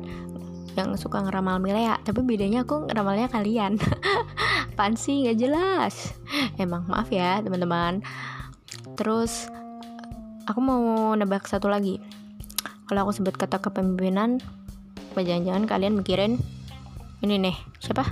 yang 0.79 0.95
suka 0.95 1.19
ngeramal 1.25 1.59
Milea. 1.59 1.99
Tapi 2.05 2.23
bedanya 2.23 2.63
aku 2.63 2.87
ngeramalnya 2.87 3.27
kalian. 3.27 3.75
Apaan 4.73 4.95
sih? 4.95 5.25
Nggak 5.25 5.37
jelas. 5.41 6.15
Emang 6.55 6.85
maaf 6.87 7.11
ya 7.11 7.43
teman-teman. 7.43 8.05
Terus 8.95 9.49
aku 10.47 10.59
mau 10.63 11.11
nebak 11.17 11.43
satu 11.49 11.67
lagi 11.67 12.22
kalau 12.93 13.09
aku 13.09 13.17
sebut 13.17 13.33
kata 13.33 13.57
kepemimpinan 13.57 14.37
jangan-jangan 15.17 15.65
kalian 15.65 15.97
mikirin 15.97 16.37
ini 17.25 17.41
nih 17.41 17.57
siapa? 17.81 18.05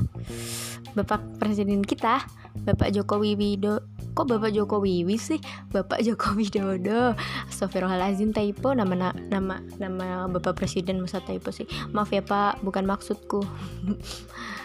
Bapak 0.98 1.38
presiden 1.38 1.86
kita 1.86 2.26
bapak 2.66 2.90
Jokowi 2.90 3.38
Widodo. 3.38 3.86
Kok 4.12 4.28
Bapak 4.28 4.52
Joko 4.52 4.84
Wiwi 4.84 5.16
sih? 5.16 5.40
Bapak 5.72 6.02
Joko 6.08 6.36
Widodo. 6.36 7.16
Astagfirullahaladzim 7.48 8.36
typo 8.36 8.76
nama 8.76 9.16
nama 9.32 9.64
nama 9.80 10.28
Bapak 10.28 10.60
Presiden 10.60 11.00
masa 11.00 11.24
typo 11.24 11.54
sih. 11.56 11.64
Maaf 11.96 12.12
ya 12.12 12.20
Pak. 12.20 12.60
Bukan 12.60 12.84
maksudku 12.84 13.40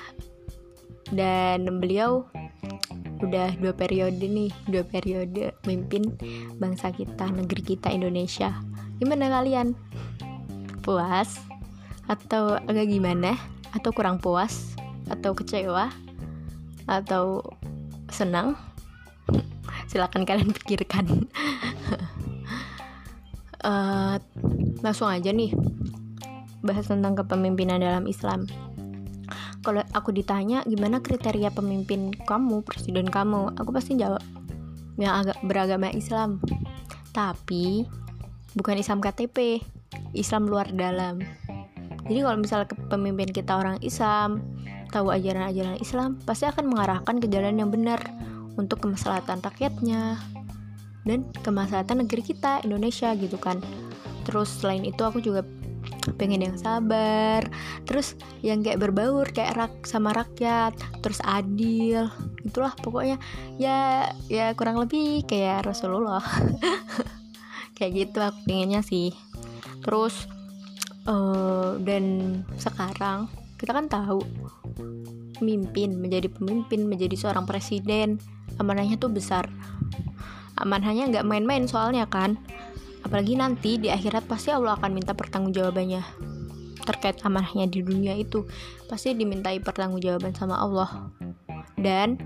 dan 1.14 1.66
beliau 1.78 2.26
udah 3.24 3.56
dua 3.56 3.72
periode 3.72 4.20
nih 4.20 4.52
dua 4.68 4.84
periode 4.84 5.56
memimpin 5.64 6.12
bangsa 6.60 6.92
kita 6.92 7.28
negeri 7.32 7.76
kita 7.76 7.88
Indonesia. 7.92 8.52
Gimana 9.00 9.28
kalian? 9.32 9.76
Puas? 10.84 11.40
Atau 12.06 12.56
agak 12.56 12.88
gimana? 12.88 13.34
Atau 13.72 13.92
kurang 13.92 14.20
puas? 14.20 14.76
Atau 15.08 15.32
kecewa? 15.36 15.90
Atau 16.86 17.42
senang? 18.12 18.56
Silakan 19.90 20.24
kalian 20.28 20.52
pikirkan. 20.56 21.28
Uh, 23.66 24.14
langsung 24.78 25.10
aja 25.10 25.34
nih 25.34 25.50
bahas 26.62 26.86
tentang 26.86 27.18
kepemimpinan 27.18 27.82
dalam 27.82 28.06
Islam 28.06 28.46
kalau 29.66 29.82
aku 29.90 30.14
ditanya 30.14 30.62
gimana 30.62 31.02
kriteria 31.02 31.50
pemimpin 31.50 32.14
kamu 32.14 32.62
presiden 32.62 33.10
kamu? 33.10 33.50
Aku 33.58 33.74
pasti 33.74 33.98
jawab 33.98 34.22
yang 34.94 35.26
agak 35.26 35.42
beragama 35.42 35.90
Islam. 35.90 36.38
Tapi 37.10 37.82
bukan 38.54 38.78
Islam 38.78 39.02
KTP 39.02 39.58
Islam 40.14 40.46
luar 40.46 40.70
dalam. 40.70 41.18
Jadi 42.06 42.22
kalau 42.22 42.38
misalnya 42.38 42.70
pemimpin 42.86 43.26
kita 43.34 43.58
orang 43.58 43.82
Islam 43.82 44.46
tahu 44.94 45.10
ajaran-ajaran 45.10 45.82
Islam 45.82 46.22
pasti 46.22 46.46
akan 46.46 46.70
mengarahkan 46.70 47.18
ke 47.18 47.26
jalan 47.26 47.58
yang 47.58 47.74
benar 47.74 47.98
untuk 48.54 48.86
kemaslahatan 48.86 49.42
rakyatnya 49.42 50.14
dan 51.02 51.26
kemaslahatan 51.42 52.06
negeri 52.06 52.22
kita 52.22 52.62
Indonesia 52.62 53.10
gitu 53.18 53.34
kan. 53.34 53.58
Terus 54.22 54.62
selain 54.62 54.86
itu 54.86 55.02
aku 55.02 55.18
juga 55.18 55.42
pengen 56.14 56.42
yang 56.46 56.56
sabar 56.56 57.42
terus 57.82 58.14
yang 58.40 58.62
kayak 58.62 58.78
berbaur 58.78 59.26
kayak 59.34 59.58
rak 59.58 59.74
sama 59.82 60.14
rakyat 60.14 60.78
terus 61.02 61.18
adil 61.26 62.06
itulah 62.46 62.72
pokoknya. 62.78 63.18
Ya 63.58 64.10
ya 64.30 64.54
kurang 64.54 64.78
lebih 64.78 65.26
kayak 65.26 65.66
Rasulullah. 65.66 66.22
Kayak 67.76 67.92
gitu 67.92 68.18
aku 68.24 68.38
pengennya 68.48 68.80
sih. 68.80 69.12
Terus 69.84 70.24
uh, 71.04 71.76
dan 71.84 72.40
sekarang 72.56 73.28
kita 73.60 73.76
kan 73.76 73.84
tahu 73.92 74.24
pemimpin 75.36 76.00
menjadi 76.00 76.32
pemimpin 76.32 76.88
menjadi 76.88 77.12
seorang 77.20 77.44
presiden 77.44 78.16
amanahnya 78.56 78.96
tuh 78.96 79.12
besar. 79.12 79.52
Amanahnya 80.56 81.12
nggak 81.12 81.28
main-main 81.28 81.68
soalnya 81.68 82.08
kan 82.08 82.40
apalagi 83.06 83.38
nanti 83.38 83.78
di 83.78 83.86
akhirat 83.86 84.26
pasti 84.26 84.50
Allah 84.50 84.74
akan 84.74 84.90
minta 84.90 85.14
pertanggungjawabannya 85.14 86.02
terkait 86.86 87.22
amanahnya 87.22 87.66
di 87.70 87.82
dunia 87.82 88.14
itu. 88.18 88.46
Pasti 88.90 89.14
dimintai 89.14 89.62
pertanggungjawaban 89.62 90.34
sama 90.34 90.58
Allah. 90.58 91.10
Dan 91.78 92.18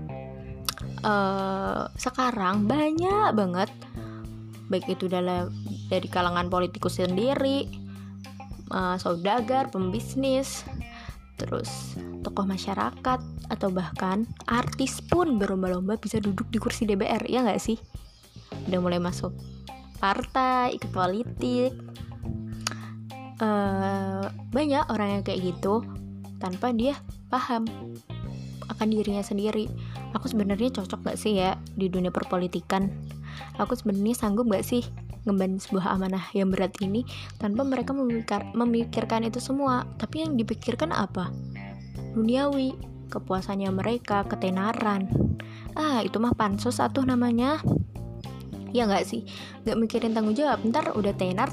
uh, 1.05 1.85
sekarang 1.97 2.65
banyak 2.65 3.33
banget 3.37 3.69
baik 4.71 4.87
itu 4.87 5.11
dalam 5.11 5.51
dari 5.91 6.07
kalangan 6.07 6.47
politikus 6.47 7.03
sendiri 7.03 7.67
uh, 8.71 8.95
saudagar 8.95 9.67
pembisnis 9.67 10.63
terus 11.35 11.99
tokoh 12.23 12.47
masyarakat 12.47 13.19
atau 13.51 13.69
bahkan 13.73 14.23
artis 14.47 15.03
pun 15.03 15.35
berlomba-lomba 15.35 15.99
bisa 15.99 16.23
duduk 16.23 16.47
di 16.47 16.61
kursi 16.61 16.87
DPR 16.87 17.27
ya 17.27 17.43
nggak 17.43 17.59
sih? 17.59 17.75
Udah 18.71 18.79
mulai 18.79 19.01
masuk 19.03 19.35
partai 20.01 20.73
ikut 20.73 20.89
politik. 20.89 21.71
Uh, 23.41 24.29
banyak 24.53 24.85
orang 24.89 25.17
yang 25.17 25.23
kayak 25.25 25.41
gitu 25.41 25.81
tanpa 26.37 26.73
dia 26.73 26.97
paham 27.29 27.65
akan 28.69 28.87
dirinya 28.89 29.21
sendiri. 29.21 29.69
Aku 30.17 30.25
sebenarnya 30.25 30.73
cocok 30.73 31.13
gak 31.13 31.17
sih 31.21 31.37
ya 31.37 31.57
di 31.77 31.87
dunia 31.87 32.09
perpolitikan? 32.09 32.89
Aku 33.61 33.77
sebenarnya 33.77 34.17
sanggup 34.17 34.49
gak 34.49 34.65
sih 34.65 34.81
ngemban 35.25 35.61
sebuah 35.61 35.93
amanah 35.93 36.33
yang 36.33 36.49
berat 36.49 36.73
ini 36.81 37.05
tanpa 37.37 37.61
mereka 37.61 37.93
memikir, 37.93 38.41
memikirkan 38.57 39.25
itu 39.25 39.37
semua? 39.37 39.85
Tapi 40.01 40.25
yang 40.25 40.33
dipikirkan 40.33 40.89
apa? 40.89 41.29
Duniawi 42.17 42.73
kepuasannya 43.13 43.69
mereka 43.69 44.25
ketenaran. 44.25 45.07
Ah 45.77 46.01
itu 46.03 46.17
mah 46.17 46.35
pansos 46.35 46.79
satu 46.81 47.05
namanya 47.05 47.61
ya 48.71 48.87
nggak 48.87 49.05
sih? 49.05 49.21
Nggak 49.63 49.77
mikirin 49.77 50.11
tanggung 50.15 50.35
jawab. 50.35 50.63
Ntar 50.65 50.95
udah 50.95 51.13
tenar 51.15 51.49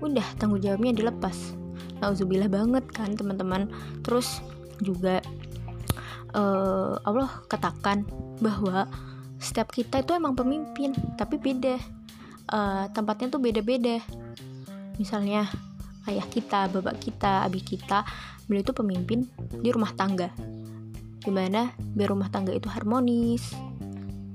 udah 0.00 0.26
tanggung 0.36 0.60
jawabnya 0.60 0.92
dilepas. 0.92 1.56
Nauzubillah 2.00 2.50
banget 2.50 2.84
kan 2.92 3.16
teman-teman. 3.16 3.72
Terus 4.04 4.44
juga 4.84 5.24
uh, 6.36 7.00
Allah 7.04 7.30
katakan 7.48 8.04
bahwa 8.40 8.84
setiap 9.40 9.72
kita 9.72 10.04
itu 10.04 10.12
emang 10.16 10.36
pemimpin 10.36 10.92
tapi 11.16 11.40
beda. 11.40 11.76
Uh, 12.46 12.86
tempatnya 12.92 13.32
tuh 13.32 13.42
beda-beda. 13.42 13.98
Misalnya 14.96 15.48
ayah 16.06 16.26
kita 16.30 16.70
bapak 16.70 17.02
kita 17.02 17.42
abi 17.42 17.60
kita 17.60 18.06
beliau 18.46 18.62
itu 18.62 18.72
pemimpin 18.76 19.26
di 19.60 19.68
rumah 19.72 19.90
tangga. 19.96 20.30
Gimana? 21.20 21.74
Biar 21.74 22.14
rumah 22.14 22.30
tangga 22.30 22.54
itu 22.54 22.70
harmonis 22.70 23.50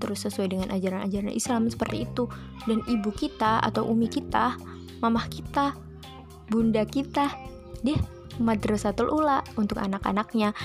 terus 0.01 0.25
sesuai 0.25 0.49
dengan 0.49 0.69
ajaran-ajaran 0.73 1.31
Islam 1.31 1.69
seperti 1.69 2.09
itu. 2.09 2.25
Dan 2.65 2.81
ibu 2.89 3.13
kita 3.13 3.61
atau 3.61 3.85
umi 3.85 4.09
kita 4.09 4.57
mamah 5.01 5.29
kita 5.29 5.77
bunda 6.49 6.83
kita 6.83 7.29
dia 7.81 7.97
madrasatul 8.41 9.11
ula 9.11 9.43
untuk 9.59 9.77
anak-anaknya 9.77 10.55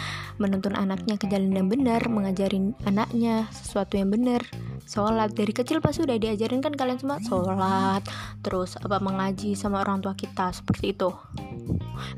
menuntun 0.41 0.73
anaknya 0.79 1.19
ke 1.19 1.27
jalan 1.27 1.53
yang 1.53 1.69
benar 1.69 2.01
mengajarin 2.07 2.73
anaknya 2.89 3.51
sesuatu 3.51 3.99
yang 4.01 4.13
benar. 4.13 4.45
Sholat 4.87 5.35
dari 5.35 5.51
kecil 5.51 5.83
pas 5.83 5.97
sudah 5.97 6.15
diajarin 6.15 6.63
kan 6.63 6.73
kalian 6.73 7.01
semua 7.01 7.19
sholat 7.21 8.07
terus 8.41 8.79
apa 8.79 9.03
mengaji 9.03 9.59
sama 9.59 9.83
orang 9.83 9.99
tua 9.99 10.15
kita 10.15 10.55
seperti 10.55 10.95
itu. 10.95 11.11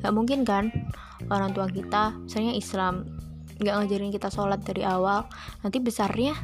Nggak 0.05 0.15
mungkin 0.15 0.45
kan 0.45 0.69
orang 1.33 1.57
tua 1.57 1.67
kita 1.71 2.15
misalnya 2.29 2.55
Islam 2.55 2.95
nggak 3.59 3.75
ngajarin 3.75 4.13
kita 4.15 4.29
sholat 4.31 4.61
dari 4.63 4.87
awal 4.87 5.27
nanti 5.67 5.83
besarnya 5.83 6.37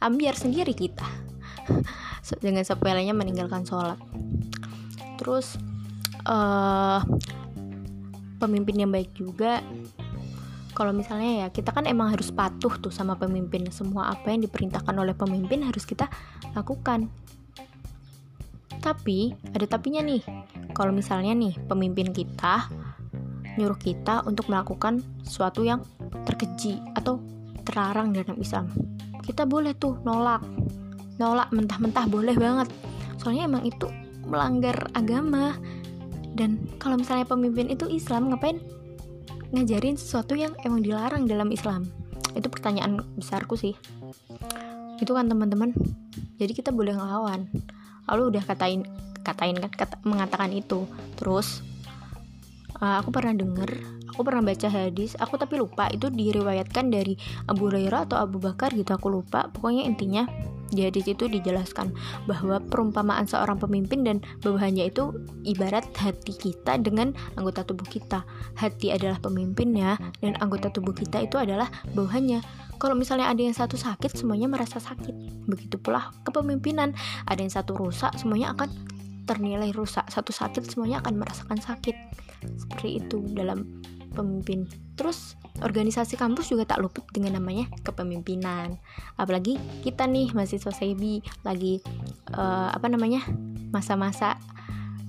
ambiar 0.00 0.36
sendiri 0.36 0.72
kita. 0.72 1.06
Dengan 2.44 2.66
sepelenya 2.66 3.14
meninggalkan 3.14 3.62
sholat. 3.62 3.98
Terus 5.16 5.56
uh, 6.26 7.00
pemimpin 8.36 8.86
yang 8.86 8.92
baik 8.92 9.14
juga. 9.16 9.62
Kalau 10.76 10.92
misalnya 10.92 11.46
ya 11.46 11.48
kita 11.48 11.72
kan 11.72 11.88
emang 11.88 12.12
harus 12.12 12.28
patuh 12.28 12.76
tuh 12.76 12.92
sama 12.92 13.16
pemimpin. 13.16 13.64
Semua 13.72 14.12
apa 14.12 14.28
yang 14.28 14.44
diperintahkan 14.44 14.92
oleh 14.92 15.16
pemimpin 15.16 15.64
harus 15.64 15.88
kita 15.88 16.10
lakukan. 16.52 17.08
Tapi 18.84 19.32
ada 19.56 19.64
tapinya 19.64 20.04
nih. 20.04 20.20
Kalau 20.76 20.92
misalnya 20.92 21.32
nih 21.32 21.56
pemimpin 21.64 22.12
kita 22.12 22.68
nyuruh 23.56 23.80
kita 23.80 24.20
untuk 24.28 24.52
melakukan 24.52 25.00
sesuatu 25.24 25.64
yang 25.64 25.80
terkeji 26.28 26.76
atau 26.92 27.24
terlarang 27.64 28.12
dalam 28.12 28.36
Islam. 28.36 28.68
Kita 29.26 29.42
boleh 29.42 29.74
tuh 29.74 29.98
nolak. 30.06 30.46
Nolak 31.18 31.50
mentah-mentah 31.50 32.06
boleh 32.06 32.38
banget. 32.38 32.70
Soalnya 33.18 33.50
emang 33.50 33.66
itu 33.66 33.90
melanggar 34.22 34.86
agama. 34.94 35.58
Dan 36.36 36.62
kalau 36.78 37.00
misalnya 37.00 37.26
pemimpin 37.26 37.66
itu 37.66 37.90
Islam, 37.90 38.30
ngapain 38.30 38.62
ngajarin 39.50 39.98
sesuatu 39.98 40.38
yang 40.38 40.54
emang 40.62 40.86
dilarang 40.86 41.26
dalam 41.26 41.50
Islam? 41.50 41.90
Itu 42.38 42.46
pertanyaan 42.46 43.02
besarku 43.18 43.58
sih. 43.58 43.74
Itu 45.02 45.12
kan 45.16 45.26
teman-teman. 45.26 45.74
Jadi 46.38 46.52
kita 46.54 46.70
boleh 46.70 46.94
ngelawan. 46.94 47.50
Lalu 48.06 48.22
udah 48.36 48.42
katain 48.46 48.86
katain 49.26 49.58
kan 49.58 49.72
kata, 49.74 49.96
mengatakan 50.06 50.54
itu. 50.54 50.86
Terus 51.18 51.64
uh, 52.78 53.02
aku 53.02 53.10
pernah 53.10 53.34
denger 53.34 53.70
aku 54.16 54.24
pernah 54.24 54.40
baca 54.40 54.72
hadis 54.72 55.12
aku 55.20 55.36
tapi 55.36 55.60
lupa 55.60 55.92
itu 55.92 56.08
diriwayatkan 56.08 56.88
dari 56.88 57.20
Abu 57.52 57.68
Hurairah 57.68 58.08
atau 58.08 58.16
Abu 58.16 58.40
Bakar 58.40 58.72
gitu 58.72 58.96
aku 58.96 59.12
lupa 59.12 59.52
pokoknya 59.52 59.84
intinya 59.84 60.24
di 60.72 60.82
hadis 60.82 61.04
itu 61.04 61.28
dijelaskan 61.28 61.92
bahwa 62.24 62.58
perumpamaan 62.58 63.28
seorang 63.28 63.60
pemimpin 63.60 64.02
dan 64.02 64.24
bawahannya 64.42 64.88
itu 64.88 65.14
ibarat 65.46 65.84
hati 65.94 66.34
kita 66.34 66.82
dengan 66.82 67.14
anggota 67.38 67.62
tubuh 67.62 67.86
kita. 67.86 68.26
Hati 68.58 68.90
adalah 68.90 69.22
pemimpinnya 69.22 69.94
dan 70.18 70.34
anggota 70.42 70.74
tubuh 70.74 70.90
kita 70.90 71.22
itu 71.22 71.38
adalah 71.38 71.70
bawahannya. 71.94 72.42
Kalau 72.82 72.98
misalnya 72.98 73.30
ada 73.30 73.38
yang 73.38 73.54
satu 73.54 73.78
sakit, 73.78 74.18
semuanya 74.18 74.50
merasa 74.50 74.82
sakit. 74.82 75.46
Begitu 75.46 75.78
pula 75.78 76.10
kepemimpinan. 76.26 76.98
Ada 77.30 77.46
yang 77.46 77.54
satu 77.54 77.78
rusak, 77.78 78.18
semuanya 78.18 78.50
akan 78.58 78.66
ternilai 79.22 79.70
rusak. 79.70 80.10
Satu 80.10 80.34
sakit, 80.34 80.66
semuanya 80.66 80.98
akan 80.98 81.14
merasakan 81.14 81.62
sakit 81.62 81.94
seperti 82.54 83.02
itu 83.02 83.24
dalam 83.32 83.66
pemimpin. 84.12 84.68
Terus 84.94 85.34
organisasi 85.64 86.20
kampus 86.20 86.52
juga 86.52 86.68
tak 86.68 86.84
luput 86.84 87.04
dengan 87.10 87.40
namanya 87.40 87.68
kepemimpinan. 87.82 88.76
Apalagi 89.16 89.56
kita 89.82 90.04
nih 90.04 90.32
mahasiswa 90.36 90.72
sebi 90.72 91.24
lagi 91.42 91.80
uh, 92.36 92.70
apa 92.72 92.86
namanya 92.86 93.24
masa-masa 93.72 94.36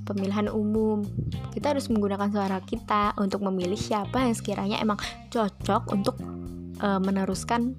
pemilihan 0.07 0.47
umum. 0.47 1.03
Kita 1.51 1.75
harus 1.75 1.91
menggunakan 1.91 2.31
suara 2.31 2.63
kita 2.63 3.13
untuk 3.19 3.43
memilih 3.43 3.77
siapa 3.77 4.23
yang 4.23 4.35
sekiranya 4.35 4.77
emang 4.79 4.97
cocok 5.27 5.91
untuk 5.91 6.15
uh, 6.79 6.99
meneruskan 7.03 7.75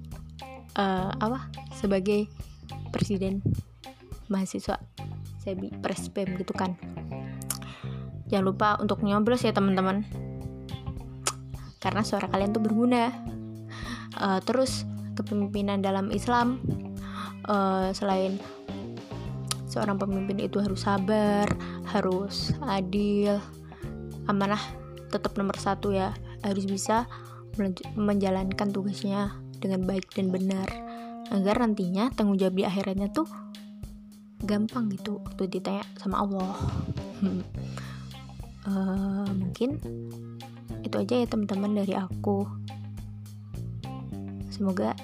uh, 0.77 1.09
apa 1.17 1.49
sebagai 1.73 2.29
presiden 2.93 3.41
mahasiswa 4.29 4.77
sebi 5.41 5.73
prespem 5.81 6.37
gitu 6.37 6.53
kan. 6.53 6.77
Jangan 8.29 8.45
lupa 8.45 8.69
untuk 8.77 9.01
nyoblos 9.01 9.41
ya 9.41 9.49
teman-teman. 9.49 10.05
Karena 11.79 12.03
suara 12.03 12.27
kalian 12.27 12.51
tuh 12.51 12.63
berguna. 12.63 13.11
Uh, 14.19 14.39
terus 14.43 14.83
kepemimpinan 15.15 15.79
dalam 15.79 16.11
Islam 16.11 16.59
uh, 17.47 17.91
selain 17.95 18.39
seorang 19.69 20.01
pemimpin 20.01 20.41
itu 20.41 20.59
harus 20.59 20.83
sabar, 20.83 21.45
harus 21.93 22.51
adil, 22.67 23.37
amanah 24.25 24.59
tetap 25.13 25.37
nomor 25.37 25.55
satu 25.57 25.93
ya, 25.93 26.13
harus 26.41 26.65
bisa 26.65 27.05
menjalankan 27.97 28.71
tugasnya 28.73 29.35
dengan 29.59 29.83
baik 29.85 30.09
dan 30.15 30.31
benar 30.31 30.67
agar 31.29 31.61
nantinya 31.61 32.09
tanggung 32.15 32.39
jawab 32.39 32.57
di 32.57 32.63
akhiratnya 32.65 33.13
tuh 33.13 33.29
gampang 34.41 34.89
gitu 34.89 35.19
waktu 35.21 35.51
ditanya 35.51 35.83
sama 35.99 36.25
Allah. 36.25 36.55
uh, 38.65 39.27
mungkin 39.41 39.77
itu 40.83 40.95
aja 40.99 41.15
ya 41.23 41.27
teman-teman 41.27 41.77
dari 41.77 41.93
aku. 41.95 42.47
Semoga 44.51 44.95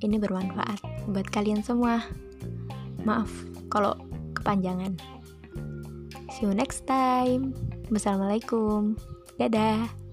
ini 0.00 0.16
bermanfaat 0.16 0.80
buat 1.10 1.28
kalian 1.28 1.60
semua. 1.60 2.04
Maaf 3.02 3.30
kalau 3.68 3.96
kepanjangan. 4.36 4.96
See 6.32 6.46
you 6.46 6.54
next 6.54 6.86
time. 6.86 7.52
Wassalamualaikum. 7.90 8.96
Dadah 9.38 10.08